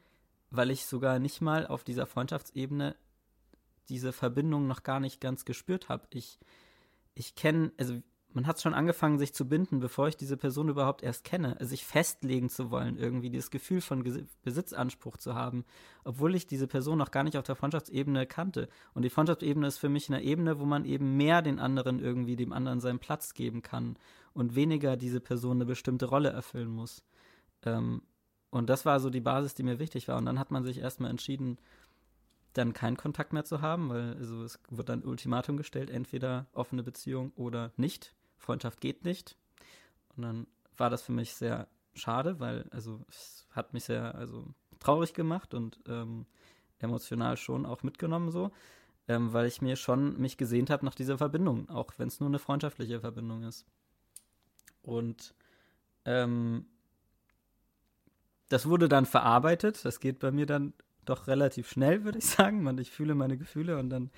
weil 0.50 0.70
ich 0.70 0.86
sogar 0.86 1.18
nicht 1.18 1.40
mal 1.40 1.66
auf 1.66 1.84
dieser 1.84 2.06
Freundschaftsebene 2.06 2.96
diese 3.88 4.12
Verbindung 4.12 4.66
noch 4.66 4.82
gar 4.82 5.00
nicht 5.00 5.20
ganz 5.20 5.44
gespürt 5.44 5.88
habe. 5.88 6.06
Ich, 6.10 6.38
ich 7.14 7.34
kenne, 7.34 7.72
also 7.78 8.00
man 8.34 8.48
hat 8.48 8.60
schon 8.60 8.74
angefangen, 8.74 9.18
sich 9.18 9.32
zu 9.32 9.48
binden, 9.48 9.78
bevor 9.78 10.08
ich 10.08 10.16
diese 10.16 10.36
Person 10.36 10.68
überhaupt 10.68 11.04
erst 11.04 11.22
kenne, 11.22 11.56
sich 11.60 11.84
festlegen 11.84 12.48
zu 12.48 12.70
wollen, 12.70 12.98
irgendwie 12.98 13.30
dieses 13.30 13.50
Gefühl 13.50 13.80
von 13.80 14.04
Besitzanspruch 14.42 15.16
zu 15.16 15.36
haben, 15.36 15.64
obwohl 16.02 16.34
ich 16.34 16.48
diese 16.48 16.66
Person 16.66 16.98
noch 16.98 17.12
gar 17.12 17.22
nicht 17.22 17.38
auf 17.38 17.44
der 17.44 17.54
Freundschaftsebene 17.54 18.26
kannte. 18.26 18.68
Und 18.92 19.02
die 19.02 19.10
Freundschaftsebene 19.10 19.68
ist 19.68 19.78
für 19.78 19.88
mich 19.88 20.08
eine 20.08 20.22
Ebene, 20.22 20.58
wo 20.58 20.64
man 20.64 20.84
eben 20.84 21.16
mehr 21.16 21.42
den 21.42 21.60
anderen 21.60 22.00
irgendwie, 22.00 22.34
dem 22.34 22.52
anderen 22.52 22.80
seinen 22.80 22.98
Platz 22.98 23.34
geben 23.34 23.62
kann 23.62 23.96
und 24.32 24.56
weniger 24.56 24.96
diese 24.96 25.20
Person 25.20 25.58
eine 25.58 25.66
bestimmte 25.66 26.06
Rolle 26.06 26.30
erfüllen 26.30 26.70
muss. 26.70 27.04
Ähm, 27.62 28.02
und 28.50 28.68
das 28.68 28.84
war 28.84 28.98
so 28.98 29.10
die 29.10 29.20
Basis, 29.20 29.54
die 29.54 29.62
mir 29.62 29.78
wichtig 29.78 30.08
war. 30.08 30.18
Und 30.18 30.26
dann 30.26 30.40
hat 30.40 30.50
man 30.50 30.64
sich 30.64 30.78
erstmal 30.78 31.10
entschieden, 31.10 31.58
dann 32.52 32.72
keinen 32.72 32.96
Kontakt 32.96 33.32
mehr 33.32 33.44
zu 33.44 33.60
haben, 33.60 33.90
weil 33.90 34.14
also 34.14 34.42
es 34.42 34.58
wird 34.70 34.88
dann 34.88 35.04
Ultimatum 35.04 35.56
gestellt, 35.56 35.90
entweder 35.90 36.46
offene 36.52 36.82
Beziehung 36.82 37.32
oder 37.36 37.72
nicht. 37.76 38.12
Freundschaft 38.44 38.80
geht 38.80 39.04
nicht. 39.04 39.36
Und 40.16 40.22
dann 40.22 40.46
war 40.76 40.90
das 40.90 41.02
für 41.02 41.12
mich 41.12 41.34
sehr 41.34 41.68
schade, 41.94 42.40
weil 42.40 42.66
also 42.70 43.04
es 43.08 43.46
hat 43.50 43.72
mich 43.72 43.84
sehr 43.84 44.14
also 44.14 44.46
traurig 44.80 45.14
gemacht 45.14 45.54
und 45.54 45.80
ähm, 45.88 46.26
emotional 46.78 47.36
schon 47.36 47.66
auch 47.66 47.82
mitgenommen 47.82 48.30
so, 48.30 48.50
ähm, 49.08 49.32
weil 49.32 49.46
ich 49.46 49.62
mir 49.62 49.76
schon 49.76 50.18
mich 50.20 50.36
gesehnt 50.36 50.70
habe 50.70 50.84
nach 50.84 50.94
dieser 50.94 51.18
Verbindung, 51.18 51.68
auch 51.70 51.92
wenn 51.96 52.08
es 52.08 52.20
nur 52.20 52.28
eine 52.28 52.38
freundschaftliche 52.38 53.00
Verbindung 53.00 53.44
ist. 53.44 53.64
Und 54.82 55.34
ähm, 56.04 56.66
das 58.48 58.66
wurde 58.66 58.88
dann 58.88 59.06
verarbeitet. 59.06 59.84
Das 59.84 60.00
geht 60.00 60.18
bei 60.18 60.30
mir 60.30 60.46
dann 60.46 60.74
doch 61.04 61.26
relativ 61.26 61.68
schnell, 61.68 62.04
würde 62.04 62.18
ich 62.18 62.26
sagen. 62.36 62.62
Man, 62.62 62.78
ich 62.78 62.90
fühle 62.90 63.14
meine 63.14 63.36
Gefühle 63.36 63.78
und 63.78 63.90
dann 63.90 64.10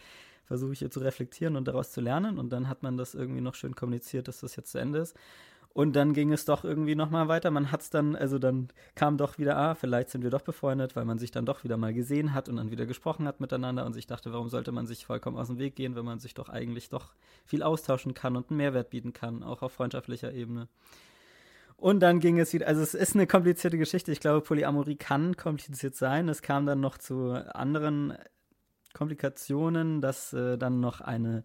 versuche 0.46 0.72
ich 0.72 0.78
hier 0.78 0.90
zu 0.90 1.00
reflektieren 1.00 1.56
und 1.56 1.68
daraus 1.68 1.92
zu 1.92 2.00
lernen. 2.00 2.38
Und 2.38 2.50
dann 2.50 2.68
hat 2.68 2.82
man 2.82 2.96
das 2.96 3.14
irgendwie 3.14 3.40
noch 3.40 3.54
schön 3.54 3.74
kommuniziert, 3.74 4.28
dass 4.28 4.40
das 4.40 4.56
jetzt 4.56 4.72
zu 4.72 4.78
Ende 4.78 5.00
ist. 5.00 5.16
Und 5.76 5.94
dann 5.94 6.14
ging 6.14 6.32
es 6.32 6.46
doch 6.46 6.64
irgendwie 6.64 6.94
nochmal 6.94 7.28
weiter. 7.28 7.50
Man 7.50 7.70
hat 7.70 7.82
es 7.82 7.90
dann, 7.90 8.16
also 8.16 8.38
dann 8.38 8.68
kam 8.94 9.18
doch 9.18 9.37
wieder, 9.37 9.59
ah, 9.59 9.74
vielleicht 9.74 10.09
sind 10.09 10.22
wir 10.22 10.30
doch 10.30 10.40
befreundet, 10.40 10.96
weil 10.96 11.04
man 11.04 11.18
sich 11.18 11.32
dann 11.32 11.44
doch 11.44 11.64
wieder 11.64 11.76
mal 11.76 11.92
gesehen 11.92 12.32
hat 12.32 12.48
und 12.48 12.56
dann 12.56 12.70
wieder 12.70 12.87
gesprochen 12.87 13.28
hat 13.28 13.40
miteinander 13.40 13.85
und 13.85 13.92
sich 13.92 14.06
dachte, 14.06 14.32
warum 14.32 14.48
sollte 14.48 14.72
man 14.72 14.87
sich 14.87 15.04
vollkommen 15.04 15.37
aus 15.37 15.48
dem 15.48 15.59
Weg 15.59 15.76
gehen, 15.76 15.94
wenn 15.94 16.06
man 16.06 16.18
sich 16.18 16.32
doch 16.32 16.48
eigentlich 16.48 16.88
doch 16.88 17.12
viel 17.44 17.62
austauschen 17.62 18.14
kann 18.14 18.37
und 18.37 18.48
einen 18.48 18.56
Mehrwert 18.56 18.88
bieten 18.88 19.12
kann, 19.12 19.42
auch 19.42 19.61
auf 19.61 19.72
freundschaftlicher 19.72 20.32
Ebene. 20.32 20.68
Und 21.76 22.00
dann 22.00 22.20
ging 22.20 22.38
es 22.38 22.54
wieder, 22.54 22.68
also 22.68 22.80
es 22.80 22.94
ist 22.94 23.14
eine 23.14 23.26
komplizierte 23.26 23.76
Geschichte. 23.76 24.11
Ich 24.12 24.20
glaube, 24.20 24.40
Polyamorie 24.40 24.96
kann 24.96 25.37
kompliziert 25.37 25.94
sein. 25.94 26.30
Es 26.30 26.40
kam 26.40 26.64
dann 26.64 26.80
noch 26.80 26.96
zu 26.96 27.32
anderen 27.54 28.14
Komplikationen, 28.96 30.00
dass 30.00 30.32
äh, 30.32 30.56
dann 30.56 30.80
noch 30.80 31.02
eine 31.02 31.44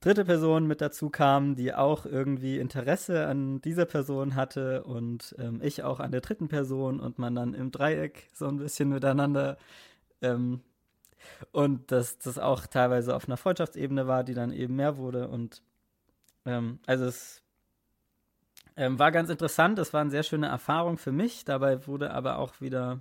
dritte 0.00 0.24
Person 0.24 0.66
mit 0.66 0.80
dazu 0.80 1.10
kam, 1.10 1.54
die 1.54 1.74
auch 1.74 2.06
irgendwie 2.06 2.58
Interesse 2.58 3.26
an 3.26 3.60
dieser 3.60 3.84
Person 3.84 4.34
hatte 4.34 4.82
und 4.84 5.34
ähm, 5.38 5.60
ich 5.62 5.84
auch 5.84 6.00
an 6.00 6.12
der 6.12 6.22
dritten 6.22 6.48
Person 6.48 6.98
und 6.98 7.18
man 7.18 7.34
dann 7.34 7.52
im 7.52 7.70
Dreieck 7.70 8.26
so 8.32 8.48
ein 8.48 8.56
bisschen 8.56 8.88
miteinander 8.88 9.58
ähm, 10.22 10.60
und 11.52 11.92
dass 11.92 12.18
das 12.18 12.38
auch 12.38 12.66
teilweise 12.66 13.14
auf 13.14 13.26
einer 13.26 13.36
Freundschaftsebene 13.36 14.06
war, 14.06 14.24
die 14.24 14.34
dann 14.34 14.50
eben 14.50 14.74
mehr 14.74 14.96
wurde 14.96 15.28
und 15.28 15.62
ähm, 16.46 16.80
also 16.86 17.04
es 17.04 17.42
ähm, 18.78 18.98
war 18.98 19.12
ganz 19.12 19.28
interessant, 19.28 19.78
es 19.78 19.92
war 19.92 20.00
eine 20.00 20.10
sehr 20.10 20.22
schöne 20.22 20.46
Erfahrung 20.46 20.96
für 20.96 21.12
mich, 21.12 21.44
dabei 21.44 21.86
wurde 21.86 22.12
aber 22.12 22.38
auch 22.38 22.62
wieder 22.62 23.00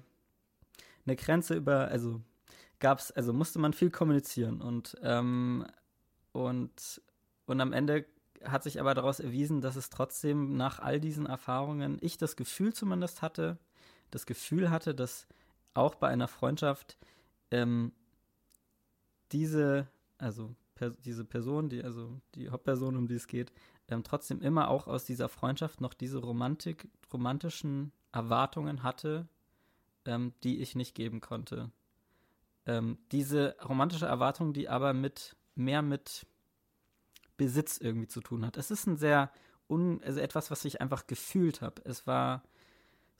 eine 1.05 1.15
Grenze 1.15 1.55
über, 1.55 1.87
also 1.87 2.21
gab's, 2.81 3.11
also 3.11 3.31
musste 3.31 3.59
man 3.59 3.71
viel 3.71 3.91
kommunizieren 3.91 4.61
und, 4.61 4.97
ähm, 5.01 5.65
und, 6.33 7.01
und 7.45 7.61
am 7.61 7.71
Ende 7.71 8.05
hat 8.43 8.63
sich 8.63 8.81
aber 8.81 8.93
daraus 8.93 9.19
erwiesen, 9.19 9.61
dass 9.61 9.75
es 9.77 9.89
trotzdem 9.89 10.57
nach 10.57 10.79
all 10.79 10.99
diesen 10.99 11.27
Erfahrungen 11.27 11.97
ich 12.01 12.17
das 12.17 12.35
Gefühl 12.35 12.73
zumindest 12.73 13.21
hatte, 13.21 13.57
das 14.09 14.25
Gefühl 14.25 14.69
hatte, 14.69 14.93
dass 14.93 15.27
auch 15.73 15.95
bei 15.95 16.09
einer 16.09 16.27
Freundschaft 16.27 16.97
ähm, 17.51 17.93
diese, 19.31 19.87
also 20.17 20.53
per, 20.75 20.89
diese 20.89 21.23
Person, 21.23 21.69
die, 21.69 21.83
also 21.83 22.19
die 22.35 22.49
Hauptperson, 22.49 22.97
um 22.97 23.07
die 23.07 23.15
es 23.15 23.27
geht, 23.27 23.53
ähm, 23.87 24.03
trotzdem 24.03 24.41
immer 24.41 24.69
auch 24.69 24.87
aus 24.87 25.05
dieser 25.05 25.29
Freundschaft 25.29 25.79
noch 25.79 25.93
diese 25.93 26.17
Romantik, 26.17 26.89
romantischen 27.13 27.91
Erwartungen 28.11 28.83
hatte, 28.83 29.27
ähm, 30.05 30.33
die 30.43 30.61
ich 30.61 30.75
nicht 30.75 30.95
geben 30.95 31.21
konnte 31.21 31.71
ähm, 32.65 32.97
diese 33.11 33.55
romantische 33.63 34.05
Erwartung, 34.05 34.53
die 34.53 34.69
aber 34.69 34.93
mit 34.93 35.35
mehr 35.55 35.81
mit 35.81 36.25
Besitz 37.37 37.77
irgendwie 37.77 38.07
zu 38.07 38.21
tun 38.21 38.45
hat. 38.45 38.57
Es 38.57 38.71
ist 38.71 38.87
ein 38.87 38.97
sehr 38.97 39.31
un, 39.69 40.01
also 40.03 40.19
etwas, 40.19 40.51
was 40.51 40.65
ich 40.65 40.81
einfach 40.81 41.07
gefühlt 41.07 41.61
habe. 41.61 41.81
Es 41.85 42.05
war 42.07 42.43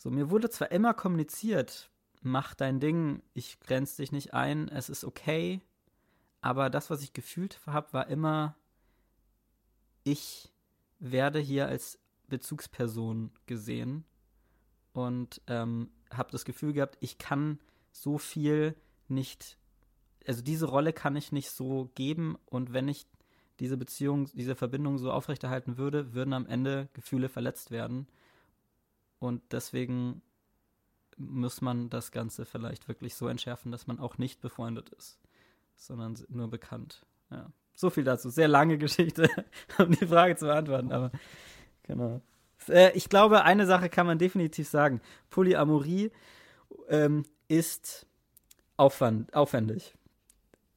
So, 0.02 0.10
mir 0.10 0.32
wurde 0.32 0.50
zwar 0.50 0.72
immer 0.72 0.96
kommuniziert, 0.96 1.92
mach 2.22 2.56
dein 2.56 2.80
Ding, 2.80 3.22
ich 3.36 3.60
grenze 3.60 4.02
dich 4.02 4.12
nicht 4.12 4.34
ein, 4.34 4.68
es 4.68 4.89
ist 4.89 5.04
okay, 5.04 5.62
aber 6.42 6.72
das, 6.72 6.89
was 6.89 7.04
ich 7.04 7.14
gefühlt 7.14 7.60
habe, 7.68 7.94
war 7.94 8.08
immer, 8.08 8.56
ich 10.04 10.52
werde 10.98 11.38
hier 11.39 11.68
als 11.68 12.00
Bezugsperson 12.30 13.30
gesehen 13.46 14.04
und 14.94 15.39
ähm, 15.46 15.92
habe 16.12 16.32
das 16.32 16.46
Gefühl 16.46 16.74
gehabt, 16.74 16.98
ich 17.00 17.20
kann 17.20 17.60
so 17.92 18.18
viel 18.18 18.76
nicht, 19.12 19.57
also 20.26 20.41
diese 20.41 20.68
Rolle 20.68 20.93
kann 20.93 21.16
ich 21.16 21.32
nicht 21.32 21.51
so 21.51 21.89
geben 21.95 22.38
und 22.45 22.74
wenn 22.74 22.88
ich 22.88 23.05
diese 23.59 23.78
Beziehung, 23.78 24.26
diese 24.34 24.55
Verbindung 24.55 24.97
so 24.97 25.12
aufrechterhalten 25.12 25.78
würde, 25.78 26.14
würden 26.14 26.34
am 26.34 26.47
Ende 26.47 26.89
Gefühle 26.93 27.30
verletzt 27.30 27.70
werden. 27.70 28.07
Und 29.20 29.43
deswegen 29.51 30.24
muss 31.16 31.62
man 31.62 31.91
das 31.91 32.12
Ganze 32.12 32.45
vielleicht 32.45 32.88
wirklich 32.88 33.14
so 33.14 33.28
entschärfen, 33.28 33.72
dass 33.72 33.86
man 33.86 33.99
auch 33.99 34.18
nicht 34.18 34.41
befreundet 34.41 34.89
ist, 34.89 35.20
sondern 35.76 36.18
nur 36.30 36.49
bekannt. 36.49 37.05
Ja. 37.30 37.51
So 37.76 37.91
viel 37.91 38.03
dazu. 38.03 38.32
Sehr 38.32 38.47
lange 38.47 38.80
Geschichte, 38.80 39.30
um 39.78 39.91
die 39.91 40.07
Frage 40.07 40.36
zu 40.36 40.45
beantworten, 40.45 40.91
aber 40.91 41.12
genau. 41.84 42.22
Äh, 42.68 42.91
ich 42.97 43.09
glaube, 43.09 43.43
eine 43.43 43.68
Sache 43.68 43.89
kann 43.89 44.07
man 44.07 44.18
definitiv 44.18 44.68
sagen. 44.68 45.01
Polyamorie 45.30 46.12
ähm, 46.89 47.26
ist 47.47 48.07
Aufwand, 48.78 49.34
aufwendig 49.34 49.93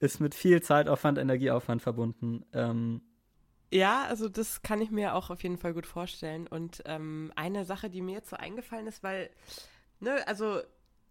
ist 0.05 0.21
mit 0.21 0.35
viel 0.35 0.63
Zeitaufwand, 0.63 1.19
Energieaufwand 1.19 1.83
verbunden. 1.83 2.45
Ähm, 2.53 3.01
ja, 3.73 4.05
also 4.05 4.29
das 4.29 4.63
kann 4.63 4.81
ich 4.81 4.91
mir 4.91 5.15
auch 5.15 5.31
auf 5.31 5.43
jeden 5.43 5.59
Fall 5.59 5.73
gut 5.73 5.87
vorstellen. 5.87 6.47
Und 6.47 6.83
ähm, 6.85 7.33
eine 7.35 7.65
Sache, 7.65 7.91
die 7.91 8.03
mir 8.03 8.13
jetzt 8.13 8.31
so 8.31 8.37
eingefallen 8.37 8.87
ist, 8.87 9.03
weil, 9.03 9.31
ne, 10.01 10.27
also 10.29 10.61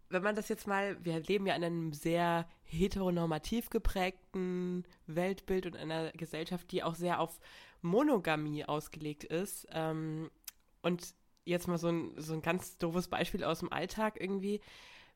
wenn 0.10 0.24
man 0.24 0.36
das 0.36 0.48
jetzt 0.48 0.68
mal, 0.68 0.96
wir 1.04 1.20
leben 1.22 1.48
ja 1.48 1.56
in 1.56 1.64
einem 1.64 1.94
sehr 1.94 2.48
heteronormativ 2.66 3.70
geprägten 3.70 4.86
Weltbild 5.08 5.66
und 5.66 5.76
einer 5.76 6.12
Gesellschaft, 6.12 6.72
die 6.72 6.84
auch 6.84 6.96
sehr 6.96 7.20
auf 7.20 7.40
Monogamie 7.82 8.64
ausgelegt 8.66 9.24
ist. 9.24 9.68
Ähm, 9.72 10.30
und 10.84 11.16
jetzt 11.46 11.68
mal 11.68 11.80
so 11.80 11.90
ein, 11.90 12.14
so 12.18 12.34
ein 12.34 12.42
ganz 12.42 12.78
doofes 12.78 13.08
Beispiel 13.08 13.44
aus 13.44 13.60
dem 13.60 13.74
Alltag 13.74 14.22
irgendwie. 14.22 14.62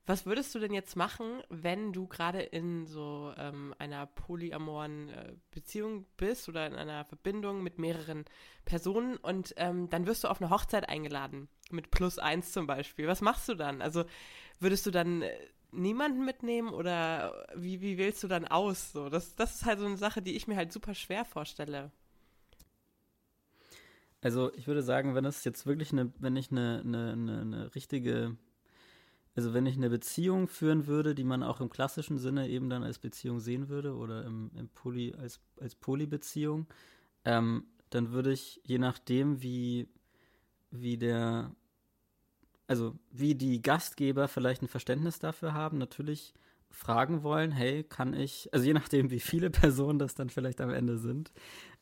Was 0.07 0.25
würdest 0.25 0.55
du 0.55 0.59
denn 0.59 0.73
jetzt 0.73 0.95
machen, 0.95 1.43
wenn 1.49 1.91
du 1.91 2.07
gerade 2.07 2.41
in 2.41 2.87
so 2.87 3.33
ähm, 3.37 3.75
einer 3.77 4.05
polyamoren 4.05 5.09
äh, 5.09 5.33
Beziehung 5.51 6.05
bist 6.15 6.47
oder 6.47 6.65
in 6.65 6.75
einer 6.75 7.03
Verbindung 7.03 7.61
mit 7.61 7.77
mehreren 7.77 8.23
Personen 8.63 9.17
und 9.17 9.53
ähm, 9.57 9.89
dann 9.89 10.07
wirst 10.07 10.23
du 10.23 10.29
auf 10.29 10.39
eine 10.41 10.49
Hochzeit 10.49 10.87
eingeladen, 10.87 11.49
mit 11.71 11.91
plus 11.91 12.19
eins 12.19 12.53
zum 12.53 12.67
Beispiel. 12.67 13.05
Was 13.05 13.19
machst 13.19 13.49
du 13.49 13.55
dann? 13.55 13.81
Also 13.81 14.05
würdest 14.61 14.85
du 14.85 14.91
dann 14.91 15.23
äh, 15.23 15.37
niemanden 15.71 16.23
mitnehmen 16.23 16.69
oder 16.69 17.45
wie, 17.53 17.81
wie 17.81 17.97
wählst 17.97 18.23
du 18.23 18.29
dann 18.29 18.47
aus? 18.47 18.93
So, 18.93 19.09
das, 19.09 19.35
das 19.35 19.55
ist 19.55 19.65
halt 19.65 19.79
so 19.79 19.85
eine 19.85 19.97
Sache, 19.97 20.21
die 20.21 20.37
ich 20.37 20.47
mir 20.47 20.55
halt 20.55 20.71
super 20.71 20.95
schwer 20.95 21.25
vorstelle. 21.25 21.91
Also 24.21 24.53
ich 24.53 24.67
würde 24.67 24.83
sagen, 24.83 25.15
wenn 25.15 25.25
es 25.25 25.43
jetzt 25.43 25.65
wirklich 25.65 25.91
eine, 25.91 26.13
wenn 26.17 26.37
ich 26.37 26.49
eine, 26.49 26.81
eine, 26.85 27.11
eine, 27.11 27.41
eine 27.41 27.75
richtige 27.75 28.37
also 29.37 29.53
wenn 29.53 29.67
ich 29.67 29.77
eine 29.77 29.91
Beziehung 29.91 30.47
führen 30.47 30.87
würde, 30.87 31.13
die 31.13 31.23
man 31.23 31.43
auch 31.43 31.61
im 31.61 31.69
klassischen 31.69 32.17
Sinne 32.17 32.49
eben 32.49 32.71
dann 32.71 32.83
als 32.83 32.97
Beziehung 32.97 33.39
sehen 33.39 33.69
würde 33.69 33.95
oder 33.95 34.25
im, 34.25 34.49
im 34.57 34.67
Poly, 34.67 35.13
als, 35.13 35.39
als 35.61 35.75
Polybeziehung, 35.75 36.65
ähm, 37.23 37.65
dann 37.91 38.11
würde 38.11 38.33
ich, 38.33 38.59
je 38.63 38.79
nachdem, 38.79 39.43
wie, 39.43 39.87
wie 40.71 40.97
der, 40.97 41.51
also 42.65 42.95
wie 43.11 43.35
die 43.35 43.61
Gastgeber 43.61 44.27
vielleicht 44.27 44.63
ein 44.63 44.67
Verständnis 44.67 45.19
dafür 45.19 45.53
haben, 45.53 45.77
natürlich 45.77 46.33
fragen 46.71 47.21
wollen, 47.21 47.51
hey, 47.51 47.83
kann 47.83 48.15
ich, 48.15 48.51
also 48.53 48.65
je 48.65 48.73
nachdem, 48.73 49.11
wie 49.11 49.19
viele 49.19 49.49
Personen 49.51 49.99
das 49.99 50.15
dann 50.15 50.31
vielleicht 50.31 50.61
am 50.61 50.71
Ende 50.71 50.97
sind, 50.97 51.31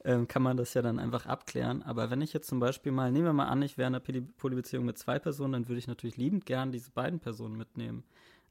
ähm, 0.05 0.27
kann 0.27 0.43
man 0.43 0.55
das 0.55 0.73
ja 0.75 0.83
dann 0.83 0.99
einfach 0.99 1.25
abklären. 1.25 1.81
Aber 1.81 2.11
wenn 2.11 2.21
ich 2.21 2.31
jetzt 2.31 2.47
zum 2.47 2.59
Beispiel 2.59 2.91
mal, 2.91 3.11
nehmen 3.11 3.25
wir 3.25 3.33
mal 3.33 3.47
an, 3.47 3.63
ich 3.63 3.77
wäre 3.77 3.87
in 3.87 3.95
einer 3.95 4.23
Polybeziehung 4.37 4.85
mit 4.85 4.99
zwei 4.99 5.17
Personen, 5.17 5.53
dann 5.53 5.67
würde 5.67 5.79
ich 5.79 5.87
natürlich 5.87 6.15
liebend 6.15 6.45
gern 6.45 6.71
diese 6.71 6.91
beiden 6.91 7.19
Personen 7.19 7.57
mitnehmen. 7.57 8.03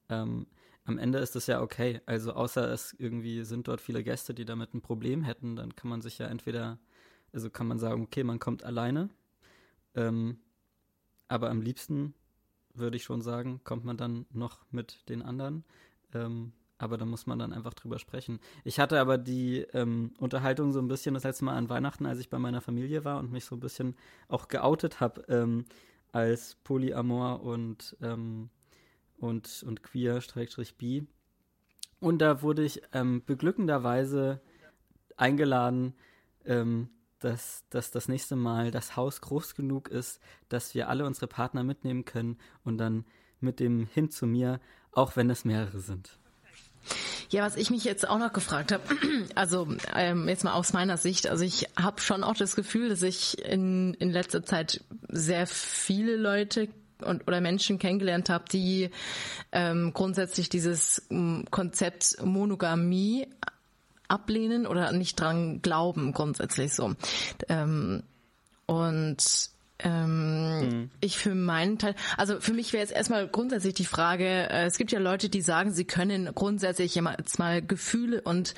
Ähm, 0.08 0.46
am 0.84 0.98
Ende 0.98 1.18
ist 1.18 1.36
das 1.36 1.46
ja 1.46 1.62
okay. 1.62 2.00
Also 2.06 2.32
außer 2.32 2.70
es 2.72 2.92
irgendwie 2.98 3.44
sind 3.44 3.68
dort 3.68 3.80
viele 3.80 4.02
Gäste, 4.02 4.34
die 4.34 4.44
damit 4.44 4.74
ein 4.74 4.82
Problem 4.82 5.22
hätten, 5.22 5.54
dann 5.54 5.76
kann 5.76 5.88
man 5.88 6.02
sich 6.02 6.18
ja 6.18 6.26
entweder, 6.26 6.78
also 7.32 7.48
kann 7.50 7.68
man 7.68 7.78
sagen, 7.78 8.02
okay, 8.02 8.24
man 8.24 8.40
kommt 8.40 8.64
alleine. 8.64 9.08
Ähm, 9.94 10.38
aber 11.28 11.50
am 11.50 11.62
liebsten 11.62 12.14
würde 12.74 12.96
ich 12.96 13.04
schon 13.04 13.22
sagen, 13.22 13.60
kommt 13.62 13.84
man 13.84 13.96
dann 13.96 14.26
noch 14.32 14.66
mit 14.72 15.08
den 15.08 15.22
anderen. 15.22 15.64
Ähm, 16.12 16.52
aber 16.84 16.98
da 16.98 17.04
muss 17.06 17.26
man 17.26 17.38
dann 17.38 17.52
einfach 17.52 17.74
drüber 17.74 17.98
sprechen. 17.98 18.38
Ich 18.62 18.78
hatte 18.78 19.00
aber 19.00 19.18
die 19.18 19.60
ähm, 19.72 20.12
Unterhaltung 20.18 20.72
so 20.72 20.78
ein 20.78 20.88
bisschen 20.88 21.14
das 21.14 21.24
letzte 21.24 21.44
Mal 21.44 21.56
an 21.56 21.68
Weihnachten, 21.68 22.06
als 22.06 22.20
ich 22.20 22.28
bei 22.28 22.38
meiner 22.38 22.60
Familie 22.60 23.04
war 23.04 23.18
und 23.18 23.32
mich 23.32 23.44
so 23.44 23.56
ein 23.56 23.60
bisschen 23.60 23.96
auch 24.28 24.48
geoutet 24.48 25.00
habe 25.00 25.24
ähm, 25.28 25.64
als 26.12 26.56
Polyamor 26.62 27.42
und, 27.42 27.96
ähm, 28.02 28.50
und, 29.18 29.64
und 29.66 29.82
queer, 29.82 30.20
Schrägstrich 30.20 30.76
bi. 30.76 31.06
Und 32.00 32.18
da 32.18 32.42
wurde 32.42 32.62
ich 32.62 32.82
ähm, 32.92 33.22
beglückenderweise 33.24 34.40
eingeladen, 35.16 35.94
ähm, 36.44 36.90
dass, 37.18 37.64
dass 37.70 37.90
das 37.90 38.08
nächste 38.08 38.36
Mal 38.36 38.70
das 38.70 38.96
Haus 38.96 39.22
groß 39.22 39.54
genug 39.54 39.88
ist, 39.88 40.20
dass 40.50 40.74
wir 40.74 40.90
alle 40.90 41.06
unsere 41.06 41.26
Partner 41.26 41.64
mitnehmen 41.64 42.04
können 42.04 42.36
und 42.62 42.76
dann 42.76 43.06
mit 43.40 43.60
dem 43.60 43.86
hin 43.86 44.10
zu 44.10 44.26
mir, 44.26 44.60
auch 44.92 45.16
wenn 45.16 45.30
es 45.30 45.44
mehrere 45.44 45.80
sind. 45.80 46.18
Ja, 47.34 47.42
was 47.42 47.56
ich 47.56 47.68
mich 47.68 47.82
jetzt 47.82 48.08
auch 48.08 48.20
noch 48.20 48.32
gefragt 48.32 48.70
habe, 48.70 48.84
also 49.34 49.66
ähm, 49.96 50.28
jetzt 50.28 50.44
mal 50.44 50.52
aus 50.52 50.72
meiner 50.72 50.96
Sicht, 50.96 51.26
also 51.26 51.42
ich 51.42 51.66
habe 51.76 52.00
schon 52.00 52.22
auch 52.22 52.36
das 52.36 52.54
Gefühl, 52.54 52.90
dass 52.90 53.02
ich 53.02 53.44
in, 53.44 53.94
in 53.94 54.10
letzter 54.12 54.44
Zeit 54.44 54.84
sehr 55.08 55.48
viele 55.48 56.14
Leute 56.14 56.68
und 57.02 57.26
oder 57.26 57.40
Menschen 57.40 57.80
kennengelernt 57.80 58.30
habe, 58.30 58.44
die 58.52 58.88
ähm, 59.50 59.90
grundsätzlich 59.92 60.48
dieses 60.48 61.08
ähm, 61.10 61.44
Konzept 61.50 62.18
Monogamie 62.22 63.26
ablehnen 64.06 64.64
oder 64.64 64.92
nicht 64.92 65.18
dran 65.18 65.60
glauben, 65.60 66.12
grundsätzlich 66.12 66.72
so. 66.72 66.94
Ähm, 67.48 68.04
und 68.66 69.50
ähm, 69.80 70.60
mhm. 70.60 70.90
Ich 71.00 71.18
für 71.18 71.34
meinen 71.34 71.78
Teil, 71.78 71.94
also 72.16 72.40
für 72.40 72.52
mich 72.52 72.72
wäre 72.72 72.82
jetzt 72.82 72.92
erstmal 72.92 73.26
grundsätzlich 73.26 73.74
die 73.74 73.84
Frage, 73.84 74.24
äh, 74.24 74.66
es 74.66 74.78
gibt 74.78 74.92
ja 74.92 75.00
Leute, 75.00 75.28
die 75.28 75.40
sagen, 75.40 75.72
sie 75.72 75.84
können 75.84 76.32
grundsätzlich 76.34 76.94
jetzt 76.94 77.38
mal 77.38 77.60
Gefühle 77.60 78.20
und 78.22 78.54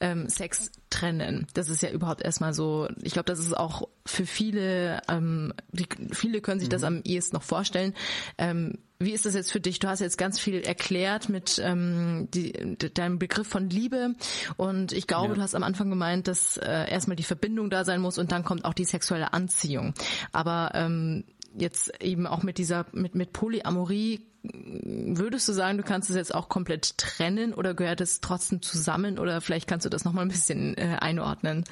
ähm, 0.00 0.28
Sex 0.28 0.72
trennen. 0.88 1.46
Das 1.54 1.68
ist 1.68 1.82
ja 1.82 1.90
überhaupt 1.90 2.22
erstmal 2.22 2.54
so, 2.54 2.88
ich 3.02 3.12
glaube, 3.12 3.26
das 3.26 3.38
ist 3.38 3.56
auch 3.56 3.88
für 4.06 4.26
viele, 4.26 5.00
ähm, 5.08 5.52
die, 5.72 5.86
viele 6.12 6.40
können 6.40 6.58
sich 6.58 6.68
mhm. 6.68 6.72
das 6.72 6.84
am 6.84 7.02
ehesten 7.04 7.36
noch 7.36 7.42
vorstellen. 7.42 7.94
Ähm, 8.38 8.78
wie 8.98 9.12
ist 9.12 9.24
das 9.24 9.34
jetzt 9.34 9.50
für 9.50 9.60
dich? 9.60 9.78
Du 9.78 9.88
hast 9.88 10.00
jetzt 10.00 10.18
ganz 10.18 10.38
viel 10.38 10.60
erklärt 10.60 11.28
mit 11.28 11.60
ähm, 11.64 12.28
die, 12.34 12.76
deinem 12.92 13.18
Begriff 13.18 13.48
von 13.48 13.70
Liebe 13.70 14.14
und 14.56 14.92
ich 14.92 15.06
glaube, 15.06 15.28
ja. 15.28 15.34
du 15.36 15.40
hast 15.42 15.54
am 15.54 15.62
Anfang 15.62 15.88
gemeint, 15.88 16.28
dass 16.28 16.56
äh, 16.58 16.90
erstmal 16.90 17.16
die 17.16 17.22
Verbindung 17.22 17.70
da 17.70 17.84
sein 17.84 18.00
muss 18.00 18.18
und 18.18 18.32
dann 18.32 18.44
kommt 18.44 18.64
auch 18.64 18.74
die 18.74 18.84
sexuelle 18.84 19.32
Anziehung. 19.32 19.94
Aber 20.32 20.72
ähm, 20.74 21.24
jetzt 21.56 21.92
eben 22.02 22.26
auch 22.26 22.42
mit 22.42 22.58
dieser 22.58 22.86
mit 22.92 23.14
mit 23.14 23.32
Polyamorie 23.32 24.20
würdest 24.42 25.48
du 25.48 25.52
sagen, 25.52 25.78
du 25.78 25.84
kannst 25.84 26.10
es 26.10 26.16
jetzt 26.16 26.34
auch 26.34 26.48
komplett 26.48 26.96
trennen 26.98 27.52
oder 27.52 27.74
gehört 27.74 28.00
es 28.00 28.20
trotzdem 28.20 28.62
zusammen 28.62 29.18
oder 29.18 29.40
vielleicht 29.40 29.68
kannst 29.68 29.86
du 29.86 29.90
das 29.90 30.04
noch 30.04 30.12
mal 30.12 30.22
ein 30.22 30.28
bisschen 30.28 30.76
äh, 30.76 30.96
einordnen? 31.00 31.64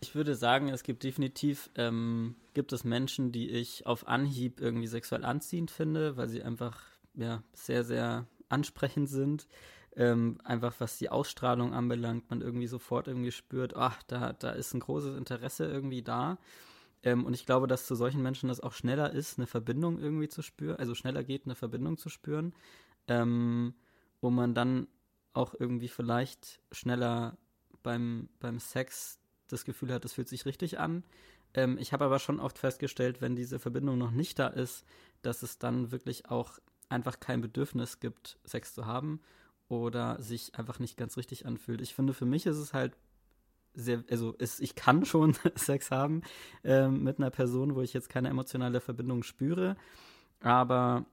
Ich 0.00 0.14
würde 0.14 0.34
sagen, 0.34 0.68
es 0.68 0.82
gibt 0.82 1.02
definitiv 1.02 1.70
ähm, 1.76 2.34
gibt 2.52 2.72
es 2.72 2.84
Menschen, 2.84 3.32
die 3.32 3.48
ich 3.50 3.86
auf 3.86 4.06
Anhieb 4.06 4.60
irgendwie 4.60 4.86
sexuell 4.86 5.24
anziehend 5.24 5.70
finde, 5.70 6.16
weil 6.16 6.28
sie 6.28 6.42
einfach 6.42 6.80
ja 7.14 7.42
sehr 7.54 7.84
sehr 7.84 8.26
ansprechend 8.48 9.08
sind. 9.08 9.46
Ähm, 9.96 10.38
einfach 10.42 10.74
was 10.80 10.98
die 10.98 11.08
Ausstrahlung 11.08 11.72
anbelangt, 11.72 12.28
man 12.28 12.40
irgendwie 12.40 12.66
sofort 12.66 13.06
irgendwie 13.06 13.30
spürt, 13.30 13.76
ach, 13.76 14.02
da, 14.02 14.32
da 14.32 14.50
ist 14.50 14.74
ein 14.74 14.80
großes 14.80 15.16
Interesse 15.16 15.66
irgendwie 15.66 16.02
da. 16.02 16.36
Ähm, 17.04 17.24
und 17.24 17.34
ich 17.34 17.46
glaube, 17.46 17.66
dass 17.66 17.86
zu 17.86 17.94
solchen 17.94 18.22
Menschen 18.22 18.48
das 18.48 18.60
auch 18.60 18.72
schneller 18.72 19.12
ist, 19.12 19.38
eine 19.38 19.46
Verbindung 19.46 19.98
irgendwie 19.98 20.28
zu 20.28 20.42
spüren, 20.42 20.78
also 20.78 20.94
schneller 20.94 21.22
geht, 21.22 21.44
eine 21.44 21.54
Verbindung 21.54 21.98
zu 21.98 22.08
spüren, 22.08 22.54
ähm, 23.06 23.74
wo 24.20 24.30
man 24.30 24.54
dann 24.54 24.88
auch 25.34 25.54
irgendwie 25.58 25.88
vielleicht 25.88 26.60
schneller 26.72 27.36
beim, 27.82 28.30
beim 28.40 28.58
Sex 28.58 29.18
das 29.48 29.64
Gefühl 29.64 29.92
hat, 29.92 30.04
es 30.04 30.14
fühlt 30.14 30.28
sich 30.28 30.46
richtig 30.46 30.78
an. 30.78 31.04
Ähm, 31.52 31.76
ich 31.78 31.92
habe 31.92 32.06
aber 32.06 32.18
schon 32.18 32.40
oft 32.40 32.58
festgestellt, 32.58 33.20
wenn 33.20 33.36
diese 33.36 33.58
Verbindung 33.58 33.98
noch 33.98 34.10
nicht 34.10 34.38
da 34.38 34.46
ist, 34.48 34.84
dass 35.20 35.42
es 35.42 35.58
dann 35.58 35.92
wirklich 35.92 36.30
auch 36.30 36.58
einfach 36.88 37.20
kein 37.20 37.42
Bedürfnis 37.42 38.00
gibt, 38.00 38.38
Sex 38.44 38.74
zu 38.74 38.86
haben 38.86 39.20
oder 39.68 40.20
sich 40.22 40.54
einfach 40.54 40.78
nicht 40.78 40.96
ganz 40.96 41.16
richtig 41.16 41.44
anfühlt. 41.44 41.82
Ich 41.82 41.94
finde, 41.94 42.14
für 42.14 42.26
mich 42.26 42.46
ist 42.46 42.56
es 42.56 42.72
halt 42.72 42.96
sehr, 43.74 44.04
also 44.10 44.34
es, 44.38 44.60
ich 44.60 44.74
kann 44.74 45.04
schon 45.04 45.34
Sex 45.56 45.90
haben 45.90 46.22
ähm, 46.64 47.02
mit 47.02 47.18
einer 47.18 47.30
Person, 47.30 47.74
wo 47.74 47.82
ich 47.82 47.92
jetzt 47.92 48.08
keine 48.08 48.28
emotionale 48.28 48.80
Verbindung 48.80 49.22
spüre. 49.22 49.76
aber 50.40 51.06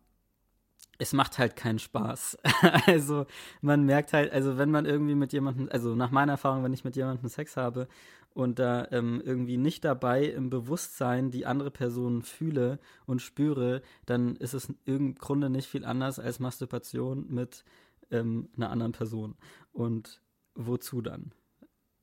es 1.02 1.14
macht 1.14 1.40
halt 1.40 1.56
keinen 1.56 1.80
Spaß. 1.80 2.38
also 2.86 3.26
man 3.62 3.86
merkt 3.86 4.14
halt, 4.14 4.32
also 4.32 4.60
wenn 4.60 4.70
man 4.70 4.86
irgendwie 4.86 5.16
mit 5.16 5.34
jemandem, 5.34 5.68
also 5.72 5.96
nach 5.96 6.12
meiner 6.12 6.34
Erfahrung, 6.34 6.64
wenn 6.64 6.74
ich 6.74 6.84
mit 6.84 6.96
jemandem 6.96 7.28
Sex 7.28 7.58
habe 7.58 7.88
und 8.34 8.60
da 8.60 8.88
ähm, 8.92 9.20
irgendwie 9.26 9.58
nicht 9.58 9.84
dabei 9.84 10.26
im 10.26 10.52
Bewusstsein 10.52 11.32
die 11.32 11.48
andere 11.48 11.72
Person 11.72 12.22
fühle 12.22 12.80
und 13.08 13.22
spüre, 13.22 13.82
dann 14.06 14.36
ist 14.36 14.54
es 14.54 14.72
im 14.86 15.16
Grunde 15.16 15.50
nicht 15.50 15.68
viel 15.68 15.86
anders 15.86 16.20
als 16.20 16.40
Masturbation 16.40 17.26
mit 17.30 17.66
ähm, 18.12 18.50
einer 18.56 18.70
anderen 18.70 18.92
Person. 18.92 19.36
Und 19.74 20.22
wozu 20.54 21.02
dann? 21.02 21.32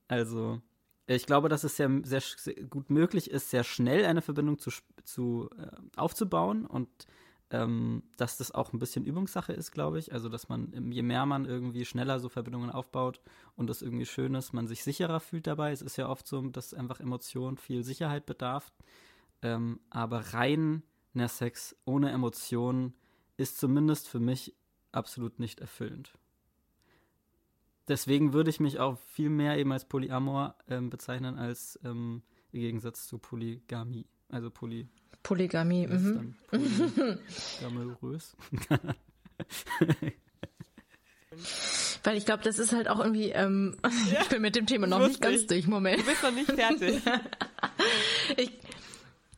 Also 0.09 0.61
ich 1.07 1.27
glaube, 1.27 1.49
dass 1.49 1.65
es 1.65 1.77
sehr, 1.77 1.91
sehr, 2.05 2.21
sehr, 2.21 2.55
gut 2.65 2.91
möglich 2.91 3.31
ist, 3.31 3.51
sehr 3.51 3.65
schnell 3.65 4.05
eine 4.05 4.23
Verbindung 4.23 4.59
zu, 4.59 4.71
zu 5.05 5.49
äh, 5.59 5.69
aufzubauen 5.97 6.67
und 6.67 6.89
ähm, 7.51 8.03
dass 8.19 8.37
das 8.37 8.53
auch 8.53 8.73
ein 8.73 8.79
bisschen 8.79 9.07
Übungssache 9.07 9.55
ist, 9.55 9.73
glaube 9.73 9.99
ich. 9.99 10.13
Also, 10.13 10.29
dass 10.29 10.51
man, 10.51 10.93
je 10.93 11.03
mehr 11.03 11.25
man 11.25 11.47
irgendwie 11.47 11.87
schneller 11.87 12.21
so 12.21 12.29
Verbindungen 12.29 12.71
aufbaut 12.71 13.21
und 13.57 13.71
das 13.71 13.81
irgendwie 13.81 14.05
schön 14.05 14.35
ist, 14.35 14.53
man 14.53 14.67
sich 14.67 14.85
sicherer 14.85 15.21
fühlt 15.21 15.47
dabei. 15.47 15.73
Es 15.73 15.81
ist 15.81 15.97
ja 15.97 16.09
oft 16.09 16.27
so, 16.27 16.43
dass 16.49 16.75
einfach 16.75 17.01
Emotion 17.01 17.57
viel 17.57 17.85
Sicherheit 17.85 18.27
bedarf. 18.27 18.73
Ähm, 19.41 19.81
aber 19.89 20.35
rein 20.35 20.83
Sex 21.27 21.75
ohne 21.85 22.11
Emotionen 22.11 22.95
ist 23.37 23.59
zumindest 23.59 24.09
für 24.09 24.21
mich 24.21 24.55
absolut 24.93 25.41
nicht 25.41 25.61
erfüllend. 25.61 26.13
Deswegen 27.89 28.33
würde 28.33 28.51
ich 28.51 28.61
mich 28.61 28.79
auch 28.79 28.99
viel 28.99 29.31
mehr 29.31 29.59
eben 29.59 29.73
als 29.73 29.87
Polyamor 29.87 30.57
ähm, 30.69 30.91
bezeichnen 30.91 31.39
als 31.39 31.79
ähm, 31.85 32.23
im 32.53 32.61
Gegensatz 32.61 33.07
zu 33.07 33.19
Polygamie. 33.19 34.07
Also 34.29 34.51
Poly 34.51 34.89
Polygamie. 35.23 35.87
Mhm. 35.87 36.35
Polygamorös. 37.61 38.37
Weil 42.05 42.17
ich 42.17 42.25
glaube, 42.25 42.43
das 42.43 42.59
ist 42.59 42.73
halt 42.73 42.89
auch 42.89 43.01
irgendwie, 43.01 43.31
ähm, 43.31 43.77
ja, 43.85 43.91
ich 44.23 44.29
bin 44.29 44.43
mit 44.43 44.57
dem 44.57 44.67
Thema 44.67 44.87
noch 44.87 45.07
nicht 45.07 45.21
ganz 45.21 45.47
durch. 45.47 45.67
Moment. 45.67 46.01
Du 46.01 46.05
bist 46.05 46.23
noch 46.23 46.33
nicht 46.33 46.51
fertig. 46.51 47.03
ich 48.37 48.53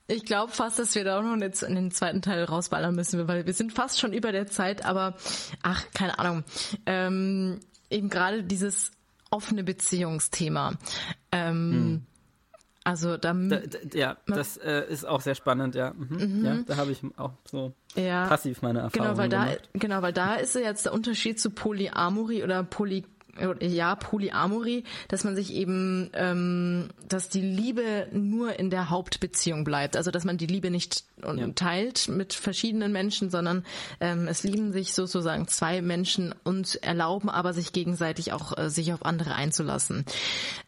ich 0.06 0.24
glaube 0.24 0.52
fast, 0.52 0.78
dass 0.80 0.94
wir 0.96 1.04
da 1.04 1.20
auch 1.20 1.22
noch 1.22 1.36
jetzt 1.36 1.62
in 1.62 1.76
den 1.76 1.92
zweiten 1.92 2.20
Teil 2.20 2.42
rausballern 2.42 2.94
müssen, 2.94 3.28
weil 3.28 3.46
wir 3.46 3.54
sind 3.54 3.72
fast 3.72 4.00
schon 4.00 4.12
über 4.12 4.32
der 4.32 4.48
Zeit, 4.48 4.84
aber 4.84 5.16
ach, 5.62 5.84
keine 5.94 6.18
Ahnung. 6.18 6.42
Ähm, 6.84 7.60
eben 7.90 8.08
gerade 8.08 8.42
dieses 8.42 8.92
offene 9.30 9.64
Beziehungsthema. 9.64 10.74
Ähm, 11.32 11.72
hm. 11.72 12.06
Also 12.82 13.18
da, 13.18 13.34
da, 13.34 13.58
da 13.58 13.78
ja, 13.92 14.16
das 14.26 14.56
äh, 14.56 14.86
ist 14.88 15.04
auch 15.04 15.20
sehr 15.20 15.34
spannend, 15.34 15.74
ja. 15.74 15.92
Mhm. 15.92 16.16
mhm. 16.16 16.44
ja 16.44 16.58
da 16.66 16.76
habe 16.76 16.92
ich 16.92 17.02
auch 17.18 17.32
so 17.44 17.74
ja, 17.94 18.26
passiv 18.26 18.62
meine 18.62 18.80
Erfahrungen 18.80 19.10
genau, 19.10 19.18
weil 19.18 19.28
gemacht. 19.28 19.68
Da, 19.72 19.78
genau, 19.78 20.02
weil 20.02 20.12
da 20.14 20.36
ist 20.36 20.54
jetzt 20.54 20.86
der 20.86 20.94
Unterschied 20.94 21.38
zu 21.38 21.50
Polyamorie 21.50 22.42
oder 22.42 22.62
Poly 22.64 23.04
ja, 23.60 23.94
Polyamorie, 23.94 24.84
dass 25.08 25.24
man 25.24 25.36
sich 25.36 25.52
eben, 25.54 26.10
ähm, 26.14 26.88
dass 27.08 27.28
die 27.28 27.40
Liebe 27.40 28.08
nur 28.12 28.58
in 28.58 28.70
der 28.70 28.90
Hauptbeziehung 28.90 29.64
bleibt. 29.64 29.96
Also 29.96 30.10
dass 30.10 30.24
man 30.24 30.36
die 30.36 30.46
Liebe 30.46 30.70
nicht 30.70 31.04
ja. 31.22 31.48
teilt 31.54 32.08
mit 32.08 32.32
verschiedenen 32.34 32.92
Menschen, 32.92 33.30
sondern 33.30 33.64
ähm, 34.00 34.28
es 34.28 34.42
lieben 34.42 34.72
sich 34.72 34.94
sozusagen 34.94 35.48
zwei 35.48 35.82
Menschen 35.82 36.34
und 36.44 36.82
erlauben 36.82 37.28
aber 37.28 37.52
sich 37.52 37.72
gegenseitig 37.72 38.32
auch 38.32 38.56
äh, 38.56 38.70
sich 38.70 38.92
auf 38.92 39.04
andere 39.04 39.34
einzulassen. 39.34 40.04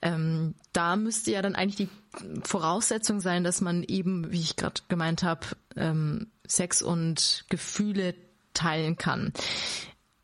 Ähm, 0.01 0.55
da 0.73 0.97
müsste 0.97 1.33
ja 1.33 1.43
dann 1.43 1.55
eigentlich 1.55 1.89
die 1.89 2.43
Voraussetzung 2.43 3.21
sein, 3.21 3.45
dass 3.45 3.61
man 3.61 3.83
eben, 3.83 4.31
wie 4.33 4.41
ich 4.41 4.57
gerade 4.57 4.81
gemeint 4.89 5.23
habe, 5.23 5.47
ähm, 5.77 6.29
Sex 6.47 6.83
und 6.83 7.45
Gefühle 7.49 8.15
teilen 8.55 8.97
kann. 8.97 9.33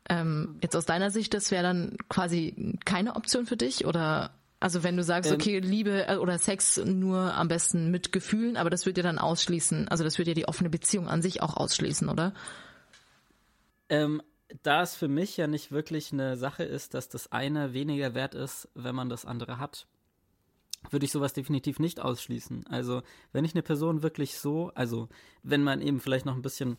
Ähm, 0.09 0.57
jetzt 0.63 0.75
aus 0.75 0.85
deiner 0.85 1.11
Sicht, 1.11 1.33
das 1.33 1.51
wäre 1.51 1.63
dann 1.63 1.97
quasi 2.09 2.77
keine 2.83 3.15
Option 3.15 3.45
für 3.45 3.57
dich 3.57 3.85
oder 3.85 4.31
also 4.59 4.83
wenn 4.83 4.97
du 4.97 5.03
sagst, 5.03 5.31
ähm, 5.31 5.35
okay, 5.35 5.59
Liebe 5.59 6.07
äh, 6.07 6.17
oder 6.17 6.37
Sex 6.37 6.77
nur 6.77 7.33
am 7.33 7.47
besten 7.47 7.91
mit 7.91 8.11
Gefühlen, 8.11 8.57
aber 8.57 8.69
das 8.69 8.85
würde 8.85 9.01
ja 9.01 9.07
dann 9.07 9.19
ausschließen, 9.19 9.87
also 9.87 10.03
das 10.03 10.17
würde 10.17 10.31
ja 10.31 10.35
die 10.35 10.47
offene 10.47 10.69
Beziehung 10.69 11.07
an 11.07 11.21
sich 11.21 11.41
auch 11.41 11.55
ausschließen, 11.55 12.09
oder? 12.09 12.33
Ähm, 13.87 14.21
da 14.63 14.81
es 14.81 14.95
für 14.95 15.07
mich 15.07 15.37
ja 15.37 15.47
nicht 15.47 15.71
wirklich 15.71 16.11
eine 16.11 16.35
Sache 16.35 16.63
ist, 16.63 16.93
dass 16.93 17.07
das 17.07 17.31
eine 17.31 17.73
weniger 17.73 18.13
wert 18.15 18.35
ist, 18.35 18.67
wenn 18.73 18.95
man 18.95 19.09
das 19.09 19.25
andere 19.25 19.59
hat, 19.59 19.87
würde 20.89 21.05
ich 21.05 21.11
sowas 21.11 21.33
definitiv 21.33 21.79
nicht 21.79 21.99
ausschließen. 21.99 22.65
Also 22.67 23.01
wenn 23.31 23.45
ich 23.45 23.53
eine 23.53 23.63
Person 23.63 24.01
wirklich 24.01 24.37
so, 24.39 24.71
also 24.75 25.09
wenn 25.43 25.63
man 25.63 25.81
eben 25.81 25.99
vielleicht 25.99 26.25
noch 26.25 26.35
ein 26.35 26.41
bisschen 26.41 26.77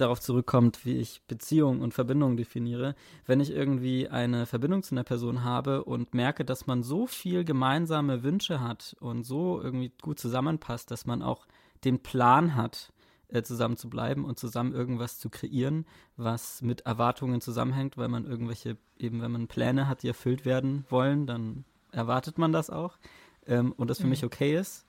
darauf 0.00 0.20
zurückkommt, 0.20 0.84
wie 0.84 0.96
ich 0.96 1.22
Beziehung 1.26 1.80
und 1.80 1.94
Verbindung 1.94 2.36
definiere, 2.36 2.94
wenn 3.26 3.40
ich 3.40 3.50
irgendwie 3.50 4.08
eine 4.08 4.46
Verbindung 4.46 4.82
zu 4.82 4.94
einer 4.94 5.04
Person 5.04 5.44
habe 5.44 5.84
und 5.84 6.14
merke, 6.14 6.44
dass 6.44 6.66
man 6.66 6.82
so 6.82 7.06
viel 7.06 7.44
gemeinsame 7.44 8.22
Wünsche 8.22 8.60
hat 8.60 8.96
und 9.00 9.24
so 9.24 9.60
irgendwie 9.60 9.92
gut 10.00 10.18
zusammenpasst, 10.18 10.90
dass 10.90 11.06
man 11.06 11.22
auch 11.22 11.46
den 11.84 12.02
Plan 12.02 12.54
hat, 12.56 12.92
äh, 13.28 13.42
zusammen 13.42 13.76
zu 13.76 13.90
bleiben 13.90 14.24
und 14.24 14.38
zusammen 14.38 14.72
irgendwas 14.72 15.18
zu 15.18 15.28
kreieren, 15.28 15.84
was 16.16 16.62
mit 16.62 16.82
Erwartungen 16.82 17.40
zusammenhängt, 17.40 17.96
weil 17.96 18.08
man 18.08 18.24
irgendwelche, 18.24 18.76
eben 18.98 19.20
wenn 19.20 19.32
man 19.32 19.48
Pläne 19.48 19.86
hat, 19.86 20.02
die 20.02 20.08
erfüllt 20.08 20.44
werden 20.44 20.84
wollen, 20.88 21.26
dann 21.26 21.64
erwartet 21.92 22.38
man 22.38 22.52
das 22.52 22.70
auch 22.70 22.98
ähm, 23.46 23.72
und 23.72 23.90
das 23.90 23.98
für 23.98 24.04
mhm. 24.04 24.10
mich 24.10 24.24
okay 24.24 24.56
ist, 24.56 24.86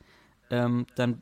ähm, 0.50 0.86
dann 0.96 1.22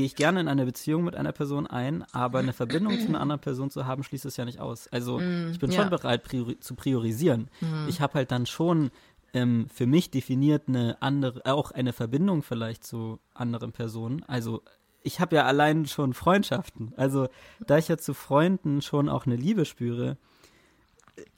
gehe 0.00 0.06
ich 0.06 0.16
gerne 0.16 0.40
in 0.40 0.48
eine 0.48 0.64
Beziehung 0.64 1.04
mit 1.04 1.14
einer 1.14 1.32
Person 1.32 1.66
ein, 1.66 2.06
aber 2.12 2.38
eine 2.38 2.54
Verbindung 2.54 2.98
zu 2.98 3.08
einer 3.08 3.20
anderen 3.20 3.42
Person 3.42 3.68
zu 3.68 3.84
haben, 3.84 4.02
schließt 4.02 4.24
es 4.24 4.38
ja 4.38 4.46
nicht 4.46 4.58
aus. 4.58 4.88
Also 4.88 5.18
mm, 5.18 5.50
ich 5.50 5.58
bin 5.58 5.70
ja. 5.70 5.78
schon 5.78 5.90
bereit 5.90 6.22
priori 6.22 6.58
zu 6.58 6.74
priorisieren. 6.74 7.50
Mm. 7.60 7.86
Ich 7.86 8.00
habe 8.00 8.14
halt 8.14 8.30
dann 8.30 8.46
schon 8.46 8.92
ähm, 9.34 9.66
für 9.70 9.84
mich 9.84 10.10
definiert 10.10 10.68
eine 10.68 10.96
andere, 11.02 11.44
auch 11.44 11.70
eine 11.72 11.92
Verbindung 11.92 12.42
vielleicht 12.42 12.82
zu 12.82 13.18
anderen 13.34 13.72
Personen. 13.72 14.24
Also 14.26 14.62
ich 15.02 15.20
habe 15.20 15.36
ja 15.36 15.44
allein 15.44 15.84
schon 15.84 16.14
Freundschaften. 16.14 16.94
Also 16.96 17.28
da 17.66 17.76
ich 17.76 17.88
ja 17.88 17.98
zu 17.98 18.14
Freunden 18.14 18.80
schon 18.80 19.10
auch 19.10 19.26
eine 19.26 19.36
Liebe 19.36 19.66
spüre, 19.66 20.16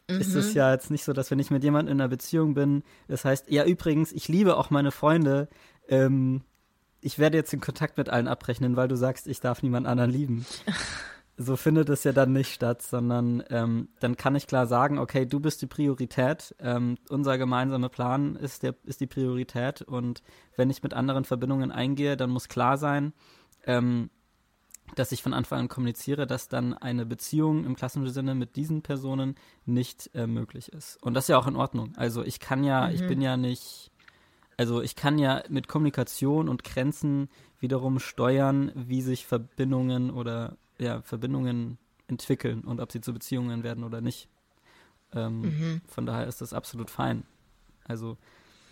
mhm. 0.08 0.20
ist 0.20 0.36
es 0.36 0.50
mhm. 0.50 0.56
ja 0.56 0.72
jetzt 0.72 0.92
nicht 0.92 1.02
so, 1.02 1.12
dass 1.12 1.32
wenn 1.32 1.40
ich 1.40 1.50
mit 1.50 1.64
jemandem 1.64 1.96
in 1.96 2.00
einer 2.00 2.08
Beziehung 2.08 2.54
bin, 2.54 2.84
das 3.08 3.24
heißt, 3.24 3.50
ja 3.50 3.64
übrigens, 3.64 4.12
ich 4.12 4.28
liebe 4.28 4.56
auch 4.56 4.70
meine 4.70 4.92
Freunde, 4.92 5.48
ähm, 5.88 6.42
ich 7.02 7.18
werde 7.18 7.36
jetzt 7.36 7.52
den 7.52 7.60
Kontakt 7.60 7.98
mit 7.98 8.08
allen 8.08 8.28
abrechnen, 8.28 8.76
weil 8.76 8.88
du 8.88 8.96
sagst, 8.96 9.26
ich 9.26 9.40
darf 9.40 9.62
niemand 9.62 9.86
anderen 9.86 10.10
lieben. 10.10 10.46
so 11.36 11.56
findet 11.56 11.88
es 11.88 12.04
ja 12.04 12.12
dann 12.12 12.32
nicht 12.32 12.54
statt, 12.54 12.80
sondern 12.82 13.42
ähm, 13.50 13.88
dann 14.00 14.16
kann 14.16 14.36
ich 14.36 14.46
klar 14.46 14.66
sagen, 14.66 14.98
okay, 14.98 15.26
du 15.26 15.40
bist 15.40 15.60
die 15.62 15.66
Priorität, 15.66 16.54
ähm, 16.60 16.96
unser 17.08 17.38
gemeinsamer 17.38 17.88
Plan 17.88 18.36
ist, 18.36 18.62
der, 18.62 18.74
ist 18.84 19.00
die 19.00 19.06
Priorität 19.06 19.82
und 19.82 20.22
wenn 20.56 20.70
ich 20.70 20.82
mit 20.82 20.94
anderen 20.94 21.24
Verbindungen 21.24 21.72
eingehe, 21.72 22.16
dann 22.16 22.30
muss 22.30 22.48
klar 22.48 22.78
sein, 22.78 23.12
ähm, 23.64 24.10
dass 24.94 25.12
ich 25.12 25.22
von 25.22 25.32
Anfang 25.32 25.60
an 25.60 25.68
kommuniziere, 25.68 26.26
dass 26.26 26.48
dann 26.48 26.74
eine 26.74 27.06
Beziehung 27.06 27.64
im 27.64 27.76
klassischen 27.76 28.10
Sinne 28.10 28.34
mit 28.34 28.56
diesen 28.56 28.82
Personen 28.82 29.36
nicht 29.64 30.10
äh, 30.14 30.26
möglich 30.26 30.70
ist. 30.70 31.02
Und 31.02 31.14
das 31.14 31.24
ist 31.24 31.28
ja 31.28 31.38
auch 31.38 31.46
in 31.46 31.56
Ordnung. 31.56 31.94
Also 31.96 32.22
ich 32.22 32.40
kann 32.40 32.62
ja, 32.62 32.88
mhm. 32.88 32.94
ich 32.94 33.06
bin 33.06 33.20
ja 33.22 33.36
nicht 33.36 33.90
also 34.62 34.80
ich 34.80 34.94
kann 34.94 35.18
ja 35.18 35.42
mit 35.48 35.66
Kommunikation 35.66 36.48
und 36.48 36.62
Grenzen 36.62 37.28
wiederum 37.58 37.98
steuern, 37.98 38.70
wie 38.76 39.02
sich 39.02 39.26
Verbindungen 39.26 40.12
oder 40.12 40.56
ja, 40.78 41.02
Verbindungen 41.02 41.78
entwickeln 42.06 42.60
und 42.60 42.78
ob 42.78 42.92
sie 42.92 43.00
zu 43.00 43.12
Beziehungen 43.12 43.64
werden 43.64 43.82
oder 43.82 44.00
nicht. 44.00 44.28
Ähm, 45.14 45.40
mhm. 45.40 45.80
Von 45.88 46.06
daher 46.06 46.28
ist 46.28 46.40
das 46.40 46.52
absolut 46.52 46.90
fein. 46.90 47.24
Also, 47.82 48.16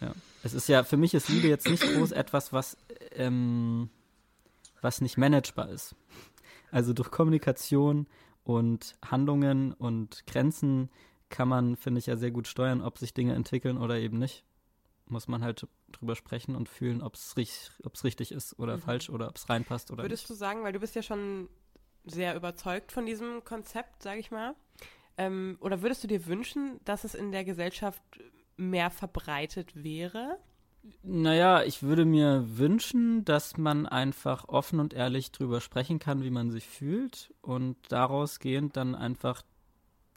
ja. 0.00 0.12
Es 0.44 0.54
ist 0.54 0.68
ja, 0.68 0.84
für 0.84 0.96
mich 0.96 1.12
ist 1.12 1.28
Liebe 1.28 1.48
jetzt 1.48 1.68
nicht 1.68 1.82
groß 1.82 2.12
etwas, 2.12 2.52
was, 2.52 2.76
ähm, 3.10 3.90
was 4.82 5.00
nicht 5.00 5.18
managebar 5.18 5.70
ist. 5.70 5.96
Also 6.70 6.92
durch 6.92 7.10
Kommunikation 7.10 8.06
und 8.44 8.94
Handlungen 9.04 9.72
und 9.72 10.24
Grenzen 10.28 10.88
kann 11.30 11.48
man, 11.48 11.74
finde 11.74 11.98
ich, 11.98 12.06
ja 12.06 12.16
sehr 12.16 12.30
gut 12.30 12.46
steuern, 12.46 12.80
ob 12.80 12.96
sich 12.96 13.12
Dinge 13.12 13.34
entwickeln 13.34 13.76
oder 13.76 13.98
eben 13.98 14.20
nicht 14.20 14.44
muss 15.10 15.28
man 15.28 15.42
halt 15.42 15.66
drüber 15.92 16.16
sprechen 16.16 16.56
und 16.56 16.68
fühlen, 16.68 17.02
ob 17.02 17.14
es 17.14 17.36
richtig 17.36 18.32
ist 18.32 18.58
oder 18.58 18.76
mhm. 18.76 18.80
falsch 18.80 19.10
oder 19.10 19.28
ob 19.28 19.36
es 19.36 19.48
reinpasst 19.48 19.90
oder 19.90 20.04
Würdest 20.04 20.24
nicht. 20.24 20.30
du 20.30 20.34
sagen, 20.34 20.62
weil 20.62 20.72
du 20.72 20.80
bist 20.80 20.94
ja 20.94 21.02
schon 21.02 21.48
sehr 22.04 22.34
überzeugt 22.34 22.92
von 22.92 23.06
diesem 23.06 23.44
Konzept, 23.44 24.02
sage 24.02 24.20
ich 24.20 24.30
mal, 24.30 24.54
ähm, 25.16 25.58
oder 25.60 25.82
würdest 25.82 26.02
du 26.02 26.08
dir 26.08 26.26
wünschen, 26.26 26.80
dass 26.84 27.04
es 27.04 27.14
in 27.14 27.32
der 27.32 27.44
Gesellschaft 27.44 28.02
mehr 28.56 28.90
verbreitet 28.90 29.82
wäre? 29.82 30.38
Naja, 31.02 31.62
ich 31.62 31.82
würde 31.82 32.06
mir 32.06 32.44
wünschen, 32.56 33.24
dass 33.24 33.58
man 33.58 33.86
einfach 33.86 34.48
offen 34.48 34.80
und 34.80 34.94
ehrlich 34.94 35.30
drüber 35.30 35.60
sprechen 35.60 35.98
kann, 35.98 36.22
wie 36.24 36.30
man 36.30 36.50
sich 36.50 36.66
fühlt 36.66 37.34
und 37.42 37.76
daraus 37.88 38.38
gehend 38.38 38.76
dann 38.76 38.94
einfach 38.94 39.42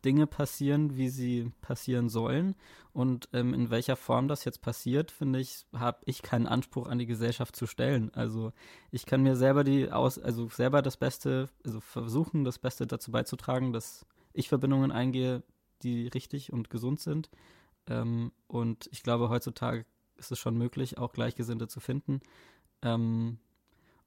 Dinge 0.04 0.28
passieren, 0.28 0.98
wie 0.98 1.10
sie 1.10 1.52
passieren 1.62 2.10
sollen. 2.10 2.56
Und 2.92 3.30
ähm, 3.34 3.54
in 3.54 3.70
welcher 3.70 3.96
Form 3.96 4.28
das 4.28 4.46
jetzt 4.46 4.62
passiert, 4.62 5.12
finde 5.12 5.40
ich, 5.40 5.66
habe 5.74 6.00
ich 6.06 6.22
keinen 6.22 6.48
Anspruch 6.48 6.88
an 6.88 7.00
die 7.00 7.06
Gesellschaft 7.06 7.56
zu 7.56 7.66
stellen. 7.66 8.12
Also 8.14 8.52
ich 8.92 9.06
kann 9.06 9.24
mir 9.24 9.36
selber 9.36 9.64
die 9.64 9.92
aus, 9.92 10.20
also 10.20 10.48
selber 10.50 10.82
das 10.82 10.98
Beste, 10.98 11.50
also 11.66 11.80
versuchen, 11.80 12.44
das 12.44 12.60
Beste 12.60 12.86
dazu 12.86 13.12
beizutragen, 13.12 13.74
dass 13.74 14.06
ich 14.34 14.50
Verbindungen 14.50 14.92
eingehe, 14.92 15.44
die 15.82 16.08
richtig 16.08 16.54
und 16.54 16.70
gesund 16.70 17.00
sind. 17.00 17.30
Ähm, 17.88 18.32
und 18.48 18.88
ich 18.92 19.04
glaube, 19.04 19.30
heutzutage 19.30 19.86
ist 20.18 20.32
es 20.32 20.40
schon 20.40 20.58
möglich, 20.58 20.98
auch 20.98 21.14
Gleichgesinnte 21.14 21.68
zu 21.68 21.80
finden. 21.80 22.22
Ähm, 22.82 23.40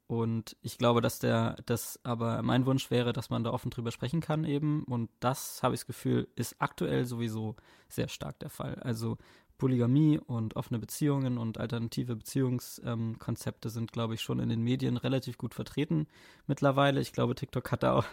und 0.06 0.56
ich 0.62 0.78
glaube, 0.78 1.00
dass 1.00 1.18
der, 1.18 1.56
das 1.66 1.98
aber 2.04 2.42
mein 2.42 2.64
Wunsch 2.64 2.90
wäre, 2.90 3.12
dass 3.12 3.28
man 3.30 3.42
da 3.42 3.50
offen 3.50 3.70
drüber 3.70 3.90
sprechen 3.90 4.20
kann 4.20 4.44
eben. 4.44 4.84
Und 4.84 5.10
das, 5.18 5.62
habe 5.62 5.74
ich 5.74 5.80
das 5.80 5.86
Gefühl, 5.86 6.28
ist 6.36 6.56
aktuell 6.60 7.04
sowieso 7.04 7.56
sehr 7.88 8.08
stark 8.08 8.38
der 8.38 8.50
Fall. 8.50 8.76
Also 8.76 9.18
Polygamie 9.58 10.18
und 10.18 10.54
offene 10.54 10.78
Beziehungen 10.78 11.38
und 11.38 11.58
alternative 11.58 12.14
Beziehungskonzepte 12.14 13.68
ähm, 13.68 13.72
sind, 13.72 13.92
glaube 13.92 14.14
ich, 14.14 14.20
schon 14.20 14.38
in 14.38 14.48
den 14.48 14.62
Medien 14.62 14.96
relativ 14.96 15.38
gut 15.38 15.54
vertreten 15.54 16.06
mittlerweile. 16.46 17.00
Ich 17.00 17.12
glaube, 17.12 17.34
TikTok 17.34 17.72
hat 17.72 17.82
da 17.82 17.94
auch 17.94 18.06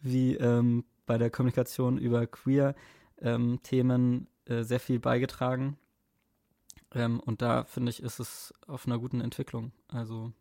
wie 0.00 0.34
ähm, 0.34 0.84
bei 1.04 1.16
der 1.16 1.30
Kommunikation 1.30 1.96
über 1.98 2.26
Queer-Themen 2.26 3.60
ähm, 3.70 4.26
äh, 4.46 4.64
sehr 4.64 4.80
viel 4.80 4.98
beigetragen. 4.98 5.78
Ähm, 6.92 7.20
und 7.20 7.40
da 7.40 7.64
finde 7.64 7.90
ich, 7.90 8.02
ist 8.02 8.18
es 8.18 8.52
auf 8.66 8.86
einer 8.86 8.98
guten 8.98 9.20
Entwicklung. 9.20 9.70
Also 9.86 10.32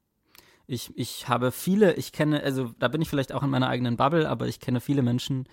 ich, 0.67 0.91
ich 0.97 1.27
habe 1.27 1.51
viele, 1.51 1.93
ich 1.93 2.11
kenne, 2.11 2.41
also 2.41 2.73
da 2.79 2.87
bin 2.87 3.01
ich 3.01 3.09
vielleicht 3.09 3.33
auch 3.33 3.43
in 3.43 3.49
meiner 3.49 3.69
eigenen 3.69 3.97
Bubble, 3.97 4.27
aber 4.29 4.47
ich 4.47 4.59
kenne 4.59 4.81
viele 4.81 5.01
Menschen, 5.01 5.47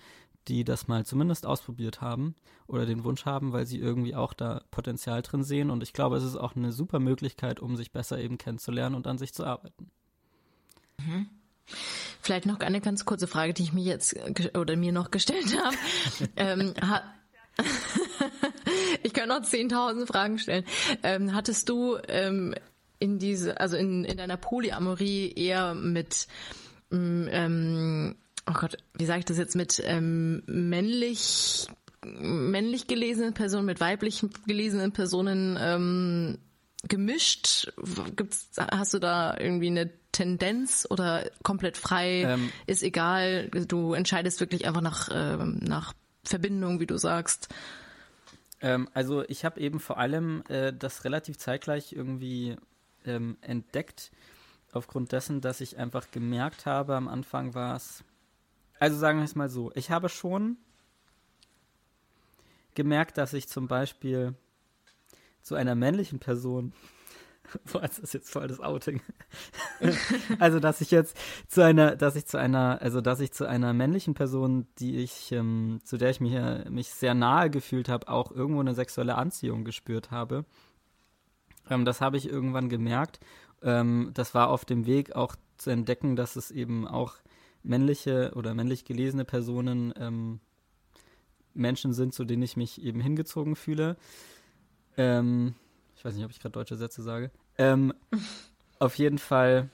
die 0.47 0.63
das 0.63 0.87
mal 0.87 1.05
zumindest 1.05 1.45
ausprobiert 1.45 2.01
haben 2.01 2.35
oder 2.67 2.85
den 2.85 3.03
Wunsch 3.03 3.25
haben, 3.25 3.53
weil 3.53 3.65
sie 3.65 3.79
irgendwie 3.79 4.15
auch 4.15 4.33
da 4.33 4.63
Potenzial 4.71 5.21
drin 5.21 5.43
sehen. 5.43 5.69
Und 5.69 5.83
ich 5.83 5.93
glaube, 5.93 6.17
es 6.17 6.23
ist 6.23 6.35
auch 6.35 6.55
eine 6.55 6.71
super 6.71 6.99
Möglichkeit, 6.99 7.59
um 7.59 7.75
sich 7.77 7.91
besser 7.91 8.19
eben 8.19 8.37
kennenzulernen 8.37 8.95
und 8.95 9.07
an 9.07 9.17
sich 9.17 9.33
zu 9.33 9.45
arbeiten. 9.45 9.91
Mhm. 10.99 11.29
Vielleicht 12.21 12.45
noch 12.45 12.59
eine 12.59 12.81
ganz 12.81 13.05
kurze 13.05 13.27
Frage, 13.27 13.53
die 13.53 13.63
ich 13.63 13.73
mir 13.73 13.83
jetzt 13.83 14.15
oder 14.57 14.75
mir 14.75 14.91
noch 14.91 15.11
gestellt 15.11 15.57
habe. 15.63 15.77
ähm, 16.35 16.73
ich 19.03 19.13
kann 19.13 19.29
noch 19.29 19.41
10.000 19.41 20.07
Fragen 20.07 20.39
stellen. 20.39 20.65
Ähm, 21.03 21.33
hattest 21.33 21.69
du 21.69 21.97
ähm, 22.07 22.55
in 23.03 23.19
diese, 23.19 23.59
also 23.59 23.75
in, 23.75 24.05
in 24.05 24.15
deiner 24.15 24.37
Polyamorie 24.37 25.33
eher 25.35 25.75
mit, 25.75 26.27
mm, 26.89 27.27
ähm, 27.29 28.15
oh 28.49 28.53
Gott, 28.53 28.77
wie 28.93 29.05
sage 29.05 29.19
ich 29.19 29.25
das 29.25 29.37
jetzt, 29.37 29.57
mit 29.57 29.83
ähm, 29.85 30.41
männlich, 30.45 31.67
männlich 32.01 32.87
gelesenen 32.87 33.33
Personen, 33.33 33.65
mit 33.65 33.81
weiblich 33.81 34.25
gelesenen 34.47 34.93
Personen 34.93 35.57
ähm, 35.59 36.37
gemischt? 36.87 37.73
Gibt's, 38.15 38.51
hast 38.57 38.93
du 38.93 38.99
da 38.99 39.37
irgendwie 39.37 39.67
eine 39.67 39.91
Tendenz 40.13 40.87
oder 40.89 41.29
komplett 41.43 41.75
frei, 41.75 42.23
ähm, 42.23 42.53
ist 42.67 42.83
egal, 42.83 43.49
du 43.49 43.93
entscheidest 43.95 44.39
wirklich 44.39 44.65
einfach 44.65 44.81
nach, 44.81 45.09
ähm, 45.11 45.59
nach 45.61 45.91
Verbindung, 46.23 46.79
wie 46.79 46.87
du 46.87 46.97
sagst? 46.97 47.49
Ähm, 48.61 48.87
also 48.93 49.25
ich 49.27 49.43
habe 49.43 49.59
eben 49.59 49.81
vor 49.81 49.97
allem 49.97 50.41
äh, 50.47 50.71
das 50.71 51.03
relativ 51.03 51.37
zeitgleich 51.37 51.91
irgendwie 51.91 52.55
ähm, 53.05 53.37
entdeckt, 53.41 54.11
aufgrund 54.71 55.11
dessen, 55.11 55.41
dass 55.41 55.61
ich 55.61 55.77
einfach 55.77 56.11
gemerkt 56.11 56.65
habe, 56.65 56.95
am 56.95 57.07
Anfang 57.07 57.53
war 57.53 57.75
es, 57.75 58.03
also 58.79 58.97
sagen 58.97 59.19
wir 59.19 59.25
es 59.25 59.35
mal 59.35 59.49
so, 59.49 59.71
ich 59.75 59.91
habe 59.91 60.09
schon 60.09 60.57
gemerkt, 62.75 63.17
dass 63.17 63.33
ich 63.33 63.47
zum 63.47 63.67
Beispiel 63.67 64.33
zu 65.41 65.55
einer 65.55 65.75
männlichen 65.75 66.19
Person 66.19 66.73
Boah, 67.71 67.83
ist 67.83 68.01
das 68.01 68.13
jetzt 68.13 68.31
voll 68.31 68.47
das 68.47 68.59
Outing. 68.59 69.01
also, 70.39 70.59
dass 70.59 70.81
ich 70.81 70.91
jetzt 70.91 71.17
zu 71.47 71.61
einer, 71.61 71.95
dass 71.95 72.15
ich 72.15 72.25
zu 72.25 72.37
einer, 72.37 72.81
also 72.81 73.01
dass 73.01 73.19
ich 73.19 73.31
zu 73.31 73.47
einer 73.47 73.73
männlichen 73.73 74.13
Person, 74.13 74.67
die 74.79 74.97
ich, 74.97 75.31
ähm, 75.31 75.79
zu 75.83 75.97
der 75.97 76.09
ich 76.09 76.19
mich, 76.19 76.33
mich 76.69 76.89
sehr 76.89 77.13
nahe 77.13 77.49
gefühlt 77.49 77.89
habe, 77.89 78.07
auch 78.07 78.31
irgendwo 78.31 78.61
eine 78.61 78.73
sexuelle 78.73 79.15
Anziehung 79.15 79.65
gespürt 79.65 80.11
habe. 80.11 80.45
Ähm, 81.73 81.85
das 81.85 82.01
habe 82.01 82.17
ich 82.17 82.29
irgendwann 82.29 82.69
gemerkt. 82.69 83.19
Ähm, 83.61 84.11
das 84.13 84.33
war 84.33 84.49
auf 84.49 84.65
dem 84.65 84.85
Weg 84.85 85.15
auch 85.15 85.35
zu 85.57 85.69
entdecken, 85.69 86.15
dass 86.15 86.35
es 86.35 86.51
eben 86.51 86.87
auch 86.87 87.15
männliche 87.63 88.33
oder 88.35 88.53
männlich 88.53 88.85
gelesene 88.85 89.25
Personen 89.25 89.93
ähm, 89.97 90.39
Menschen 91.53 91.93
sind, 91.93 92.13
zu 92.13 92.25
denen 92.25 92.43
ich 92.43 92.57
mich 92.57 92.81
eben 92.81 92.99
hingezogen 92.99 93.55
fühle. 93.55 93.95
Ähm, 94.97 95.55
ich 95.95 96.03
weiß 96.03 96.15
nicht, 96.15 96.25
ob 96.25 96.31
ich 96.31 96.39
gerade 96.39 96.53
deutsche 96.53 96.75
Sätze 96.75 97.01
sage. 97.01 97.31
Ähm, 97.57 97.93
auf 98.79 98.97
jeden 98.97 99.17
Fall. 99.17 99.69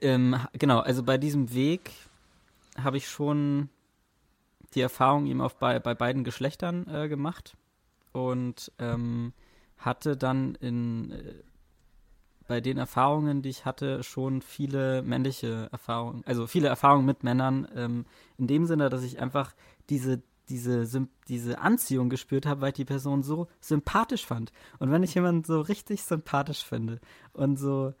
Ähm, 0.00 0.36
genau, 0.52 0.80
also 0.80 1.02
bei 1.02 1.16
diesem 1.16 1.54
Weg 1.54 1.92
habe 2.76 2.96
ich 2.96 3.08
schon 3.08 3.68
die 4.74 4.80
Erfahrung 4.80 5.26
eben 5.26 5.40
auf 5.40 5.56
bei, 5.56 5.78
bei 5.78 5.94
beiden 5.94 6.24
Geschlechtern 6.24 6.88
äh, 6.88 7.08
gemacht. 7.08 7.56
Und 8.12 8.72
ähm, 8.78 9.32
hatte 9.78 10.16
dann 10.16 10.54
in 10.56 11.10
äh, 11.12 11.34
bei 12.46 12.60
den 12.60 12.76
Erfahrungen, 12.76 13.42
die 13.42 13.48
ich 13.48 13.64
hatte, 13.64 14.02
schon 14.02 14.42
viele 14.42 15.02
männliche 15.02 15.68
Erfahrungen, 15.72 16.22
also 16.26 16.46
viele 16.46 16.68
Erfahrungen 16.68 17.06
mit 17.06 17.24
Männern, 17.24 17.66
ähm, 17.74 18.04
in 18.36 18.46
dem 18.46 18.66
Sinne, 18.66 18.90
dass 18.90 19.02
ich 19.02 19.20
einfach 19.20 19.54
diese, 19.88 20.22
diese, 20.48 20.86
diese 21.28 21.58
Anziehung 21.58 22.10
gespürt 22.10 22.46
habe, 22.46 22.60
weil 22.60 22.68
ich 22.68 22.74
die 22.74 22.84
Person 22.84 23.22
so 23.22 23.48
sympathisch 23.60 24.26
fand. 24.26 24.52
Und 24.78 24.90
wenn 24.90 25.02
ich 25.02 25.14
jemanden 25.14 25.44
so 25.44 25.60
richtig 25.60 26.02
sympathisch 26.02 26.64
finde 26.64 27.00
und 27.32 27.58
so, 27.58 27.94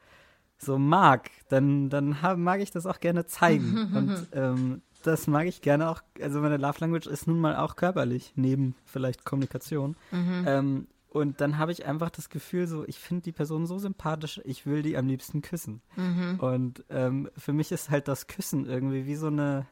so 0.58 0.78
mag, 0.78 1.30
dann, 1.48 1.88
dann 1.88 2.22
hab, 2.22 2.38
mag 2.38 2.60
ich 2.60 2.70
das 2.70 2.86
auch 2.86 3.00
gerne 3.00 3.26
zeigen. 3.26 3.92
und 3.94 4.28
ähm, 4.32 4.82
das 5.02 5.26
mag 5.26 5.46
ich 5.46 5.60
gerne 5.60 5.88
auch, 5.90 6.02
also 6.20 6.40
meine 6.40 6.56
Love 6.56 6.80
Language 6.80 7.06
ist 7.06 7.26
nun 7.26 7.40
mal 7.40 7.56
auch 7.56 7.76
körperlich, 7.76 8.32
neben 8.36 8.74
vielleicht 8.84 9.24
Kommunikation. 9.24 9.96
Mhm. 10.10 10.44
Ähm, 10.46 10.86
und 11.14 11.40
dann 11.40 11.58
habe 11.58 11.70
ich 11.70 11.86
einfach 11.86 12.10
das 12.10 12.28
Gefühl, 12.28 12.66
so, 12.66 12.84
ich 12.88 12.98
finde 12.98 13.22
die 13.22 13.30
Person 13.30 13.68
so 13.68 13.78
sympathisch, 13.78 14.40
ich 14.42 14.66
will 14.66 14.82
die 14.82 14.96
am 14.96 15.06
liebsten 15.06 15.42
küssen. 15.42 15.80
Mhm. 15.94 16.40
Und 16.40 16.84
ähm, 16.90 17.30
für 17.36 17.52
mich 17.52 17.70
ist 17.70 17.88
halt 17.88 18.08
das 18.08 18.26
Küssen 18.26 18.66
irgendwie 18.66 19.06
wie 19.06 19.14
so 19.14 19.28
eine 19.28 19.66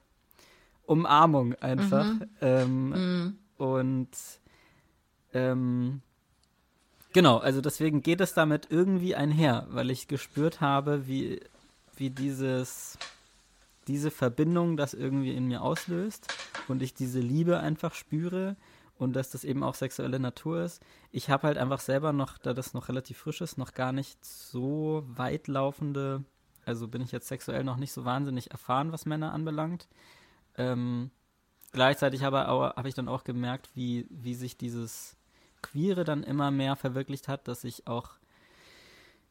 Umarmung 0.87 1.57
einfach. 1.57 2.05
Mhm. 2.05 2.29
Ähm, 2.41 2.89
mhm. 2.91 3.39
Und 3.59 4.11
ähm, 5.33 6.01
genau, 7.13 7.39
also 7.39 7.61
deswegen 7.61 8.05
geht 8.05 8.21
es 8.21 8.35
damit 8.35 8.69
irgendwie 8.71 9.17
einher, 9.17 9.67
weil 9.71 9.91
ich 9.91 10.07
gespürt 10.07 10.61
habe, 10.61 11.09
wie, 11.09 11.41
wie 11.97 12.11
dieses, 12.11 12.99
diese 13.89 14.13
Verbindung 14.13 14.77
das 14.77 14.95
irgendwie 14.95 15.35
in 15.35 15.49
mir 15.49 15.63
auslöst 15.63 16.33
und 16.69 16.83
ich 16.83 16.95
diese 16.95 17.19
Liebe 17.19 17.59
einfach 17.59 17.95
spüre 17.95 18.55
und 19.03 19.15
dass 19.15 19.31
das 19.31 19.45
eben 19.45 19.63
auch 19.63 19.75
sexuelle 19.75 20.19
Natur 20.19 20.63
ist. 20.63 20.83
Ich 21.11 21.31
habe 21.31 21.47
halt 21.49 21.59
einfach 21.59 21.81
selber 21.81 22.13
noch, 22.13 22.39
da 22.39 22.55
das 22.55 22.75
noch 22.75 22.89
relativ 22.89 23.19
frisch 23.19 23.41
ist, 23.41 23.59
noch 23.59 23.75
gar 23.75 23.93
nicht 23.93 24.25
so 24.25 25.05
weitlaufende, 25.07 26.25
also 26.65 26.89
bin 26.89 27.03
ich 27.03 27.13
jetzt 27.13 27.29
sexuell 27.29 27.65
noch 27.65 27.77
nicht 27.77 27.93
so 27.93 28.05
wahnsinnig 28.05 28.51
erfahren, 28.51 28.93
was 28.93 29.07
Männer 29.07 29.33
anbelangt. 29.33 29.89
Ähm, 30.57 31.11
gleichzeitig 31.73 32.23
habe, 32.23 32.39
habe 32.47 32.89
ich 32.89 32.95
dann 32.95 33.09
auch 33.09 33.25
gemerkt, 33.25 33.71
wie, 33.75 34.07
wie 34.11 34.35
sich 34.35 34.57
dieses 34.57 35.17
Queere 35.63 36.05
dann 36.05 36.23
immer 36.23 36.51
mehr 36.51 36.77
verwirklicht 36.77 37.29
hat, 37.29 37.49
dass 37.49 37.65
ich 37.65 37.87
auch 37.87 38.11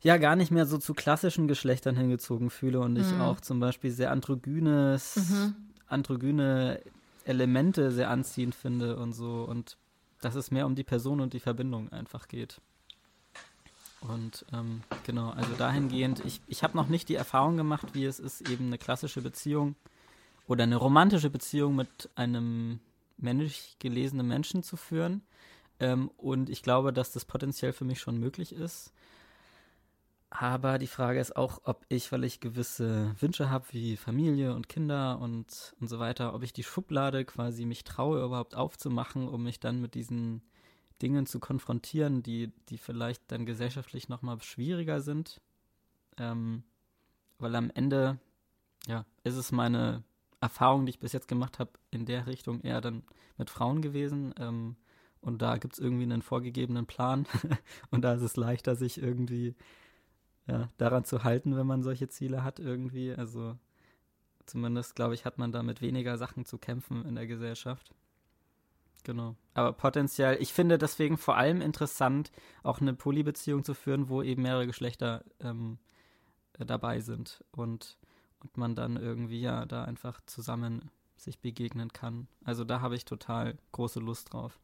ja 0.02 0.18
gar 0.18 0.36
nicht 0.36 0.52
mehr 0.52 0.66
so 0.66 0.78
zu 0.78 0.94
klassischen 0.94 1.48
Geschlechtern 1.48 1.96
hingezogen 1.96 2.50
fühle 2.50 2.80
und 2.80 2.96
ich 2.96 3.12
mhm. 3.12 3.22
auch 3.22 3.40
zum 3.40 3.60
Beispiel 3.60 3.92
sehr 3.92 4.12
androgynes, 4.12 5.30
mhm. 5.30 5.56
androgyne 5.88 6.82
Elemente 7.26 7.92
sehr 7.92 8.10
anziehend 8.10 8.56
finde 8.56 8.98
und 8.98 9.14
so 9.14 9.44
und 9.44 9.78
dass 10.22 10.36
es 10.36 10.52
mehr 10.52 10.66
um 10.66 10.76
die 10.76 10.84
Person 10.84 11.20
und 11.20 11.34
die 11.34 11.40
Verbindung 11.40 11.92
einfach 11.92 12.28
geht. 12.28 12.62
Und 14.02 14.46
ähm, 14.52 14.82
genau, 15.06 15.30
also 15.30 15.54
dahingehend, 15.54 16.26
ich, 16.26 16.42
ich 16.48 16.64
habe 16.64 16.76
noch 16.76 16.88
nicht 16.88 17.08
die 17.10 17.16
Erfahrung 17.16 17.56
gemacht, 17.58 17.94
wie 17.94 18.06
es 18.06 18.20
ist, 18.20 18.50
eben 18.50 18.68
eine 18.68 18.78
klassische 18.80 19.22
Beziehung 19.22 19.76
oder 20.48 20.64
eine 20.64 20.78
romantische 20.78 21.30
Beziehung 21.30 21.76
mit 21.76 22.10
einem 22.16 22.80
männlich 23.18 23.76
gelesenen 23.80 24.28
Menschen 24.28 24.64
zu 24.64 24.76
führen. 24.76 25.22
Ähm, 25.80 26.10
und 26.18 26.50
ich 26.50 26.64
glaube, 26.64 26.94
dass 26.94 27.12
das 27.12 27.26
potenziell 27.26 27.74
für 27.74 27.86
mich 27.86 28.00
schon 28.00 28.20
möglich 28.20 28.54
ist. 28.54 28.92
Aber 30.34 30.80
die 30.80 30.88
Frage 30.88 31.20
ist 31.20 31.36
auch, 31.36 31.60
ob 31.66 31.86
ich, 31.90 32.10
weil 32.14 32.24
ich 32.24 32.40
gewisse 32.40 33.14
Wünsche 33.20 33.50
habe, 33.50 33.66
wie 33.72 33.98
Familie 33.98 34.56
und 34.56 34.70
Kinder 34.70 35.20
und, 35.20 35.76
und 35.82 35.90
so 35.90 36.00
weiter, 36.00 36.34
ob 36.34 36.42
ich 36.42 36.54
die 36.54 36.64
Schublade 36.64 37.26
quasi 37.26 37.66
mich 37.66 37.84
traue, 37.84 38.24
überhaupt 38.24 38.56
aufzumachen, 38.56 39.28
um 39.28 39.44
mich 39.44 39.60
dann 39.60 39.82
mit 39.82 39.94
diesen 39.94 40.42
Dingen 41.02 41.26
zu 41.26 41.42
konfrontieren, 41.42 42.24
die, 42.24 42.54
die 42.70 42.78
vielleicht 42.78 43.30
dann 43.30 43.46
gesellschaftlich 43.46 44.08
nochmal 44.08 44.42
schwieriger 44.42 45.02
sind. 45.02 45.42
Ähm, 46.18 46.64
weil 47.38 47.54
am 47.56 47.70
Ende, 47.70 48.18
ja, 48.88 49.06
ist 49.26 49.36
es 49.36 49.52
meine 49.52 50.02
Erfahrungen, 50.40 50.86
die 50.86 50.92
ich 50.92 51.00
bis 51.00 51.12
jetzt 51.12 51.28
gemacht 51.28 51.60
habe, 51.60 51.72
in 51.92 52.06
der 52.06 52.26
Richtung 52.26 52.62
eher 52.62 52.80
dann 52.80 53.04
mit 53.38 53.50
Frauen 53.50 53.82
gewesen. 53.82 54.34
Ähm, 54.40 54.78
und 55.20 55.42
da 55.42 55.58
gibt 55.58 55.74
es 55.74 55.80
irgendwie 55.80 56.04
einen 56.04 56.22
vorgegebenen 56.22 56.86
Plan. 56.86 57.28
und 57.92 58.02
da 58.04 58.14
ist 58.14 58.22
es 58.22 58.38
leichter, 58.38 58.78
sich 58.78 58.98
irgendwie 58.98 59.56
ja, 60.48 60.70
daran 60.78 61.06
zu 61.06 61.24
halten, 61.24 61.56
wenn 61.56 61.68
man 61.68 61.84
solche 61.84 62.10
Ziele 62.10 62.44
hat, 62.44 62.60
irgendwie. 62.60 63.14
Also 63.14 63.58
zumindest, 64.46 64.96
glaube 64.96 65.14
ich, 65.14 65.26
hat 65.26 65.38
man 65.38 65.52
damit 65.52 65.82
weniger 65.82 66.18
Sachen 66.18 66.46
zu 66.46 66.58
kämpfen 66.58 67.06
in 67.06 67.16
der 67.16 67.28
Gesellschaft. 67.28 67.94
Genau. 69.04 69.36
Aber 69.54 69.74
potenziell, 69.74 70.38
ich 70.40 70.54
finde 70.54 70.78
deswegen 70.78 71.18
vor 71.18 71.36
allem 71.36 71.62
interessant, 71.62 72.32
auch 72.64 72.82
eine 72.82 72.94
Polybeziehung 72.94 73.64
zu 73.64 73.74
führen, 73.74 74.10
wo 74.10 74.22
eben 74.22 74.44
mehrere 74.44 74.68
Geschlechter 74.68 75.24
ähm, 75.40 75.80
äh, 76.60 76.66
dabei 76.66 77.00
sind 77.00 77.44
und, 77.52 77.98
und 78.40 78.58
man 78.58 78.76
dann 78.76 78.98
irgendwie 78.98 79.42
ja 79.42 79.66
da 79.66 79.84
einfach 79.86 80.22
zusammen 80.26 80.92
sich 81.18 81.40
begegnen 81.40 81.94
kann. 81.94 82.28
Also 82.44 82.64
da 82.64 82.82
habe 82.82 82.96
ich 82.96 83.06
total 83.06 83.58
große 83.72 84.00
Lust 84.00 84.34
drauf. 84.34 84.60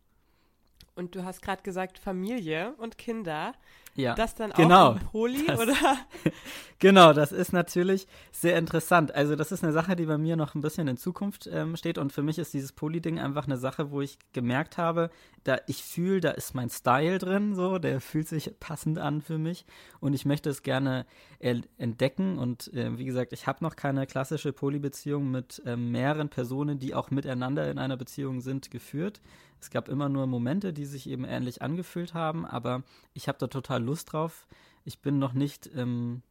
Und 0.98 1.14
du 1.14 1.24
hast 1.24 1.44
gerade 1.44 1.62
gesagt 1.62 2.00
Familie 2.00 2.74
und 2.80 2.98
Kinder. 2.98 3.54
Ja, 3.94 4.14
das 4.14 4.36
dann 4.36 4.52
genau, 4.52 4.92
auch 4.92 4.96
im 4.96 5.08
Poli, 5.08 5.46
das, 5.48 5.60
oder? 5.60 5.76
genau, 6.80 7.14
das 7.14 7.32
ist 7.32 7.52
natürlich 7.52 8.08
sehr 8.32 8.56
interessant. 8.58 9.14
Also 9.14 9.36
das 9.36 9.52
ist 9.52 9.64
eine 9.64 9.74
Sache, 9.74 9.96
die 9.96 10.06
bei 10.06 10.20
mir 10.20 10.36
noch 10.36 10.54
ein 10.54 10.62
bisschen 10.62 10.88
in 10.88 10.98
Zukunft 10.98 11.48
ähm, 11.52 11.76
steht. 11.76 11.98
Und 11.98 12.14
für 12.14 12.22
mich 12.22 12.38
ist 12.38 12.54
dieses 12.54 12.74
Poli-Ding 12.74 13.20
einfach 13.20 13.46
eine 13.46 13.58
Sache, 13.58 13.90
wo 13.90 14.02
ich 14.02 14.20
gemerkt 14.34 14.78
habe, 14.78 15.10
da 15.44 15.58
ich 15.66 15.84
fühle, 15.84 16.22
da 16.22 16.32
ist 16.32 16.54
mein 16.54 16.70
Style 16.70 17.18
drin, 17.18 17.56
so, 17.56 17.80
der 17.80 18.00
fühlt 18.00 18.28
sich 18.28 18.60
passend 18.60 19.00
an 19.00 19.22
für 19.22 19.40
mich. 19.40 19.66
Und 20.00 20.14
ich 20.14 20.26
möchte 20.26 20.50
es 20.52 20.62
gerne 20.62 21.08
entdecken. 21.40 22.38
Und 22.38 22.72
äh, 22.74 23.00
wie 23.00 23.06
gesagt, 23.06 23.34
ich 23.34 23.48
habe 23.48 23.64
noch 23.64 23.76
keine 23.76 24.06
klassische 24.06 24.54
Poly-Beziehung 24.54 25.32
mit 25.32 25.62
äh, 25.66 25.76
mehreren 25.76 26.30
Personen, 26.30 26.78
die 26.78 26.94
auch 26.94 27.10
miteinander 27.10 27.70
in 27.70 27.80
einer 27.80 27.98
Beziehung 27.98 28.42
sind, 28.42 28.70
geführt. 28.70 29.22
Es 29.60 29.70
gab 29.70 29.90
immer 29.90 30.10
nur 30.10 30.28
Momente, 30.28 30.74
die 30.74 30.86
sich 30.86 31.10
eben 31.10 31.26
ähnlich 31.26 31.62
angefühlt 31.62 32.14
haben, 32.14 32.46
aber 32.46 32.84
ich 33.14 33.28
habe 33.28 33.38
da 33.40 33.48
total 33.48 33.84
Lust 33.84 34.14
drauf. 34.14 34.48
Ich 34.86 35.00
bin 35.00 35.20
noch 35.20 35.34
nicht 35.34 35.70
ähm, 35.76 36.22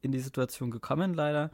in 0.00 0.12
die 0.12 0.20
Situation 0.20 0.70
gekommen, 0.70 1.14
leider. 1.14 1.50